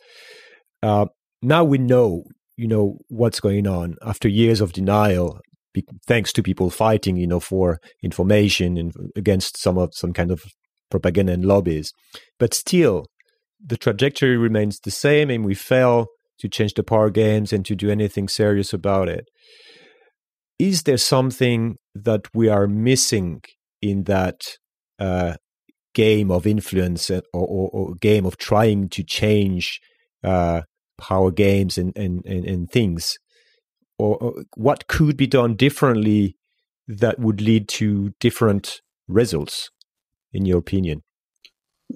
uh, 0.82 1.04
now 1.42 1.62
we 1.62 1.76
know, 1.76 2.22
you 2.56 2.68
know, 2.68 2.96
what's 3.10 3.40
going 3.40 3.66
on 3.66 3.96
after 4.00 4.26
years 4.26 4.62
of 4.62 4.72
denial, 4.72 5.38
thanks 6.06 6.32
to 6.32 6.42
people 6.42 6.70
fighting, 6.70 7.18
you 7.18 7.26
know, 7.26 7.40
for 7.40 7.78
information 8.02 8.78
and 8.78 8.94
against 9.16 9.58
some 9.58 9.76
of 9.76 9.90
some 9.92 10.14
kind 10.14 10.30
of 10.30 10.44
propaganda 10.90 11.32
and 11.34 11.44
lobbies. 11.44 11.92
But 12.38 12.54
still, 12.54 13.06
the 13.64 13.76
trajectory 13.76 14.36
remains 14.36 14.80
the 14.80 14.90
same, 14.90 15.30
and 15.30 15.44
we 15.44 15.54
fail 15.54 16.08
to 16.38 16.48
change 16.48 16.74
the 16.74 16.82
power 16.82 17.10
games 17.10 17.52
and 17.52 17.64
to 17.66 17.76
do 17.76 17.90
anything 17.90 18.28
serious 18.28 18.72
about 18.72 19.08
it. 19.08 19.28
Is 20.58 20.82
there 20.82 20.98
something 20.98 21.76
that 21.94 22.22
we 22.34 22.48
are 22.48 22.66
missing 22.66 23.42
in 23.80 24.04
that 24.04 24.42
uh, 24.98 25.34
game 25.94 26.30
of 26.30 26.46
influence 26.46 27.10
or, 27.10 27.22
or, 27.32 27.70
or, 27.72 27.94
game 27.96 28.24
of 28.24 28.38
trying 28.38 28.88
to 28.88 29.02
change 29.02 29.80
uh, 30.24 30.62
power 30.98 31.30
games 31.30 31.78
and, 31.78 31.92
and, 31.96 32.24
and, 32.26 32.44
and 32.44 32.70
things? 32.70 33.18
Or, 33.98 34.16
or, 34.16 34.44
what 34.56 34.86
could 34.88 35.16
be 35.16 35.26
done 35.26 35.54
differently 35.54 36.36
that 36.88 37.18
would 37.18 37.40
lead 37.40 37.68
to 37.68 38.12
different 38.20 38.80
results, 39.08 39.70
in 40.32 40.46
your 40.46 40.58
opinion? 40.58 41.02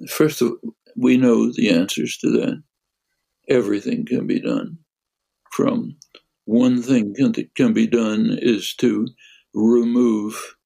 First 0.09 0.43
of 0.43 0.53
we 0.97 1.17
know 1.17 1.53
the 1.53 1.71
answers 1.71 2.17
to 2.19 2.31
that. 2.31 2.63
Everything 3.49 4.07
can 4.07 4.27
be 4.27 4.41
done. 4.41 4.79
From 5.53 5.97
one 6.45 6.83
thing 6.83 7.15
can, 7.15 7.35
can 7.57 7.73
be 7.73 7.87
done 7.87 8.37
is 8.41 8.75
to 8.77 9.09
remove 9.55 10.57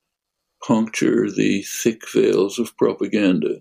puncture 0.67 1.31
the 1.31 1.63
thick 1.63 2.03
veils 2.13 2.59
of 2.59 2.77
propaganda. 2.77 3.57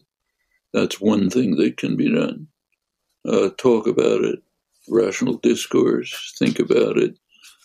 That's 0.73 0.99
one 1.01 1.29
thing 1.29 1.55
that 1.55 1.77
can 1.77 1.95
be 1.95 2.13
done. 2.13 2.47
Uh, 3.27 3.49
talk 3.57 3.87
about 3.87 4.23
it, 4.23 4.39
rational 4.89 5.37
discourse, 5.37 6.35
think 6.37 6.59
about 6.59 6.97
it. 6.97 7.15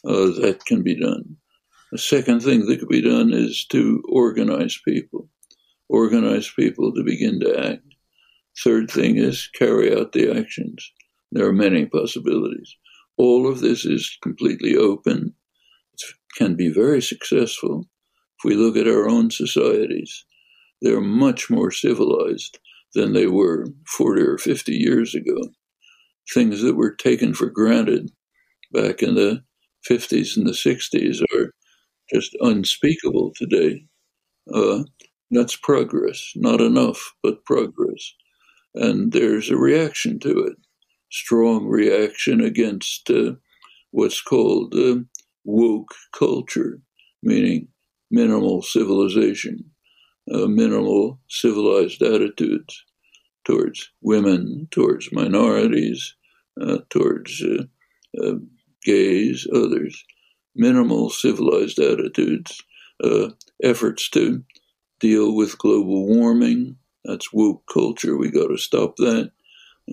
Uh, 0.05 0.31
that 0.41 0.63
can 0.67 0.83
be 0.83 0.99
done. 1.01 1.37
The 1.93 1.99
second 1.99 2.41
thing 2.41 2.67
that 2.67 2.81
could 2.81 2.89
be 2.89 3.01
done 3.01 3.33
is 3.33 3.65
to 3.67 4.03
organize 4.09 4.79
people, 4.85 5.29
organize 5.89 6.51
people 6.51 6.93
to 6.93 7.03
begin 7.05 7.41
to 7.41 7.73
act. 7.73 7.94
Third 8.63 8.91
thing 8.91 9.17
is 9.17 9.49
carry 9.55 9.97
out 9.97 10.13
the 10.13 10.31
actions. 10.31 10.93
There 11.33 11.47
are 11.47 11.53
many 11.53 11.87
possibilities. 11.87 12.77
All 13.17 13.49
of 13.49 13.61
this 13.61 13.85
is 13.85 14.19
completely 14.23 14.77
open. 14.77 15.35
It 15.95 16.03
can 16.37 16.55
be 16.55 16.69
very 16.69 17.03
successful 17.03 17.89
if 18.39 18.49
we 18.49 18.57
look 18.57 18.77
at 18.77 18.89
our 18.89 19.09
own 19.09 19.31
societies, 19.31 20.25
they're 20.83 21.01
much 21.01 21.49
more 21.49 21.71
civilized 21.71 22.59
than 22.95 23.13
they 23.13 23.27
were 23.27 23.67
40 23.87 24.23
or 24.23 24.39
50 24.39 24.73
years 24.73 25.15
ago. 25.15 25.37
Things 26.33 26.63
that 26.63 26.77
were 26.77 26.95
taken 26.95 27.35
for 27.35 27.47
granted 27.47 28.11
back 28.73 29.03
in 29.03 29.15
the 29.15 29.43
50s 29.89 30.37
and 30.37 30.47
the 30.47 30.53
60s 30.53 31.23
are 31.35 31.55
just 32.13 32.37
unspeakable 32.41 33.33
today. 33.37 33.87
Uh, 34.53 34.85
that's 35.31 35.57
progress, 35.57 36.33
not 36.37 36.61
enough, 36.61 37.15
but 37.23 37.45
progress. 37.45 38.13
And 38.75 39.13
there's 39.13 39.51
a 39.51 39.57
reaction 39.57 40.19
to 40.21 40.31
it, 40.41 40.57
strong 41.11 41.67
reaction 41.67 42.41
against 42.41 43.09
uh, 43.11 43.35
what's 43.93 44.21
called 44.21 44.75
uh, 44.75 44.97
woke 45.45 45.95
culture, 46.13 46.81
meaning 47.23 47.69
minimal 48.11 48.63
civilization, 48.63 49.71
uh, 50.33 50.47
minimal 50.47 51.21
civilized 51.29 52.03
attitudes 52.03 52.85
towards 53.45 53.91
women, 54.01 54.67
towards 54.71 55.13
minorities, 55.13 56.17
uh, 56.61 56.79
towards 56.91 57.43
uh, 57.43 57.65
uh 58.23 58.35
gays, 58.85 59.47
others, 59.55 60.05
minimal 60.55 61.11
civilized 61.11 61.79
attitudes, 61.79 62.61
efforts 63.63 64.11
to 64.11 64.45
deal 65.01 65.35
with 65.35 65.59
global 65.59 66.07
warming. 66.07 66.77
That's 67.05 67.33
woke 67.33 67.65
culture. 67.73 68.17
We 68.17 68.31
got 68.31 68.49
to 68.49 68.57
stop 68.57 68.97
that. 68.97 69.31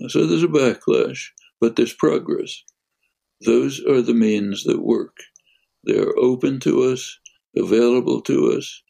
So 0.08 0.26
there's 0.26 0.42
a 0.42 0.48
backlash, 0.48 1.28
but 1.60 1.76
there's 1.76 1.92
progress. 1.92 2.62
Those 3.44 3.80
are 3.84 4.02
the 4.02 4.14
means 4.14 4.64
that 4.64 4.84
work. 4.84 5.16
They're 5.84 6.16
open 6.18 6.60
to 6.60 6.84
us 6.84 7.18
available 7.56 8.22
to 8.22 8.52
us. 8.52 8.82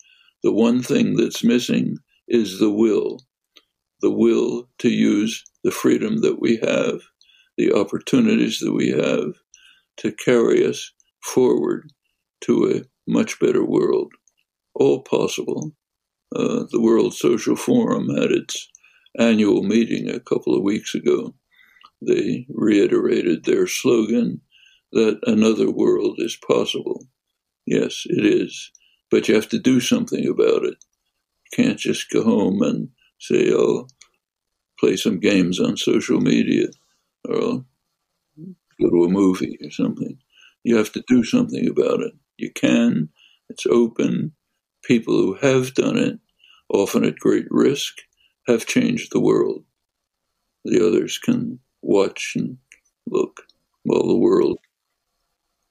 The 0.42 0.52
one 0.52 0.82
thing 0.82 1.16
that's 1.16 1.42
missing 1.42 1.96
is 2.28 2.58
the 2.58 2.70
will 2.70 3.18
the 4.02 4.10
will 4.10 4.68
to 4.78 4.90
use 4.90 5.44
the 5.62 5.70
freedom 5.70 6.18
that 6.22 6.40
we 6.40 6.56
have, 6.56 7.00
the 7.56 7.72
opportunities 7.72 8.58
that 8.58 8.72
we 8.72 8.88
have 8.88 9.32
to 9.98 10.12
carry 10.12 10.66
us 10.66 10.92
forward 11.22 11.88
to 12.40 12.68
a 12.68 12.82
much 13.10 13.38
better 13.38 13.64
world. 13.64 14.12
All 14.74 15.02
possible. 15.02 15.72
Uh, 16.34 16.64
the 16.70 16.80
World 16.80 17.14
Social 17.14 17.56
Forum 17.56 18.08
had 18.08 18.30
its 18.30 18.68
annual 19.18 19.62
meeting 19.62 20.08
a 20.08 20.20
couple 20.20 20.56
of 20.56 20.62
weeks 20.62 20.94
ago. 20.94 21.34
They 22.06 22.46
reiterated 22.48 23.44
their 23.44 23.66
slogan 23.66 24.40
that 24.92 25.20
another 25.26 25.70
world 25.70 26.16
is 26.18 26.36
possible. 26.46 27.06
Yes, 27.66 28.02
it 28.06 28.24
is. 28.24 28.70
But 29.10 29.28
you 29.28 29.34
have 29.34 29.48
to 29.50 29.58
do 29.58 29.80
something 29.80 30.26
about 30.26 30.64
it. 30.64 30.76
You 31.52 31.64
can't 31.64 31.78
just 31.78 32.10
go 32.10 32.24
home 32.24 32.62
and 32.62 32.88
say, 33.20 33.52
oh, 33.52 33.86
play 34.78 34.96
some 34.96 35.20
games 35.20 35.60
on 35.60 35.76
social 35.76 36.20
media 36.20 36.68
or 37.28 37.64
go 38.80 38.90
to 38.90 39.04
a 39.04 39.08
movie 39.08 39.58
or 39.62 39.70
something. 39.70 40.18
You 40.64 40.76
have 40.76 40.92
to 40.92 41.04
do 41.06 41.24
something 41.24 41.68
about 41.68 42.00
it. 42.00 42.12
You 42.36 42.50
can, 42.52 43.10
it's 43.48 43.66
open. 43.66 44.32
People 44.84 45.14
who 45.14 45.34
have 45.34 45.74
done 45.74 45.96
it, 45.96 46.18
often 46.68 47.04
at 47.04 47.18
great 47.18 47.46
risk, 47.50 47.98
have 48.46 48.66
changed 48.66 49.12
the 49.12 49.20
world. 49.20 49.64
The 50.64 50.86
others 50.86 51.18
can 51.18 51.58
watch 51.82 52.34
and 52.36 52.58
look 53.06 53.42
while 53.84 54.06
the 54.06 54.16
world 54.16 54.58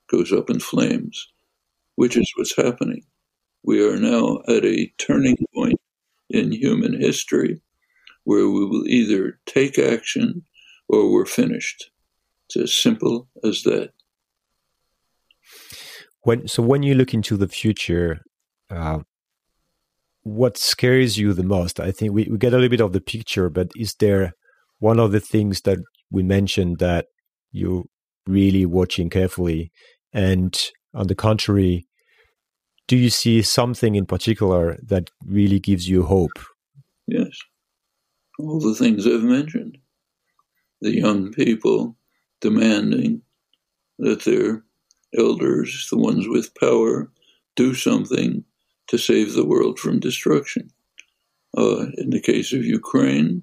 goes 0.10 0.34
up 0.34 0.50
in 0.50 0.60
flames 0.60 1.28
which 1.96 2.18
is 2.18 2.32
what's 2.36 2.56
happening. 2.56 3.04
We 3.64 3.86
are 3.88 3.98
now 3.98 4.40
at 4.48 4.66
a 4.66 4.92
turning 4.98 5.38
point 5.54 5.80
in 6.30 6.52
human 6.52 7.00
history 7.00 7.62
where 8.24 8.48
we 8.48 8.66
will 8.66 8.88
either 8.88 9.40
take 9.46 9.78
action 9.78 10.44
or 10.88 11.12
we're 11.12 11.28
finished. 11.28 11.92
It's 12.48 12.58
as 12.58 12.74
simple 12.74 13.28
as 13.44 13.62
that. 13.64 13.92
When 16.24 16.48
so 16.48 16.64
when 16.64 16.82
you 16.82 16.96
look 16.96 17.14
into 17.14 17.38
the 17.38 17.48
future, 17.48 18.24
uh, 18.72 19.00
what 20.24 20.58
scares 20.58 21.18
you 21.18 21.34
the 21.34 21.44
most? 21.44 21.80
I 21.80 21.92
think 21.92 22.14
we, 22.14 22.26
we 22.26 22.38
get 22.38 22.54
a 22.54 22.58
little 22.58 22.70
bit 22.70 22.82
of 22.82 22.94
the 22.94 23.02
picture, 23.02 23.50
but 23.50 23.72
is 23.76 23.96
there 23.96 24.34
one 24.80 25.00
of 25.00 25.12
the 25.12 25.20
things 25.20 25.62
that 25.62 25.80
we 26.12 26.24
mentioned 26.24 26.80
that 26.80 27.08
you're 27.52 27.84
really 28.28 28.66
watching 28.66 29.10
carefully? 29.10 29.72
And 30.14 30.60
on 30.94 31.08
the 31.08 31.16
contrary, 31.16 31.88
do 32.88 32.98
you 32.98 33.10
see 33.10 33.42
something 33.42 33.96
in 33.96 34.06
particular 34.06 34.78
that 34.84 35.10
really 35.26 35.60
gives 35.60 35.88
you 35.88 36.04
hope? 36.04 36.40
Yes. 37.08 37.32
all 38.40 38.60
the 38.60 38.76
things 38.76 39.06
I've 39.08 39.24
mentioned. 39.24 39.78
The 40.82 40.96
young 40.96 41.32
people 41.32 41.96
demanding 42.42 43.22
that 44.00 44.24
their 44.24 44.64
elders, 45.18 45.88
the 45.92 45.98
ones 45.98 46.28
with 46.28 46.56
power, 46.56 47.12
do 47.56 47.74
something 47.74 48.41
to 48.92 48.98
save 48.98 49.34
the 49.34 49.46
world 49.46 49.80
from 49.80 50.02
destruction. 50.02 50.70
Uh, 51.58 51.86
in 51.98 52.10
the 52.10 52.20
case 52.20 52.52
of 52.52 52.66
Ukraine, 52.66 53.42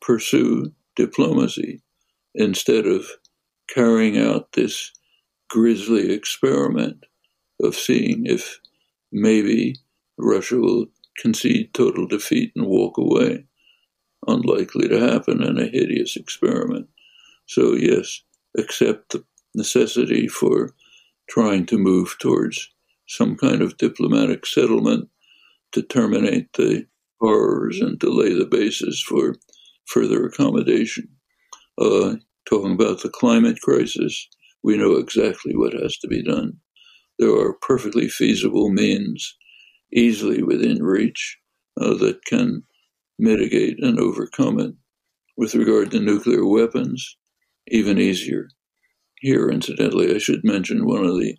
pursue 0.00 0.72
diplomacy 0.96 1.80
instead 2.34 2.84
of 2.84 3.06
carrying 3.72 4.18
out 4.18 4.50
this 4.52 4.90
grisly 5.48 6.12
experiment 6.12 7.06
of 7.62 7.76
seeing 7.76 8.26
if 8.26 8.58
maybe 9.12 9.76
Russia 10.18 10.56
will 10.56 10.86
concede 11.18 11.72
total 11.72 12.08
defeat 12.08 12.50
and 12.56 12.66
walk 12.66 12.98
away. 12.98 13.46
Unlikely 14.26 14.88
to 14.88 14.98
happen 14.98 15.40
in 15.40 15.56
a 15.56 15.68
hideous 15.68 16.16
experiment. 16.16 16.88
So, 17.46 17.74
yes, 17.74 18.22
accept 18.58 19.12
the 19.12 19.24
necessity 19.54 20.26
for 20.26 20.74
trying 21.30 21.66
to 21.66 21.78
move 21.78 22.16
towards 22.18 22.73
some 23.08 23.36
kind 23.36 23.62
of 23.62 23.76
diplomatic 23.76 24.46
settlement 24.46 25.08
to 25.72 25.82
terminate 25.82 26.52
the 26.54 26.86
horrors 27.20 27.80
and 27.80 28.00
to 28.00 28.10
lay 28.10 28.32
the 28.32 28.46
basis 28.46 29.00
for 29.00 29.36
further 29.86 30.24
accommodation. 30.26 31.08
Uh, 31.78 32.14
talking 32.48 32.72
about 32.72 33.02
the 33.02 33.08
climate 33.08 33.60
crisis, 33.60 34.28
we 34.62 34.76
know 34.76 34.92
exactly 34.92 35.54
what 35.56 35.72
has 35.72 35.96
to 35.98 36.08
be 36.08 36.22
done. 36.22 36.52
There 37.18 37.34
are 37.34 37.54
perfectly 37.60 38.08
feasible 38.08 38.70
means, 38.70 39.36
easily 39.92 40.42
within 40.42 40.82
reach, 40.82 41.38
uh, 41.80 41.94
that 41.94 42.24
can 42.26 42.62
mitigate 43.18 43.82
and 43.82 43.98
overcome 43.98 44.58
it. 44.60 44.74
With 45.36 45.54
regard 45.54 45.90
to 45.90 46.00
nuclear 46.00 46.46
weapons, 46.46 47.16
even 47.68 47.98
easier. 47.98 48.48
Here, 49.20 49.48
incidentally, 49.48 50.14
I 50.14 50.18
should 50.18 50.44
mention 50.44 50.86
one 50.86 51.04
of 51.04 51.18
the 51.18 51.36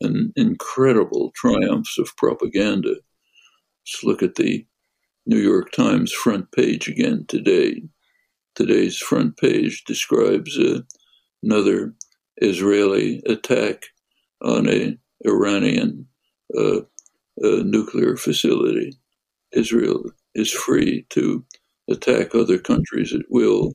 an 0.00 0.32
incredible 0.36 1.32
triumphs 1.34 1.98
of 1.98 2.16
propaganda. 2.16 2.96
Let's 3.86 4.04
look 4.04 4.22
at 4.22 4.36
the 4.36 4.66
New 5.26 5.38
York 5.38 5.72
Times 5.72 6.12
front 6.12 6.52
page 6.52 6.88
again 6.88 7.24
today. 7.28 7.82
Today's 8.54 8.98
front 8.98 9.36
page 9.36 9.84
describes 9.84 10.58
uh, 10.58 10.80
another 11.42 11.94
Israeli 12.38 13.22
attack 13.26 13.84
on 14.42 14.68
a 14.68 14.96
Iranian 15.26 16.06
uh, 16.56 16.80
nuclear 17.42 18.16
facility. 18.16 18.98
Israel 19.52 20.04
is 20.34 20.50
free 20.52 21.06
to 21.10 21.44
attack 21.90 22.34
other 22.34 22.58
countries 22.58 23.12
at 23.12 23.22
will 23.30 23.72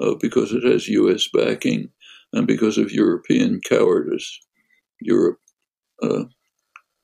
uh, 0.00 0.14
because 0.20 0.52
it 0.52 0.64
has 0.64 0.88
U.S. 0.88 1.28
backing 1.32 1.90
and 2.32 2.46
because 2.46 2.78
of 2.78 2.92
European 2.92 3.60
cowardice. 3.60 4.40
Europe 5.00 5.38
uh, 6.02 6.24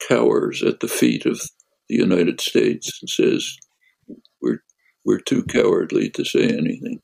cowers 0.09 0.62
at 0.62 0.80
the 0.80 0.88
feet 0.88 1.26
of 1.26 1.40
the 1.88 1.97
United 1.97 2.40
States 2.40 2.99
and 3.01 3.09
says, 3.09 3.57
"We're 4.42 4.62
we're 5.05 5.20
too 5.20 5.44
cowardly 5.44 6.11
to 6.11 6.24
say 6.24 6.44
anything." 6.44 7.01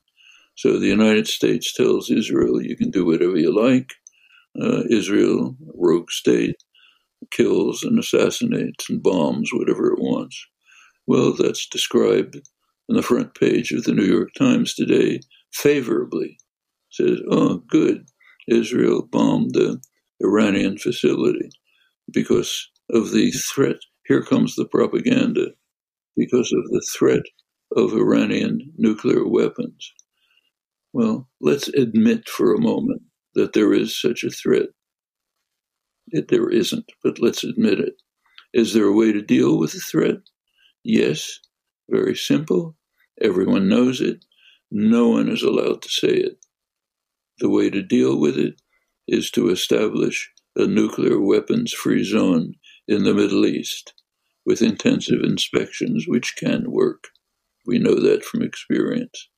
So 0.55 0.79
the 0.79 0.87
United 0.87 1.27
States 1.27 1.73
tells 1.73 2.11
Israel, 2.11 2.61
you 2.61 2.77
can 2.77 2.91
do 2.91 3.05
whatever 3.05 3.37
you 3.37 3.53
like. 3.55 3.91
Uh, 4.61 4.83
Israel, 4.89 5.57
rogue 5.73 6.11
state, 6.11 6.57
kills 7.31 7.83
and 7.83 7.97
assassinates 7.97 8.87
and 8.89 9.01
bombs 9.01 9.49
whatever 9.51 9.91
it 9.91 9.99
wants. 9.99 10.45
Well, 11.07 11.33
that's 11.33 11.67
described 11.67 12.35
on 12.89 12.95
the 12.95 13.01
front 13.01 13.33
page 13.33 13.71
of 13.71 13.83
the 13.83 13.93
New 13.93 14.05
York 14.05 14.29
Times 14.37 14.75
today 14.75 15.21
favorably. 15.53 16.37
It 16.91 16.91
says, 16.91 17.19
oh, 17.31 17.63
good, 17.67 18.05
Israel 18.47 19.07
bombed 19.11 19.53
the 19.53 19.81
Iranian 20.21 20.77
facility 20.77 21.49
because 22.11 22.69
of 22.91 23.11
the 23.11 23.31
threat. 23.31 23.77
Here 24.05 24.23
comes 24.23 24.55
the 24.55 24.65
propaganda 24.65 25.47
because 26.17 26.51
of 26.53 26.63
the 26.71 26.85
threat 26.97 27.23
of 27.75 27.93
Iranian 27.93 28.73
nuclear 28.77 29.27
weapons. 29.27 29.93
Well, 30.93 31.29
let's 31.41 31.69
admit 31.69 32.29
for 32.29 32.53
a 32.53 32.61
moment 32.61 33.03
that 33.35 33.53
there 33.53 33.73
is 33.73 33.99
such 33.99 34.23
a 34.23 34.29
threat. 34.29 34.67
It, 36.07 36.27
there 36.29 36.49
isn't, 36.49 36.85
but 37.03 37.19
let's 37.19 37.43
admit 37.43 37.79
it. 37.79 37.95
Is 38.53 38.73
there 38.73 38.85
a 38.85 38.93
way 38.93 39.11
to 39.11 39.21
deal 39.21 39.57
with 39.57 39.73
the 39.73 39.79
threat? 39.79 40.17
Yes, 40.83 41.39
very 41.89 42.15
simple. 42.15 42.75
Everyone 43.21 43.69
knows 43.69 44.01
it. 44.01 44.25
No 44.71 45.09
one 45.09 45.29
is 45.29 45.43
allowed 45.43 45.81
to 45.83 45.89
say 45.89 46.09
it. 46.09 46.37
The 47.39 47.49
way 47.49 47.69
to 47.69 47.81
deal 47.83 48.19
with 48.19 48.37
it 48.37 48.55
is 49.07 49.31
to 49.31 49.49
establish 49.49 50.31
a 50.55 50.67
nuclear 50.67 51.19
weapons 51.19 51.73
free 51.73 52.03
zone 52.03 52.53
in 52.87 53.03
the 53.03 53.13
Middle 53.13 53.45
East 53.45 53.93
with 54.45 54.61
intensive 54.61 55.21
inspections, 55.23 56.05
which 56.07 56.35
can 56.35 56.69
work. 56.71 57.09
We 57.65 57.79
know 57.79 57.95
that 57.95 58.25
from 58.25 58.41
experience. 58.41 59.29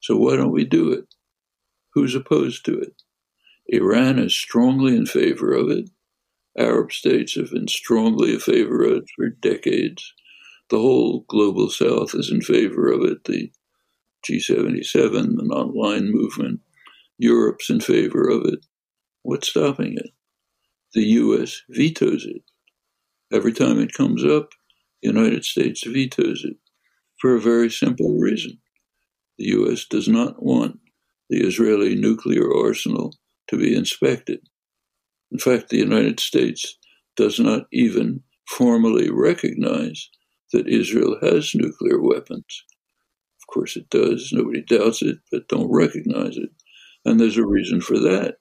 So 0.00 0.16
why 0.16 0.36
don't 0.36 0.52
we 0.52 0.64
do 0.64 0.92
it? 0.92 1.06
Who's 1.94 2.14
opposed 2.14 2.64
to 2.66 2.78
it? 2.78 3.02
Iran 3.68 4.18
is 4.18 4.34
strongly 4.34 4.96
in 4.96 5.06
favor 5.06 5.52
of 5.52 5.68
it. 5.70 5.90
Arab 6.56 6.92
states 6.92 7.34
have 7.34 7.50
been 7.50 7.68
strongly 7.68 8.34
in 8.34 8.40
favor 8.40 8.84
of 8.84 8.98
it 8.98 9.04
for 9.16 9.28
decades. 9.28 10.12
The 10.70 10.78
whole 10.78 11.24
global 11.28 11.68
south 11.68 12.14
is 12.14 12.30
in 12.30 12.40
favor 12.40 12.90
of 12.90 13.02
it. 13.02 13.24
The 13.24 13.52
G77, 14.26 15.36
the 15.36 15.42
non-aligned 15.42 16.10
movement, 16.10 16.60
Europe's 17.18 17.70
in 17.70 17.80
favor 17.80 18.28
of 18.28 18.44
it. 18.46 18.64
What's 19.22 19.48
stopping 19.48 19.94
it? 19.94 20.10
The 20.94 21.04
US 21.04 21.62
vetoes 21.70 22.24
it. 22.26 22.42
Every 23.32 23.52
time 23.52 23.80
it 23.80 23.92
comes 23.92 24.24
up, 24.24 24.50
the 25.02 25.08
United 25.08 25.44
States 25.44 25.84
vetoes 25.86 26.44
it 26.44 26.56
for 27.20 27.34
a 27.34 27.40
very 27.40 27.70
simple 27.70 28.18
reason. 28.18 28.58
The 29.38 29.46
US 29.58 29.84
does 29.84 30.08
not 30.08 30.42
want 30.42 30.78
the 31.28 31.38
Israeli 31.46 31.94
nuclear 31.96 32.54
arsenal 32.54 33.14
to 33.48 33.58
be 33.58 33.76
inspected. 33.76 34.40
In 35.32 35.38
fact, 35.38 35.68
the 35.68 35.78
United 35.78 36.20
States 36.20 36.78
does 37.16 37.38
not 37.40 37.66
even 37.72 38.22
formally 38.48 39.10
recognize 39.10 40.08
that 40.52 40.68
Israel 40.68 41.18
has 41.20 41.54
nuclear 41.54 42.00
weapons. 42.00 42.64
Of 43.42 43.52
course, 43.52 43.76
it 43.76 43.90
does. 43.90 44.30
Nobody 44.32 44.62
doubts 44.62 45.02
it, 45.02 45.18
but 45.32 45.48
don't 45.48 45.70
recognize 45.70 46.36
it. 46.36 46.50
And 47.04 47.18
there's 47.18 47.36
a 47.36 47.46
reason 47.46 47.80
for 47.80 47.98
that. 47.98 48.36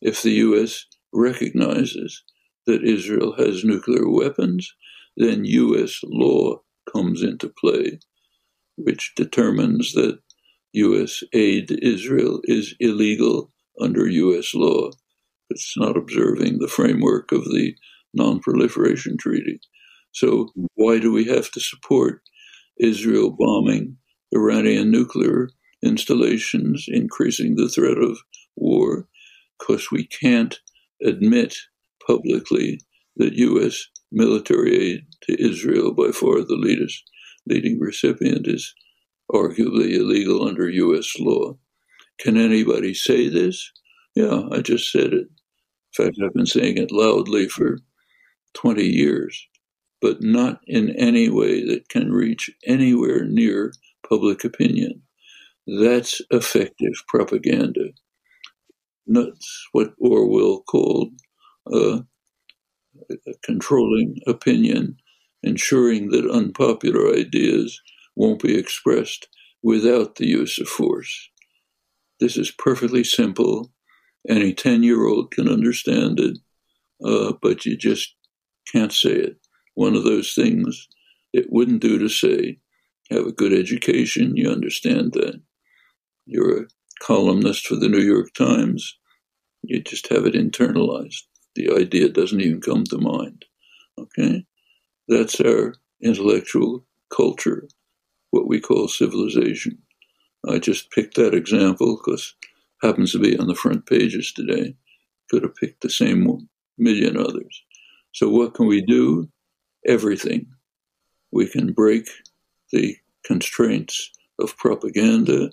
If 0.00 0.22
the 0.22 0.32
U.S. 0.32 0.86
recognizes 1.12 2.22
that 2.66 2.84
Israel 2.84 3.34
has 3.36 3.64
nuclear 3.64 4.08
weapons, 4.08 4.72
then 5.16 5.44
U.S. 5.44 6.00
law 6.04 6.60
comes 6.92 7.22
into 7.22 7.48
play 7.48 7.98
which 8.84 9.12
determines 9.16 9.92
that 9.92 10.18
U.S. 10.72 11.22
aid 11.32 11.68
to 11.68 11.86
Israel 11.86 12.40
is 12.44 12.74
illegal 12.80 13.52
under 13.80 14.08
U.S. 14.08 14.54
law. 14.54 14.90
It's 15.50 15.76
not 15.76 15.96
observing 15.96 16.58
the 16.58 16.68
framework 16.68 17.32
of 17.32 17.44
the 17.44 17.74
Non 18.14 18.40
Proliferation 18.40 19.16
Treaty. 19.18 19.60
So, 20.12 20.48
why 20.74 20.98
do 20.98 21.12
we 21.12 21.24
have 21.24 21.50
to 21.52 21.60
support 21.60 22.22
Israel 22.78 23.30
bombing 23.30 23.96
Iranian 24.32 24.90
nuclear 24.90 25.50
installations, 25.84 26.86
increasing 26.88 27.56
the 27.56 27.68
threat 27.68 27.98
of 27.98 28.18
war? 28.56 29.06
Because 29.58 29.90
we 29.90 30.06
can't 30.06 30.58
admit 31.04 31.56
publicly 32.06 32.80
that 33.16 33.34
U.S. 33.34 33.86
military 34.12 34.76
aid 34.76 35.06
to 35.24 35.42
Israel, 35.42 35.92
by 35.92 36.10
far 36.12 36.42
the 36.42 36.56
leaders, 36.56 37.02
leading 37.46 37.78
recipient 37.80 38.46
is 38.46 38.74
arguably 39.32 39.94
illegal 39.94 40.46
under 40.46 40.68
U.S. 40.68 41.14
law. 41.18 41.56
Can 42.18 42.36
anybody 42.36 42.94
say 42.94 43.28
this? 43.28 43.70
Yeah, 44.14 44.42
I 44.52 44.60
just 44.60 44.90
said 44.90 45.12
it. 45.12 45.28
In 45.98 46.04
fact, 46.04 46.16
I've 46.22 46.34
been 46.34 46.46
saying 46.46 46.78
it 46.78 46.92
loudly 46.92 47.48
for 47.48 47.78
20 48.54 48.82
years, 48.84 49.46
but 50.00 50.22
not 50.22 50.60
in 50.66 50.90
any 50.96 51.28
way 51.28 51.64
that 51.66 51.88
can 51.88 52.12
reach 52.12 52.50
anywhere 52.66 53.24
near 53.24 53.72
public 54.08 54.44
opinion. 54.44 55.02
That's 55.66 56.20
effective 56.30 56.92
propaganda. 57.08 57.90
That's 59.06 59.68
what 59.72 59.94
Orwell 59.98 60.62
called 60.62 61.12
uh, 61.72 62.00
controlling 63.42 64.16
opinion 64.26 64.96
ensuring 65.42 66.10
that 66.10 66.30
unpopular 66.30 67.14
ideas 67.14 67.80
won't 68.16 68.42
be 68.42 68.58
expressed 68.58 69.28
without 69.62 70.16
the 70.16 70.26
use 70.26 70.58
of 70.58 70.68
force. 70.68 71.30
This 72.18 72.36
is 72.36 72.50
perfectly 72.50 73.04
simple. 73.04 73.72
Any 74.28 74.52
10 74.52 74.82
year 74.82 75.06
old 75.06 75.30
can 75.30 75.48
understand 75.48 76.20
it, 76.20 76.38
uh, 77.04 77.32
but 77.40 77.64
you 77.64 77.76
just 77.76 78.14
can't 78.70 78.92
say 78.92 79.12
it. 79.12 79.36
One 79.74 79.96
of 79.96 80.04
those 80.04 80.34
things 80.34 80.88
it 81.32 81.46
wouldn't 81.50 81.80
do 81.80 81.98
to 81.98 82.08
say 82.08 82.58
have 83.10 83.26
a 83.26 83.32
good 83.32 83.52
education, 83.52 84.36
you 84.36 84.50
understand 84.50 85.12
that. 85.14 85.40
You're 86.26 86.62
a 86.62 86.66
columnist 87.00 87.66
for 87.66 87.76
the 87.76 87.88
New 87.88 88.00
York 88.00 88.32
Times, 88.34 88.96
you 89.62 89.80
just 89.80 90.08
have 90.08 90.26
it 90.26 90.34
internalized. 90.34 91.22
The 91.56 91.70
idea 91.72 92.08
doesn't 92.08 92.40
even 92.40 92.60
come 92.60 92.84
to 92.84 92.98
mind. 92.98 93.44
Okay? 93.98 94.44
That's 95.08 95.40
our 95.40 95.74
intellectual 96.02 96.86
culture, 97.14 97.68
what 98.30 98.46
we 98.46 98.60
call 98.60 98.88
civilization. 98.88 99.78
I 100.48 100.58
just 100.58 100.90
picked 100.90 101.16
that 101.16 101.34
example 101.34 101.96
because 101.96 102.34
happens 102.82 103.12
to 103.12 103.18
be 103.18 103.38
on 103.38 103.46
the 103.46 103.54
front 103.54 103.86
pages 103.86 104.32
today. 104.32 104.74
Could 105.30 105.42
have 105.42 105.54
picked 105.56 105.82
the 105.82 105.90
same 105.90 106.48
million 106.78 107.16
others. 107.16 107.62
So 108.12 108.28
what 108.28 108.54
can 108.54 108.66
we 108.66 108.80
do? 108.80 109.28
Everything. 109.86 110.46
We 111.30 111.46
can 111.46 111.72
break 111.72 112.08
the 112.72 112.96
constraints 113.24 114.10
of 114.38 114.56
propaganda 114.56 115.50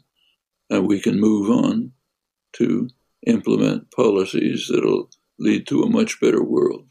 and 0.69 0.87
we 0.87 0.99
can 0.99 1.19
move 1.19 1.49
on 1.49 1.91
to 2.53 2.89
implement 3.25 3.91
policies 3.91 4.69
that'll 4.71 5.09
lead 5.39 5.67
to 5.67 5.83
a 5.83 5.89
much 5.89 6.19
better 6.19 6.43
world. 6.43 6.87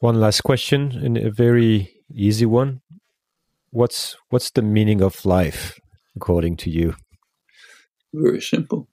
One 0.00 0.20
last 0.20 0.42
question, 0.42 0.92
and 0.92 1.18
a 1.18 1.30
very 1.30 1.90
easy 2.14 2.46
one. 2.46 2.82
What's 3.70 4.16
what's 4.28 4.50
the 4.50 4.62
meaning 4.62 5.02
of 5.02 5.26
life 5.26 5.80
according 6.14 6.56
to 6.58 6.70
you? 6.70 6.94
Very 8.14 8.40
simple. 8.40 8.88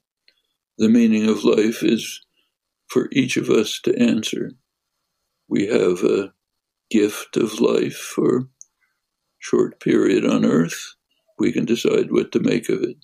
The 0.77 0.89
meaning 0.89 1.29
of 1.29 1.43
life 1.43 1.83
is 1.83 2.21
for 2.88 3.07
each 3.11 3.38
of 3.38 3.49
us 3.49 3.79
to 3.83 3.97
answer. 3.97 4.51
We 5.47 5.67
have 5.67 6.03
a 6.03 6.33
gift 6.89 7.38
of 7.38 7.61
life 7.61 7.95
for 7.95 8.38
a 8.38 8.47
short 9.38 9.79
period 9.79 10.25
on 10.25 10.43
earth. 10.43 10.94
We 11.38 11.51
can 11.51 11.65
decide 11.65 12.11
what 12.11 12.31
to 12.31 12.39
make 12.39 12.69
of 12.69 12.81
it. 12.81 12.97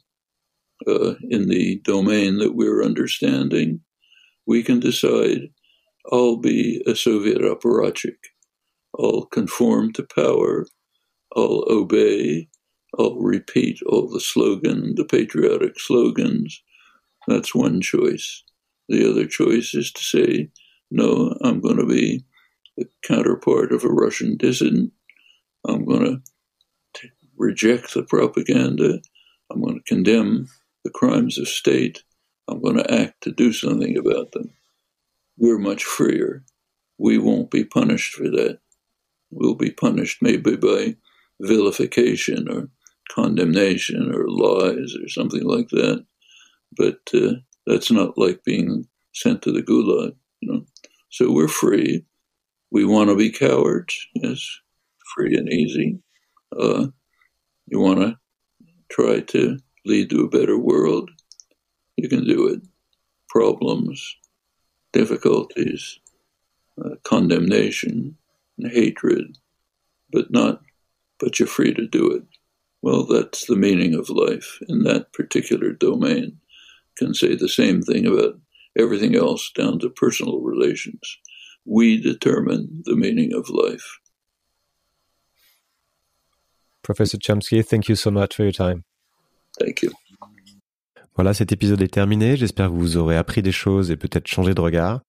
Uh, 0.87 1.15
in 1.29 1.47
the 1.47 1.79
domain 1.83 2.37
that 2.39 2.55
we're 2.55 2.83
understanding, 2.83 3.81
we 4.47 4.63
can 4.63 4.79
decide 4.79 5.49
I'll 6.11 6.37
be 6.37 6.81
a 6.87 6.95
Soviet 6.95 7.39
apparatchik. 7.39 8.17
I'll 8.99 9.25
conform 9.25 9.93
to 9.93 10.03
power. 10.15 10.65
I'll 11.35 11.65
obey. 11.69 12.49
I'll 12.97 13.15
repeat 13.15 13.79
all 13.87 14.09
the 14.09 14.19
slogan, 14.19 14.95
the 14.95 15.05
patriotic 15.05 15.79
slogans. 15.79 16.61
That's 17.27 17.55
one 17.55 17.81
choice. 17.81 18.43
The 18.89 19.09
other 19.09 19.25
choice 19.27 19.73
is 19.73 19.91
to 19.93 20.03
say, 20.03 20.49
no, 20.89 21.37
I'm 21.41 21.61
going 21.61 21.77
to 21.77 21.85
be 21.85 22.25
the 22.75 22.87
counterpart 23.03 23.71
of 23.71 23.85
a 23.85 23.89
Russian 23.89 24.35
dissident. 24.37 24.91
I'm 25.67 25.85
going 25.85 26.03
to 26.03 26.21
reject 27.41 27.93
the 27.93 28.03
propaganda. 28.03 28.99
I'm 29.51 29.61
going 29.61 29.75
to 29.75 29.93
condemn 29.93 30.47
the 30.83 30.91
crimes 30.91 31.39
of 31.39 31.47
state. 31.47 32.03
I'm 32.47 32.61
going 32.61 32.77
to 32.77 32.93
act 32.93 33.21
to 33.23 33.31
do 33.31 33.51
something 33.51 33.97
about 33.97 34.31
them. 34.31 34.51
We're 35.37 35.57
much 35.57 35.83
freer. 35.83 36.43
We 36.99 37.17
won't 37.17 37.49
be 37.49 37.63
punished 37.65 38.13
for 38.13 38.25
that. 38.25 38.59
We'll 39.31 39.55
be 39.55 39.71
punished 39.71 40.21
maybe 40.21 40.55
by 40.55 40.95
vilification 41.41 42.47
or 42.47 42.69
condemnation 43.09 44.13
or 44.13 44.29
lies 44.29 44.95
or 45.01 45.09
something 45.09 45.43
like 45.43 45.69
that. 45.69 46.05
But 46.77 46.99
uh, 47.13 47.33
that's 47.65 47.91
not 47.91 48.17
like 48.17 48.43
being 48.43 48.87
sent 49.13 49.41
to 49.41 49.51
the 49.51 49.63
gulag, 49.63 50.15
you 50.41 50.53
know. 50.53 50.65
So 51.09 51.31
we're 51.31 51.47
free. 51.47 52.05
We 52.71 52.85
want 52.85 53.09
to 53.09 53.15
be 53.15 53.31
cowards, 53.31 54.07
yes, 54.13 54.45
free 55.15 55.35
and 55.35 55.49
easy. 55.49 55.99
Uh, 56.57 56.87
you 57.71 57.79
want 57.79 57.99
to 58.01 58.17
try 58.91 59.21
to 59.21 59.57
lead 59.85 60.09
to 60.09 60.25
a 60.25 60.29
better 60.29 60.57
world, 60.57 61.09
you 61.95 62.09
can 62.09 62.25
do 62.25 62.47
it. 62.49 62.61
Problems, 63.29 64.17
difficulties, 64.91 65.99
uh, 66.83 66.95
condemnation, 67.03 68.17
and 68.57 68.71
hatred, 68.71 69.37
but 70.11 70.29
not, 70.31 70.61
but 71.17 71.39
you're 71.39 71.47
free 71.47 71.73
to 71.73 71.87
do 71.87 72.11
it. 72.11 72.23
Well, 72.81 73.05
that's 73.05 73.45
the 73.45 73.55
meaning 73.55 73.93
of 73.93 74.09
life 74.09 74.59
in 74.67 74.83
that 74.83 75.13
particular 75.13 75.71
domain. 75.71 76.37
Can 76.97 77.13
say 77.13 77.35
the 77.35 77.47
same 77.47 77.81
thing 77.81 78.05
about 78.05 78.37
everything 78.77 79.15
else 79.15 79.49
down 79.55 79.79
to 79.79 79.89
personal 79.89 80.41
relations. 80.41 81.17
We 81.63 82.01
determine 82.01 82.81
the 82.85 82.97
meaning 82.97 83.33
of 83.33 83.49
life. 83.49 83.99
Professor 86.83 87.19
Chomsky, 87.19 87.63
thank 87.63 87.87
you 87.87 87.95
so 87.95 88.11
much 88.11 88.35
for 88.35 88.43
your 88.43 88.53
time. 88.53 88.81
Thank 89.59 89.83
you. 89.83 89.91
Voilà, 91.15 91.33
cet 91.33 91.51
épisode 91.51 91.81
est 91.81 91.93
terminé. 91.93 92.37
J'espère 92.37 92.69
que 92.69 92.73
vous 92.73 92.97
aurez 92.97 93.17
appris 93.17 93.41
des 93.41 93.51
choses 93.51 93.91
et 93.91 93.97
peut-être 93.97 94.27
changé 94.27 94.53
de 94.53 94.61
regard. 94.61 95.01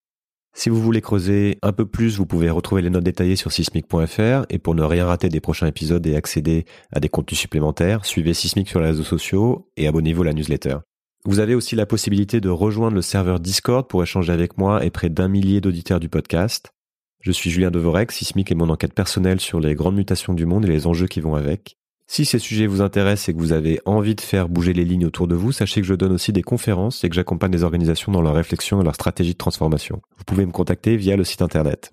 Si 0.55 0.69
vous 0.69 0.83
voulez 0.83 1.01
creuser 1.01 1.59
un 1.63 1.73
peu 1.73 1.87
plus, 1.87 2.19
vous 2.19 2.27
pouvez 2.27 2.51
retrouver 2.51 2.83
les 2.83 2.91
notes 2.91 3.05
détaillées 3.05 3.37
sur 3.37 3.53
sismic.fr 3.53 4.45
et 4.51 4.59
pour 4.59 4.75
ne 4.75 4.83
rien 4.83 5.07
rater 5.07 5.31
des 5.31 5.41
prochains 5.41 5.67
épisodes 5.67 6.07
et 6.07 6.15
accéder 6.15 6.67
à 6.93 7.01
des 7.01 7.09
contenus 7.09 7.41
supplémentaires, 7.41 8.05
suivez 8.05 8.35
Sismic 8.35 8.69
sur 8.69 8.81
les 8.81 8.89
réseaux 8.89 9.05
sociaux 9.05 9.71
et 9.79 9.87
abonnez-vous 9.87 10.23
à 10.23 10.27
la 10.27 10.33
newsletter. 10.35 10.77
Vous 11.25 11.39
avez 11.39 11.55
aussi 11.55 11.77
la 11.77 11.87
possibilité 11.87 12.41
de 12.41 12.51
rejoindre 12.51 12.97
le 12.97 13.03
serveur 13.03 13.41
Discord 13.41 13.87
pour 13.89 14.03
échanger 14.03 14.33
avec 14.33 14.59
moi 14.59 14.85
et 14.85 14.91
près 14.91 15.09
d'un 15.09 15.29
millier 15.29 15.61
d'auditeurs 15.61 16.01
du 16.01 16.09
podcast. 16.09 16.75
Je 17.23 17.31
suis 17.31 17.51
Julien 17.51 17.71
Devorec, 17.71 18.11
Sismic 18.11 18.51
est 18.51 18.57
mon 18.57 18.69
enquête 18.69 18.95
personnelle 18.95 19.41
sur 19.41 19.61
les 19.61 19.77
grandes 19.77 19.95
mutations 19.95 20.35
du 20.35 20.45
monde 20.45 20.65
et 20.65 20.69
les 20.69 20.89
enjeux 20.89 21.07
qui 21.07 21.21
vont 21.21 21.37
avec. 21.37 21.77
Si 22.09 22.25
ces 22.25 22.41
sujets 22.41 22.67
vous 22.67 22.83
intéressent 22.83 23.29
et 23.29 23.33
que 23.33 23.39
vous 23.39 23.53
avez 23.53 23.81
envie 23.85 24.17
de 24.17 24.21
faire 24.21 24.49
bouger 24.49 24.73
les 24.73 24.85
lignes 24.85 25.07
autour 25.07 25.29
de 25.29 25.37
vous, 25.37 25.53
sachez 25.53 25.81
que 25.81 25.87
je 25.87 25.95
donne 25.95 26.11
aussi 26.11 26.33
des 26.33 26.43
conférences 26.43 27.05
et 27.05 27.09
que 27.09 27.15
j'accompagne 27.15 27.53
les 27.53 27.63
organisations 27.63 28.11
dans 28.11 28.23
leur 28.23 28.35
réflexion 28.35 28.81
et 28.81 28.85
leur 28.85 28.97
stratégie 28.97 29.35
de 29.35 29.39
transformation. 29.39 30.03
Vous 30.19 30.25
pouvez 30.25 30.45
me 30.45 30.51
contacter 30.51 30.97
via 30.97 31.17
le 31.17 31.23
site 31.23 31.43
internet. 31.43 31.93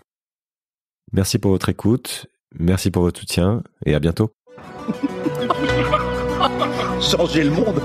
Merci 1.14 1.38
pour 1.38 1.52
votre 1.52 1.70
écoute, 1.70 2.26
merci 2.58 2.90
pour 2.90 3.04
votre 3.04 3.20
soutien 3.20 3.62
et 3.86 3.94
à 3.94 4.00
bientôt. 4.00 4.32
Changer 7.02 7.44
le 7.44 7.52
monde? 7.52 7.80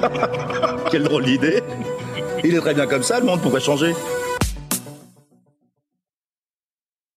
Quelle 0.92 1.02
drôle 1.02 1.24
d'idée 1.24 1.60
Il 2.44 2.54
est 2.54 2.60
très 2.60 2.74
bien 2.74 2.86
comme 2.86 3.02
ça, 3.02 3.18
le 3.18 3.26
monde 3.26 3.42
pourrait 3.42 3.60
changer. 3.60 3.94